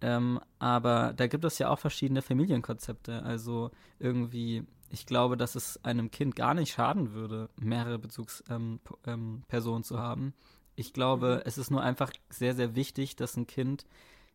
Ähm, 0.00 0.40
aber 0.58 1.12
da 1.16 1.26
gibt 1.26 1.44
es 1.44 1.58
ja 1.58 1.70
auch 1.70 1.78
verschiedene 1.78 2.22
Familienkonzepte. 2.22 3.22
Also 3.22 3.70
irgendwie, 3.98 4.64
ich 4.90 5.06
glaube, 5.06 5.36
dass 5.36 5.54
es 5.54 5.82
einem 5.84 6.10
Kind 6.10 6.36
gar 6.36 6.54
nicht 6.54 6.72
schaden 6.72 7.12
würde, 7.12 7.48
mehrere 7.56 7.98
Bezugspersonen 7.98 8.80
ähm, 9.06 9.42
ähm, 9.46 9.84
zu 9.84 9.98
haben. 9.98 10.34
Ich 10.76 10.92
glaube, 10.92 11.36
mhm. 11.36 11.42
es 11.46 11.58
ist 11.58 11.70
nur 11.70 11.82
einfach 11.82 12.12
sehr, 12.30 12.54
sehr 12.54 12.76
wichtig, 12.76 13.16
dass 13.16 13.36
ein 13.36 13.46
Kind 13.46 13.86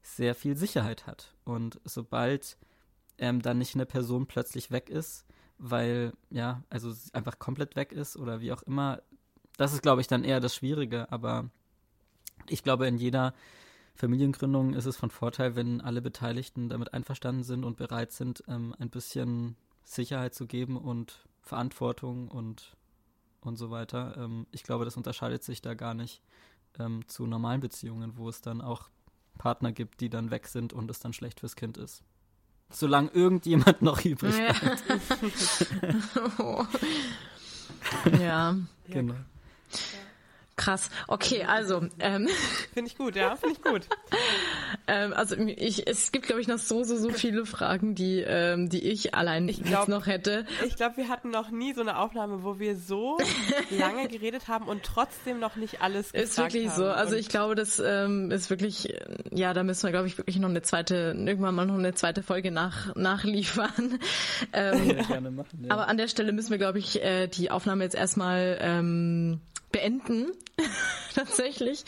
sehr 0.01 0.35
viel 0.35 0.57
Sicherheit 0.57 1.07
hat. 1.07 1.33
Und 1.45 1.79
sobald 1.85 2.57
ähm, 3.17 3.41
dann 3.41 3.57
nicht 3.57 3.75
eine 3.75 3.85
Person 3.85 4.27
plötzlich 4.27 4.69
weg 4.69 4.89
ist, 4.89 5.25
weil, 5.57 6.13
ja, 6.29 6.63
also 6.69 6.93
einfach 7.13 7.39
komplett 7.39 7.75
weg 7.75 7.91
ist 7.91 8.17
oder 8.17 8.41
wie 8.41 8.51
auch 8.51 8.63
immer. 8.63 9.01
Das 9.57 9.73
ist, 9.73 9.81
glaube 9.81 10.01
ich, 10.01 10.07
dann 10.07 10.23
eher 10.23 10.39
das 10.39 10.55
Schwierige, 10.55 11.11
aber 11.11 11.49
ich 12.47 12.63
glaube, 12.63 12.87
in 12.87 12.97
jeder 12.97 13.33
Familiengründung 13.95 14.73
ist 14.73 14.85
es 14.85 14.97
von 14.97 15.11
Vorteil, 15.11 15.55
wenn 15.55 15.79
alle 15.79 16.01
Beteiligten 16.01 16.69
damit 16.69 16.93
einverstanden 16.93 17.43
sind 17.43 17.63
und 17.63 17.77
bereit 17.77 18.11
sind, 18.11 18.43
ähm, 18.47 18.75
ein 18.79 18.89
bisschen 18.89 19.55
Sicherheit 19.83 20.33
zu 20.33 20.47
geben 20.47 20.77
und 20.77 21.27
Verantwortung 21.41 22.27
und, 22.29 22.75
und 23.41 23.57
so 23.57 23.69
weiter. 23.69 24.15
Ähm, 24.17 24.47
ich 24.51 24.63
glaube, 24.63 24.85
das 24.85 24.97
unterscheidet 24.97 25.43
sich 25.43 25.61
da 25.61 25.75
gar 25.75 25.93
nicht 25.93 26.23
ähm, 26.79 27.07
zu 27.07 27.27
normalen 27.27 27.61
Beziehungen, 27.61 28.17
wo 28.17 28.29
es 28.29 28.41
dann 28.41 28.61
auch 28.61 28.89
Partner 29.37 29.71
gibt, 29.71 30.01
die 30.01 30.09
dann 30.09 30.31
weg 30.31 30.47
sind 30.47 30.73
und 30.73 30.89
es 30.89 30.99
dann 30.99 31.13
schlecht 31.13 31.39
fürs 31.39 31.55
Kind 31.55 31.77
ist 31.77 32.03
solange 32.75 33.09
irgendjemand 33.13 33.81
noch 33.81 34.03
übrig 34.03 34.35
ja. 34.37 34.53
bleibt. 34.53 34.83
ja. 38.21 38.55
Genau. 38.87 39.15
Krass. 40.55 40.89
Okay, 41.07 41.45
also. 41.45 41.87
Ähm, 41.99 42.27
finde 42.73 42.91
ich 42.91 42.97
gut, 42.97 43.15
ja, 43.15 43.35
finde 43.35 43.55
ich 43.55 43.63
gut. 43.63 43.87
ähm, 44.87 45.13
also 45.13 45.35
ich, 45.35 45.87
es 45.87 46.11
gibt, 46.11 46.27
glaube 46.27 46.41
ich, 46.41 46.47
noch 46.47 46.59
so, 46.59 46.83
so, 46.83 46.95
so 46.97 47.09
viele 47.09 47.45
Fragen, 47.45 47.95
die, 47.95 48.19
ähm, 48.19 48.69
die 48.69 48.83
ich 48.83 49.15
allein 49.15 49.49
ich 49.49 49.63
glaub, 49.63 49.81
jetzt 49.81 49.87
noch 49.89 50.05
hätte. 50.05 50.45
Ich 50.65 50.75
glaube, 50.75 50.97
wir 50.97 51.09
hatten 51.09 51.31
noch 51.31 51.49
nie 51.49 51.73
so 51.73 51.81
eine 51.81 51.97
Aufnahme, 51.97 52.43
wo 52.43 52.59
wir 52.59 52.77
so 52.77 53.17
lange 53.71 54.07
geredet 54.07 54.47
haben 54.47 54.67
und 54.67 54.83
trotzdem 54.83 55.39
noch 55.39 55.55
nicht 55.55 55.81
alles 55.81 56.11
gesagt 56.11 56.29
Ist 56.29 56.37
wirklich 56.37 56.69
haben. 56.69 56.75
so. 56.75 56.85
Also 56.87 57.15
ich 57.15 57.29
glaube, 57.29 57.55
das 57.55 57.81
ähm, 57.83 58.29
ist 58.29 58.51
wirklich, 58.51 58.93
ja, 59.31 59.53
da 59.53 59.63
müssen 59.63 59.83
wir, 59.83 59.91
glaube 59.91 60.07
ich, 60.07 60.19
wirklich 60.19 60.37
noch 60.37 60.49
eine 60.49 60.61
zweite, 60.61 61.15
irgendwann 61.17 61.55
mal 61.55 61.65
noch 61.65 61.77
eine 61.77 61.95
zweite 61.95 62.21
Folge 62.21 62.51
nach, 62.51 62.95
nachliefern. 62.95 63.99
ähm, 64.53 64.89
ja, 64.89 65.03
gerne 65.03 65.31
machen, 65.31 65.65
ja. 65.65 65.71
Aber 65.71 65.87
an 65.87 65.97
der 65.97 66.07
Stelle 66.07 66.31
müssen 66.31 66.51
wir, 66.51 66.59
glaube 66.59 66.77
ich, 66.77 67.01
äh, 67.03 67.27
die 67.27 67.49
Aufnahme 67.49 67.83
jetzt 67.83 67.95
erstmal 67.95 68.59
ähm, 68.61 69.41
beenden. 69.73 70.31
Tatsächlich. 71.13 71.83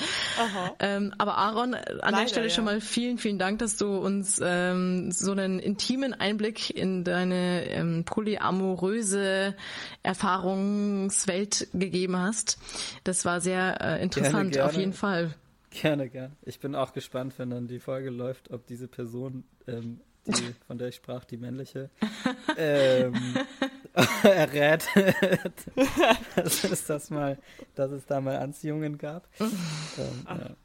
Ähm, 0.79 1.13
aber 1.17 1.37
Aaron, 1.37 1.73
an 1.73 1.83
Leider, 2.01 2.17
der 2.17 2.27
Stelle 2.27 2.47
ja. 2.47 2.53
schon 2.53 2.65
mal 2.65 2.81
vielen, 2.81 3.17
vielen 3.17 3.39
Dank, 3.39 3.59
dass 3.59 3.77
du 3.77 3.97
uns 3.97 4.41
ähm, 4.43 5.11
so 5.11 5.31
einen 5.31 5.59
intimen 5.59 6.13
Einblick 6.13 6.69
in 6.69 7.05
deine 7.05 7.69
ähm, 7.69 8.03
polyamoröse 8.03 9.55
Erfahrungswelt 10.03 11.69
gegeben 11.73 12.17
hast. 12.17 12.57
Das 13.05 13.23
war 13.23 13.39
sehr 13.39 13.79
äh, 13.79 14.03
interessant, 14.03 14.33
gerne, 14.33 14.51
gerne. 14.51 14.69
auf 14.69 14.77
jeden 14.77 14.93
Fall. 14.93 15.33
Gerne, 15.69 16.09
gerne. 16.09 16.35
Ich 16.43 16.59
bin 16.59 16.75
auch 16.75 16.93
gespannt, 16.93 17.35
wenn 17.37 17.51
dann 17.51 17.67
die 17.67 17.79
Folge 17.79 18.09
läuft, 18.09 18.51
ob 18.51 18.65
diese 18.67 18.87
Person 18.87 19.43
ähm, 19.67 20.01
die, 20.25 20.55
von 20.67 20.77
der 20.77 20.89
ich 20.89 20.95
sprach, 20.95 21.23
die 21.25 21.37
männliche, 21.37 21.89
ähm, 23.95 24.07
errät, 24.23 24.87
dass 26.35 26.63
es 26.63 26.85
das 26.85 27.09
mal, 27.09 27.37
dass 27.75 27.91
es 27.91 28.05
da 28.05 28.21
mal 28.21 28.37
Anziehungen 28.37 28.97
gab. 28.97 29.27
ähm, 29.39 29.49
ja. 30.27 30.55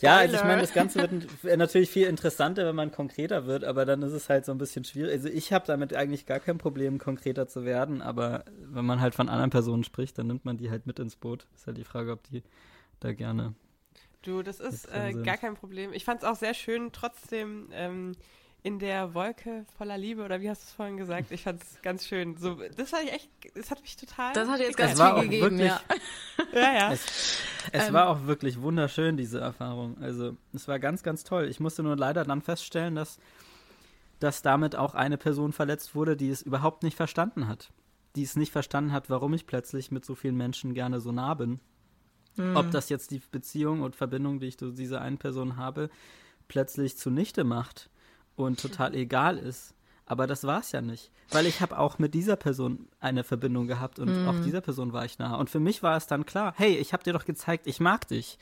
Ja, 0.00 0.16
also 0.16 0.34
ich 0.34 0.42
meine, 0.42 0.60
das 0.60 0.72
Ganze 0.72 0.98
wird 0.98 1.56
natürlich 1.56 1.88
viel 1.88 2.08
interessanter, 2.08 2.66
wenn 2.66 2.74
man 2.74 2.90
konkreter 2.90 3.46
wird, 3.46 3.62
aber 3.62 3.84
dann 3.84 4.02
ist 4.02 4.12
es 4.12 4.28
halt 4.28 4.44
so 4.44 4.50
ein 4.50 4.58
bisschen 4.58 4.84
schwierig. 4.84 5.12
Also 5.12 5.28
ich 5.28 5.52
habe 5.52 5.64
damit 5.66 5.94
eigentlich 5.94 6.26
gar 6.26 6.40
kein 6.40 6.58
Problem, 6.58 6.98
konkreter 6.98 7.46
zu 7.46 7.64
werden, 7.64 8.02
aber 8.02 8.44
wenn 8.58 8.84
man 8.84 9.00
halt 9.00 9.14
von 9.14 9.28
anderen 9.28 9.50
Personen 9.50 9.84
spricht, 9.84 10.18
dann 10.18 10.26
nimmt 10.26 10.44
man 10.44 10.56
die 10.56 10.70
halt 10.70 10.86
mit 10.86 10.98
ins 10.98 11.14
Boot. 11.14 11.46
Ist 11.54 11.68
halt 11.68 11.76
die 11.76 11.84
Frage, 11.84 12.10
ob 12.10 12.24
die 12.24 12.42
da 12.98 13.12
gerne. 13.12 13.54
Du, 14.22 14.42
das 14.42 14.58
ist 14.58 14.86
äh, 14.92 15.12
gar 15.22 15.36
kein 15.36 15.54
Problem. 15.54 15.92
Ich 15.92 16.04
fand 16.04 16.22
es 16.22 16.28
auch 16.28 16.36
sehr 16.36 16.54
schön, 16.54 16.90
trotzdem 16.92 17.68
ähm, 17.72 18.12
in 18.64 18.78
der 18.78 19.12
Wolke 19.14 19.66
voller 19.76 19.98
Liebe 19.98 20.24
oder 20.24 20.40
wie 20.40 20.48
hast 20.48 20.62
du 20.62 20.66
es 20.66 20.72
vorhin 20.72 20.96
gesagt? 20.96 21.32
Ich 21.32 21.42
fand 21.42 21.60
es 21.62 21.82
ganz 21.82 22.06
schön. 22.06 22.36
So, 22.36 22.58
das 22.76 22.92
war 22.92 23.00
echt, 23.00 23.28
das 23.54 23.70
hat 23.70 23.82
mich 23.82 23.96
total. 23.96 24.32
Das 24.34 24.48
hat 24.48 24.60
jetzt 24.60 24.76
ganz 24.76 25.00
viel 25.00 25.22
gegeben, 25.22 25.58
wirklich, 25.58 25.68
ja. 25.68 25.80
ja, 26.54 26.74
ja. 26.74 26.92
Es, 26.92 27.40
es 27.72 27.88
ähm, 27.88 27.94
war 27.94 28.08
auch 28.08 28.26
wirklich 28.26 28.60
wunderschön 28.60 29.16
diese 29.16 29.40
Erfahrung. 29.40 29.98
Also 30.00 30.36
es 30.52 30.68
war 30.68 30.78
ganz, 30.78 31.02
ganz 31.02 31.24
toll. 31.24 31.48
Ich 31.48 31.58
musste 31.58 31.82
nur 31.82 31.96
leider 31.96 32.24
dann 32.24 32.40
feststellen, 32.40 32.94
dass 32.94 33.18
dass 34.22 34.40
damit 34.40 34.76
auch 34.76 34.94
eine 34.94 35.18
Person 35.18 35.52
verletzt 35.52 35.96
wurde, 35.96 36.16
die 36.16 36.30
es 36.30 36.42
überhaupt 36.42 36.84
nicht 36.84 36.96
verstanden 36.96 37.48
hat. 37.48 37.72
Die 38.14 38.22
es 38.22 38.36
nicht 38.36 38.52
verstanden 38.52 38.92
hat, 38.92 39.10
warum 39.10 39.34
ich 39.34 39.48
plötzlich 39.48 39.90
mit 39.90 40.04
so 40.04 40.14
vielen 40.14 40.36
Menschen 40.36 40.74
gerne 40.74 41.00
so 41.00 41.10
nah 41.10 41.34
bin. 41.34 41.58
Mhm. 42.36 42.56
Ob 42.56 42.70
das 42.70 42.88
jetzt 42.88 43.10
die 43.10 43.20
Beziehung 43.32 43.82
und 43.82 43.96
Verbindung, 43.96 44.38
die 44.38 44.46
ich 44.46 44.58
zu 44.58 44.70
dieser 44.70 45.00
einen 45.00 45.18
Person 45.18 45.56
habe, 45.56 45.90
plötzlich 46.46 46.96
zunichte 46.96 47.42
macht 47.42 47.90
und 48.36 48.60
total 48.60 48.94
egal 48.94 49.38
ist. 49.38 49.74
Aber 50.04 50.26
das 50.26 50.44
war 50.44 50.60
es 50.60 50.72
ja 50.72 50.82
nicht, 50.82 51.10
weil 51.30 51.46
ich 51.46 51.60
habe 51.60 51.78
auch 51.78 51.98
mit 51.98 52.12
dieser 52.12 52.36
Person 52.36 52.88
eine 53.00 53.24
Verbindung 53.24 53.66
gehabt 53.66 53.98
und 53.98 54.22
mhm. 54.22 54.28
auch 54.28 54.38
dieser 54.40 54.60
Person 54.60 54.92
war 54.92 55.04
ich 55.04 55.18
nah. 55.18 55.36
Und 55.36 55.48
für 55.48 55.60
mich 55.60 55.82
war 55.82 55.96
es 55.96 56.06
dann 56.06 56.26
klar, 56.26 56.52
hey, 56.56 56.76
ich 56.76 56.92
habe 56.92 57.04
dir 57.04 57.12
doch 57.12 57.24
gezeigt, 57.24 57.66
ich 57.66 57.80
mag 57.80 58.08
dich. 58.08 58.36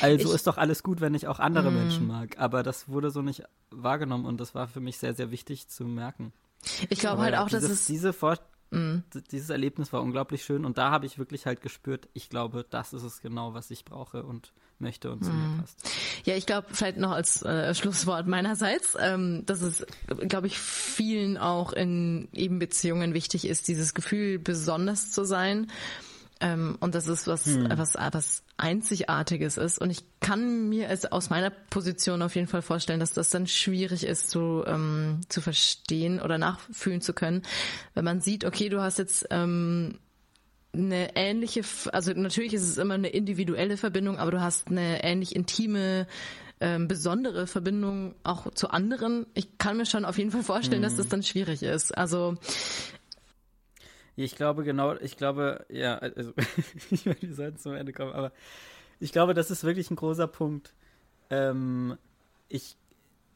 Also 0.00 0.28
ich, 0.28 0.34
ist 0.34 0.46
doch 0.46 0.56
alles 0.56 0.82
gut, 0.82 1.00
wenn 1.00 1.14
ich 1.14 1.28
auch 1.28 1.38
andere 1.40 1.70
mhm. 1.70 1.76
Menschen 1.76 2.06
mag. 2.06 2.38
Aber 2.38 2.62
das 2.62 2.88
wurde 2.88 3.10
so 3.10 3.22
nicht 3.22 3.44
wahrgenommen 3.70 4.24
und 4.24 4.40
das 4.40 4.54
war 4.54 4.66
für 4.66 4.80
mich 4.80 4.98
sehr, 4.98 5.14
sehr 5.14 5.30
wichtig 5.30 5.68
zu 5.68 5.84
merken. 5.84 6.32
Ich 6.88 6.98
glaube 6.98 7.22
halt 7.22 7.36
auch, 7.36 7.48
dieses, 7.48 7.62
dass 7.62 7.70
es 7.70 7.86
diese 7.86 8.12
Vor 8.12 8.38
Mhm. 8.74 9.04
Dieses 9.30 9.50
Erlebnis 9.50 9.92
war 9.92 10.02
unglaublich 10.02 10.44
schön 10.44 10.64
und 10.64 10.78
da 10.78 10.90
habe 10.90 11.06
ich 11.06 11.18
wirklich 11.18 11.46
halt 11.46 11.60
gespürt, 11.60 12.08
ich 12.12 12.28
glaube, 12.28 12.66
das 12.68 12.92
ist 12.92 13.02
es 13.02 13.20
genau, 13.20 13.54
was 13.54 13.70
ich 13.70 13.84
brauche 13.84 14.24
und 14.24 14.52
möchte 14.78 15.10
und 15.10 15.24
zu 15.24 15.30
mhm. 15.30 15.56
mir 15.56 15.60
passt. 15.62 15.78
Ja, 16.24 16.34
ich 16.36 16.46
glaube, 16.46 16.68
vielleicht 16.72 16.96
noch 16.96 17.12
als 17.12 17.42
äh, 17.42 17.74
Schlusswort 17.74 18.26
meinerseits, 18.26 18.96
ähm, 19.00 19.44
dass 19.46 19.62
es, 19.62 19.86
glaube 20.28 20.46
ich, 20.46 20.58
vielen 20.58 21.38
auch 21.38 21.72
in 21.72 22.28
eben 22.32 22.58
Beziehungen 22.58 23.14
wichtig 23.14 23.46
ist, 23.46 23.68
dieses 23.68 23.94
Gefühl, 23.94 24.38
besonders 24.38 25.10
zu 25.12 25.24
sein 25.24 25.68
ähm, 26.40 26.76
und 26.80 26.94
das 26.94 27.08
ist 27.08 27.26
was, 27.26 27.46
hm. 27.46 27.68
was, 27.76 27.94
was 27.94 28.42
Einzigartiges 28.56 29.56
ist. 29.56 29.78
Und 29.78 29.90
ich 29.90 30.04
kann 30.20 30.68
mir 30.68 30.88
es 30.88 31.06
aus 31.06 31.30
meiner 31.30 31.50
Position 31.50 32.22
auf 32.22 32.34
jeden 32.34 32.48
Fall 32.48 32.62
vorstellen, 32.62 33.00
dass 33.00 33.12
das 33.12 33.30
dann 33.30 33.46
schwierig 33.46 34.04
ist 34.04 34.30
zu, 34.30 34.64
ähm, 34.66 35.20
zu 35.28 35.40
verstehen 35.40 36.20
oder 36.20 36.38
nachfühlen 36.38 37.00
zu 37.00 37.14
können, 37.14 37.42
wenn 37.94 38.04
man 38.04 38.20
sieht, 38.20 38.44
okay, 38.44 38.68
du 38.68 38.82
hast 38.82 38.98
jetzt 38.98 39.26
ähm, 39.30 39.98
eine 40.74 41.16
ähnliche, 41.16 41.62
also 41.92 42.12
natürlich 42.12 42.54
ist 42.54 42.68
es 42.68 42.78
immer 42.78 42.94
eine 42.94 43.08
individuelle 43.08 43.76
Verbindung, 43.76 44.18
aber 44.18 44.30
du 44.30 44.40
hast 44.40 44.68
eine 44.68 45.02
ähnlich 45.02 45.34
intime 45.34 46.06
ähm, 46.60 46.88
besondere 46.88 47.46
Verbindung 47.46 48.14
auch 48.22 48.50
zu 48.52 48.70
anderen, 48.70 49.26
ich 49.34 49.58
kann 49.58 49.76
mir 49.76 49.86
schon 49.86 50.04
auf 50.04 50.18
jeden 50.18 50.30
Fall 50.30 50.42
vorstellen, 50.42 50.82
hm. 50.82 50.88
dass 50.88 50.96
das 50.96 51.08
dann 51.08 51.22
schwierig 51.22 51.62
ist. 51.62 51.96
Also 51.96 52.36
ich 54.16 54.36
glaube 54.36 54.64
genau, 54.64 54.94
ich 54.94 55.16
glaube, 55.16 55.66
ja, 55.68 55.98
also 55.98 56.32
ich 56.90 57.06
meine, 57.06 57.20
wir 57.20 57.34
sollten 57.34 57.58
zum 57.58 57.74
Ende 57.74 57.92
kommen, 57.92 58.12
aber 58.12 58.32
ich 59.00 59.12
glaube, 59.12 59.34
das 59.34 59.50
ist 59.50 59.64
wirklich 59.64 59.90
ein 59.90 59.96
großer 59.96 60.28
Punkt. 60.28 60.72
Ähm, 61.30 61.98
ich, 62.48 62.76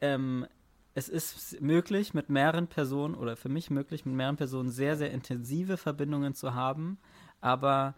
ähm, 0.01 0.47
es 0.95 1.09
ist 1.09 1.61
möglich, 1.61 2.13
mit 2.13 2.29
mehreren 2.29 2.67
Personen 2.67 3.15
oder 3.15 3.35
für 3.35 3.49
mich 3.49 3.69
möglich, 3.69 4.05
mit 4.05 4.15
mehreren 4.15 4.37
Personen 4.37 4.69
sehr, 4.69 4.95
sehr 4.95 5.11
intensive 5.11 5.77
Verbindungen 5.77 6.33
zu 6.33 6.53
haben, 6.53 6.97
aber 7.41 7.95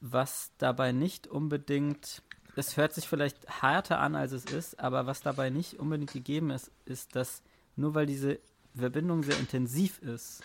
was 0.00 0.52
dabei 0.58 0.92
nicht 0.92 1.26
unbedingt, 1.26 2.22
es 2.56 2.76
hört 2.76 2.94
sich 2.94 3.08
vielleicht 3.08 3.62
härter 3.62 3.98
an, 3.98 4.14
als 4.14 4.32
es 4.32 4.44
ist, 4.44 4.80
aber 4.80 5.06
was 5.06 5.20
dabei 5.22 5.50
nicht 5.50 5.78
unbedingt 5.78 6.12
gegeben 6.12 6.50
ist, 6.50 6.70
ist, 6.84 7.14
dass 7.16 7.42
nur 7.76 7.94
weil 7.94 8.06
diese 8.06 8.38
Verbindung 8.74 9.22
sehr 9.22 9.38
intensiv 9.38 10.00
ist 10.02 10.42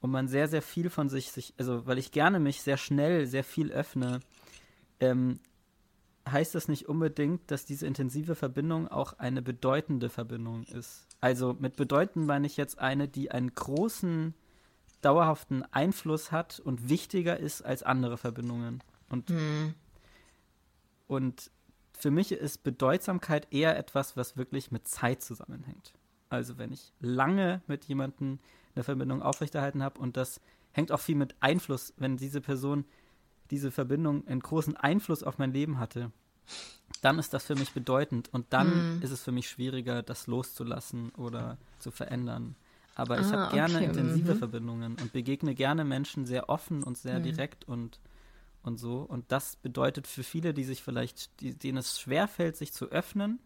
und 0.00 0.10
man 0.10 0.28
sehr, 0.28 0.48
sehr 0.48 0.62
viel 0.62 0.90
von 0.90 1.08
sich, 1.08 1.30
sich 1.30 1.54
also 1.58 1.86
weil 1.86 1.98
ich 1.98 2.12
gerne 2.12 2.40
mich 2.40 2.62
sehr 2.62 2.76
schnell, 2.76 3.26
sehr 3.26 3.44
viel 3.44 3.70
öffne, 3.72 4.20
ähm, 5.00 5.40
heißt 6.30 6.54
das 6.54 6.68
nicht 6.68 6.88
unbedingt, 6.88 7.50
dass 7.50 7.64
diese 7.64 7.86
intensive 7.86 8.34
Verbindung 8.34 8.88
auch 8.88 9.14
eine 9.18 9.42
bedeutende 9.42 10.08
Verbindung 10.08 10.64
ist. 10.64 11.06
Also 11.20 11.56
mit 11.58 11.76
bedeutend 11.76 12.26
meine 12.26 12.46
ich 12.46 12.56
jetzt 12.56 12.78
eine, 12.78 13.08
die 13.08 13.30
einen 13.30 13.54
großen, 13.54 14.34
dauerhaften 15.00 15.62
Einfluss 15.72 16.32
hat 16.32 16.60
und 16.60 16.88
wichtiger 16.88 17.38
ist 17.38 17.62
als 17.62 17.82
andere 17.82 18.16
Verbindungen. 18.16 18.82
Und, 19.08 19.30
hm. 19.30 19.74
und 21.08 21.50
für 21.92 22.10
mich 22.10 22.32
ist 22.32 22.62
Bedeutsamkeit 22.62 23.52
eher 23.52 23.76
etwas, 23.76 24.16
was 24.16 24.36
wirklich 24.36 24.70
mit 24.70 24.86
Zeit 24.86 25.22
zusammenhängt. 25.22 25.92
Also 26.28 26.58
wenn 26.58 26.72
ich 26.72 26.92
lange 27.00 27.60
mit 27.66 27.84
jemandem 27.84 28.38
eine 28.74 28.84
Verbindung 28.84 29.20
aufrechterhalten 29.22 29.82
habe 29.82 30.00
und 30.00 30.16
das 30.16 30.40
hängt 30.72 30.92
auch 30.92 31.00
viel 31.00 31.16
mit 31.16 31.34
Einfluss, 31.40 31.92
wenn 31.96 32.16
diese 32.16 32.40
Person 32.40 32.84
diese 33.50 33.72
Verbindung 33.72 34.26
einen 34.28 34.40
großen 34.40 34.76
Einfluss 34.76 35.24
auf 35.24 35.38
mein 35.38 35.52
Leben 35.52 35.78
hatte, 35.78 36.12
dann 37.02 37.18
ist 37.18 37.34
das 37.34 37.44
für 37.44 37.56
mich 37.56 37.72
bedeutend 37.72 38.28
und 38.32 38.46
dann 38.52 38.98
mm. 38.98 39.02
ist 39.02 39.10
es 39.10 39.22
für 39.22 39.32
mich 39.32 39.48
schwieriger, 39.48 40.02
das 40.02 40.26
loszulassen 40.26 41.10
oder 41.10 41.58
zu 41.78 41.90
verändern. 41.90 42.56
Aber 43.00 43.16
ah, 43.16 43.20
ich 43.20 43.32
habe 43.32 43.54
gerne 43.54 43.76
okay. 43.76 43.84
intensive 43.86 44.34
mhm. 44.34 44.38
Verbindungen 44.38 44.96
und 45.00 45.12
begegne 45.14 45.54
gerne 45.54 45.84
Menschen 45.84 46.26
sehr 46.26 46.50
offen 46.50 46.82
und 46.82 46.98
sehr 46.98 47.18
mhm. 47.18 47.22
direkt 47.22 47.64
und, 47.64 47.98
und 48.62 48.78
so. 48.78 48.98
Und 48.98 49.32
das 49.32 49.56
bedeutet 49.56 50.06
für 50.06 50.22
viele, 50.22 50.52
die 50.52 50.64
sich 50.64 50.82
vielleicht, 50.82 51.40
die, 51.40 51.54
denen 51.54 51.78
es 51.78 51.98
schwerfällt, 51.98 52.58
sich 52.58 52.74
zu 52.74 52.90
öffnen, 52.90 53.38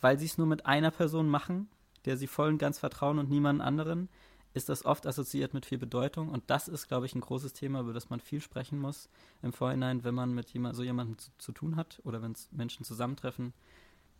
weil 0.00 0.18
sie 0.18 0.26
es 0.26 0.36
nur 0.36 0.48
mit 0.48 0.66
einer 0.66 0.90
Person 0.90 1.28
machen, 1.28 1.68
der 2.06 2.16
sie 2.16 2.26
voll 2.26 2.48
und 2.48 2.58
ganz 2.58 2.80
vertrauen 2.80 3.20
und 3.20 3.30
niemand 3.30 3.60
anderen, 3.60 4.08
ist 4.52 4.68
das 4.68 4.84
oft 4.84 5.06
assoziiert 5.06 5.54
mit 5.54 5.64
viel 5.64 5.78
Bedeutung. 5.78 6.28
Und 6.28 6.42
das 6.48 6.66
ist, 6.66 6.88
glaube 6.88 7.06
ich, 7.06 7.14
ein 7.14 7.20
großes 7.20 7.52
Thema, 7.52 7.80
über 7.80 7.92
das 7.92 8.10
man 8.10 8.18
viel 8.18 8.40
sprechen 8.40 8.80
muss 8.80 9.08
im 9.42 9.52
Vorhinein, 9.52 10.02
wenn 10.02 10.14
man 10.14 10.34
mit 10.34 10.50
jemand, 10.50 10.74
so 10.74 10.82
jemandem 10.82 11.18
zu, 11.18 11.30
zu 11.38 11.52
tun 11.52 11.76
hat 11.76 12.00
oder 12.02 12.20
wenn 12.20 12.34
Menschen 12.50 12.84
zusammentreffen, 12.84 13.52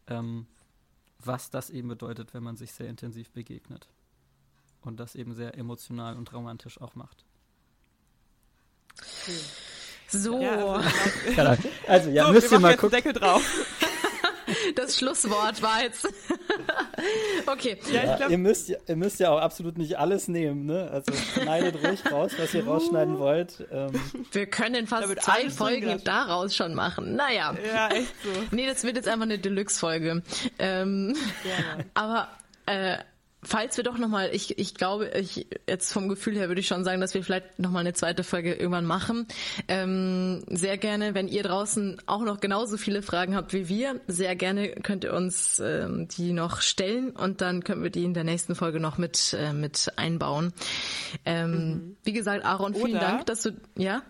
ähm, 0.06 0.46
was 1.18 1.50
das 1.50 1.70
eben 1.70 1.88
bedeutet, 1.88 2.32
wenn 2.32 2.44
man 2.44 2.56
sich 2.56 2.72
sehr 2.72 2.88
intensiv 2.88 3.30
begegnet. 3.30 3.88
Und 4.86 5.00
das 5.00 5.16
eben 5.16 5.34
sehr 5.34 5.58
emotional 5.58 6.16
und 6.16 6.32
romantisch 6.32 6.80
auch 6.80 6.94
macht. 6.94 7.24
So. 10.08 10.40
Ja, 10.40 10.80
also, 11.36 11.68
also, 11.88 12.10
ja, 12.10 12.26
so, 12.26 12.32
müsst 12.32 12.52
ihr 12.52 12.60
mal 12.60 12.76
gucken. 12.76 12.90
Deckel 12.90 13.12
drauf. 13.12 13.42
Das 14.76 14.96
Schlusswort 14.96 15.60
war 15.60 15.82
jetzt. 15.82 16.06
okay. 17.46 17.78
Ja, 17.90 18.04
ja, 18.04 18.16
glaub, 18.16 18.30
ihr, 18.30 18.38
müsst, 18.38 18.68
ihr 18.68 18.96
müsst 18.96 19.18
ja 19.18 19.30
auch 19.30 19.40
absolut 19.40 19.76
nicht 19.76 19.98
alles 19.98 20.28
nehmen, 20.28 20.66
ne? 20.66 20.88
Also 20.90 21.12
schneidet 21.12 21.82
ruhig 21.82 22.00
raus, 22.12 22.32
was 22.38 22.54
ihr 22.54 22.64
rausschneiden 22.64 23.18
wollt. 23.18 23.66
Ähm. 23.72 24.00
Wir 24.30 24.46
können 24.46 24.86
fast 24.86 25.20
zwei 25.20 25.50
Folgen 25.50 26.00
daraus 26.04 26.54
schon 26.54 26.74
machen. 26.74 27.16
Naja. 27.16 27.56
Ja, 27.66 27.88
echt 27.88 28.14
so. 28.22 28.30
Nee, 28.52 28.66
das 28.66 28.84
wird 28.84 28.96
jetzt 28.96 29.08
einfach 29.08 29.24
eine 29.24 29.38
Deluxe-Folge. 29.38 30.22
Ähm, 30.60 31.16
ja. 31.44 31.84
Aber 31.94 32.28
äh, 32.66 32.98
falls 33.42 33.76
wir 33.76 33.84
doch 33.84 33.98
nochmal, 33.98 34.30
ich, 34.32 34.58
ich 34.58 34.74
glaube, 34.74 35.08
ich 35.08 35.46
jetzt 35.68 35.92
vom 35.92 36.08
Gefühl 36.08 36.36
her 36.36 36.48
würde 36.48 36.60
ich 36.60 36.66
schon 36.66 36.84
sagen, 36.84 37.00
dass 37.00 37.14
wir 37.14 37.22
vielleicht 37.22 37.58
nochmal 37.58 37.80
eine 37.80 37.92
zweite 37.92 38.24
Folge 38.24 38.54
irgendwann 38.54 38.84
machen. 38.84 39.26
Ähm, 39.68 40.44
sehr 40.48 40.78
gerne, 40.78 41.14
wenn 41.14 41.28
ihr 41.28 41.42
draußen 41.42 42.02
auch 42.06 42.22
noch 42.22 42.40
genauso 42.40 42.76
viele 42.76 43.02
Fragen 43.02 43.36
habt 43.36 43.52
wie 43.52 43.68
wir, 43.68 44.00
sehr 44.06 44.34
gerne 44.36 44.70
könnt 44.70 45.04
ihr 45.04 45.12
uns 45.12 45.60
ähm, 45.60 46.08
die 46.08 46.32
noch 46.32 46.60
stellen 46.60 47.10
und 47.10 47.40
dann 47.40 47.62
können 47.62 47.82
wir 47.82 47.90
die 47.90 48.04
in 48.04 48.14
der 48.14 48.24
nächsten 48.24 48.54
Folge 48.54 48.80
noch 48.80 48.98
mit, 48.98 49.36
äh, 49.38 49.52
mit 49.52 49.92
einbauen. 49.96 50.52
Ähm, 51.24 51.50
mhm. 51.52 51.96
Wie 52.02 52.12
gesagt, 52.12 52.44
Aaron, 52.44 52.74
vielen 52.74 52.92
Oder 52.92 53.00
Dank, 53.00 53.26
dass 53.26 53.42
du, 53.42 53.52
ja? 53.76 54.02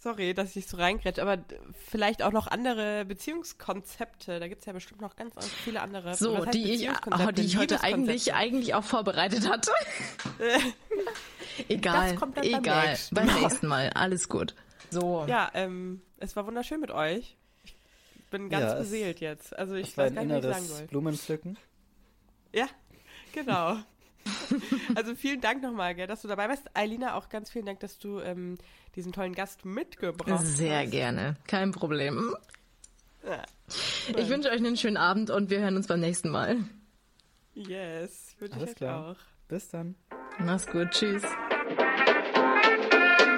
Sorry, 0.00 0.34
dass 0.34 0.56
ich 0.56 0.66
so 0.66 0.76
reingrätsche, 0.76 1.22
aber 1.22 1.38
vielleicht 1.88 2.22
auch 2.22 2.32
noch 2.32 2.46
andere 2.46 3.04
Beziehungskonzepte. 3.04 4.40
Da 4.40 4.48
gibt 4.48 4.62
es 4.62 4.66
ja 4.66 4.72
bestimmt 4.72 5.00
noch 5.00 5.16
ganz, 5.16 5.34
ganz 5.34 5.48
viele 5.48 5.80
andere. 5.80 6.14
So, 6.14 6.44
die 6.46 6.72
ich, 6.72 6.88
oh, 6.90 7.30
die 7.32 7.42
ich 7.42 7.56
heute 7.56 7.82
eigentlich, 7.82 8.34
eigentlich 8.34 8.74
auch 8.74 8.84
vorbereitet 8.84 9.48
hatte. 9.48 9.70
egal, 11.68 12.16
egal. 12.42 12.98
Beim 13.12 13.26
nächsten 13.26 13.66
Mal. 13.66 13.90
Alles 13.94 14.28
gut. 14.28 14.54
So. 14.90 15.24
Ja, 15.28 15.50
ähm, 15.54 16.02
es 16.18 16.34
war 16.36 16.46
wunderschön 16.46 16.80
mit 16.80 16.90
euch. 16.90 17.36
Ich 17.64 17.74
bin 18.30 18.48
ganz 18.48 18.72
ja, 18.72 18.74
beseelt 18.78 19.20
jetzt. 19.20 19.56
Also 19.58 19.74
ich 19.74 19.96
weiß 19.96 20.14
gar 20.14 20.24
nicht, 20.24 20.44
was 20.44 20.44
ich 20.44 20.66
sagen 20.66 20.66
soll. 20.66 20.86
Blumenpflücken. 20.86 21.58
Ja, 22.52 22.66
genau. 23.32 23.78
also 24.94 25.14
vielen 25.14 25.40
Dank 25.40 25.62
nochmal, 25.62 25.94
gell, 25.94 26.06
dass 26.06 26.22
du 26.22 26.28
dabei 26.28 26.48
warst. 26.48 26.64
Eilina, 26.74 27.14
auch 27.14 27.28
ganz 27.28 27.50
vielen 27.50 27.66
Dank, 27.66 27.80
dass 27.80 27.98
du 27.98 28.20
ähm, 28.20 28.58
diesen 28.96 29.12
tollen 29.12 29.34
Gast 29.34 29.64
mitgebracht 29.64 30.30
hast. 30.30 30.56
Sehr 30.56 30.86
gerne, 30.86 31.36
kein 31.46 31.72
Problem. 31.72 32.34
Ja. 33.24 33.42
Ich 34.16 34.28
wünsche 34.28 34.48
euch 34.48 34.58
einen 34.58 34.76
schönen 34.76 34.96
Abend 34.96 35.30
und 35.30 35.50
wir 35.50 35.60
hören 35.60 35.76
uns 35.76 35.86
beim 35.86 36.00
nächsten 36.00 36.30
Mal. 36.30 36.56
Yes, 37.54 38.34
wünsche 38.38 38.58
ich 38.58 38.70
euch 38.70 38.74
klar. 38.74 39.10
auch. 39.10 39.16
Bis 39.48 39.68
dann. 39.68 39.96
Mach's 40.38 40.66
gut, 40.66 40.90
tschüss. 40.90 41.22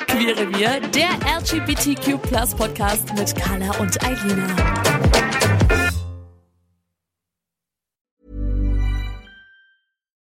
Queerrevier, 0.07 0.81
der 0.91 1.09
LGBTQ 1.39 2.21
Podcast 2.57 3.13
mit 3.15 3.35
Carla 3.35 3.77
und 3.79 4.05
Eilina. 4.05 5.02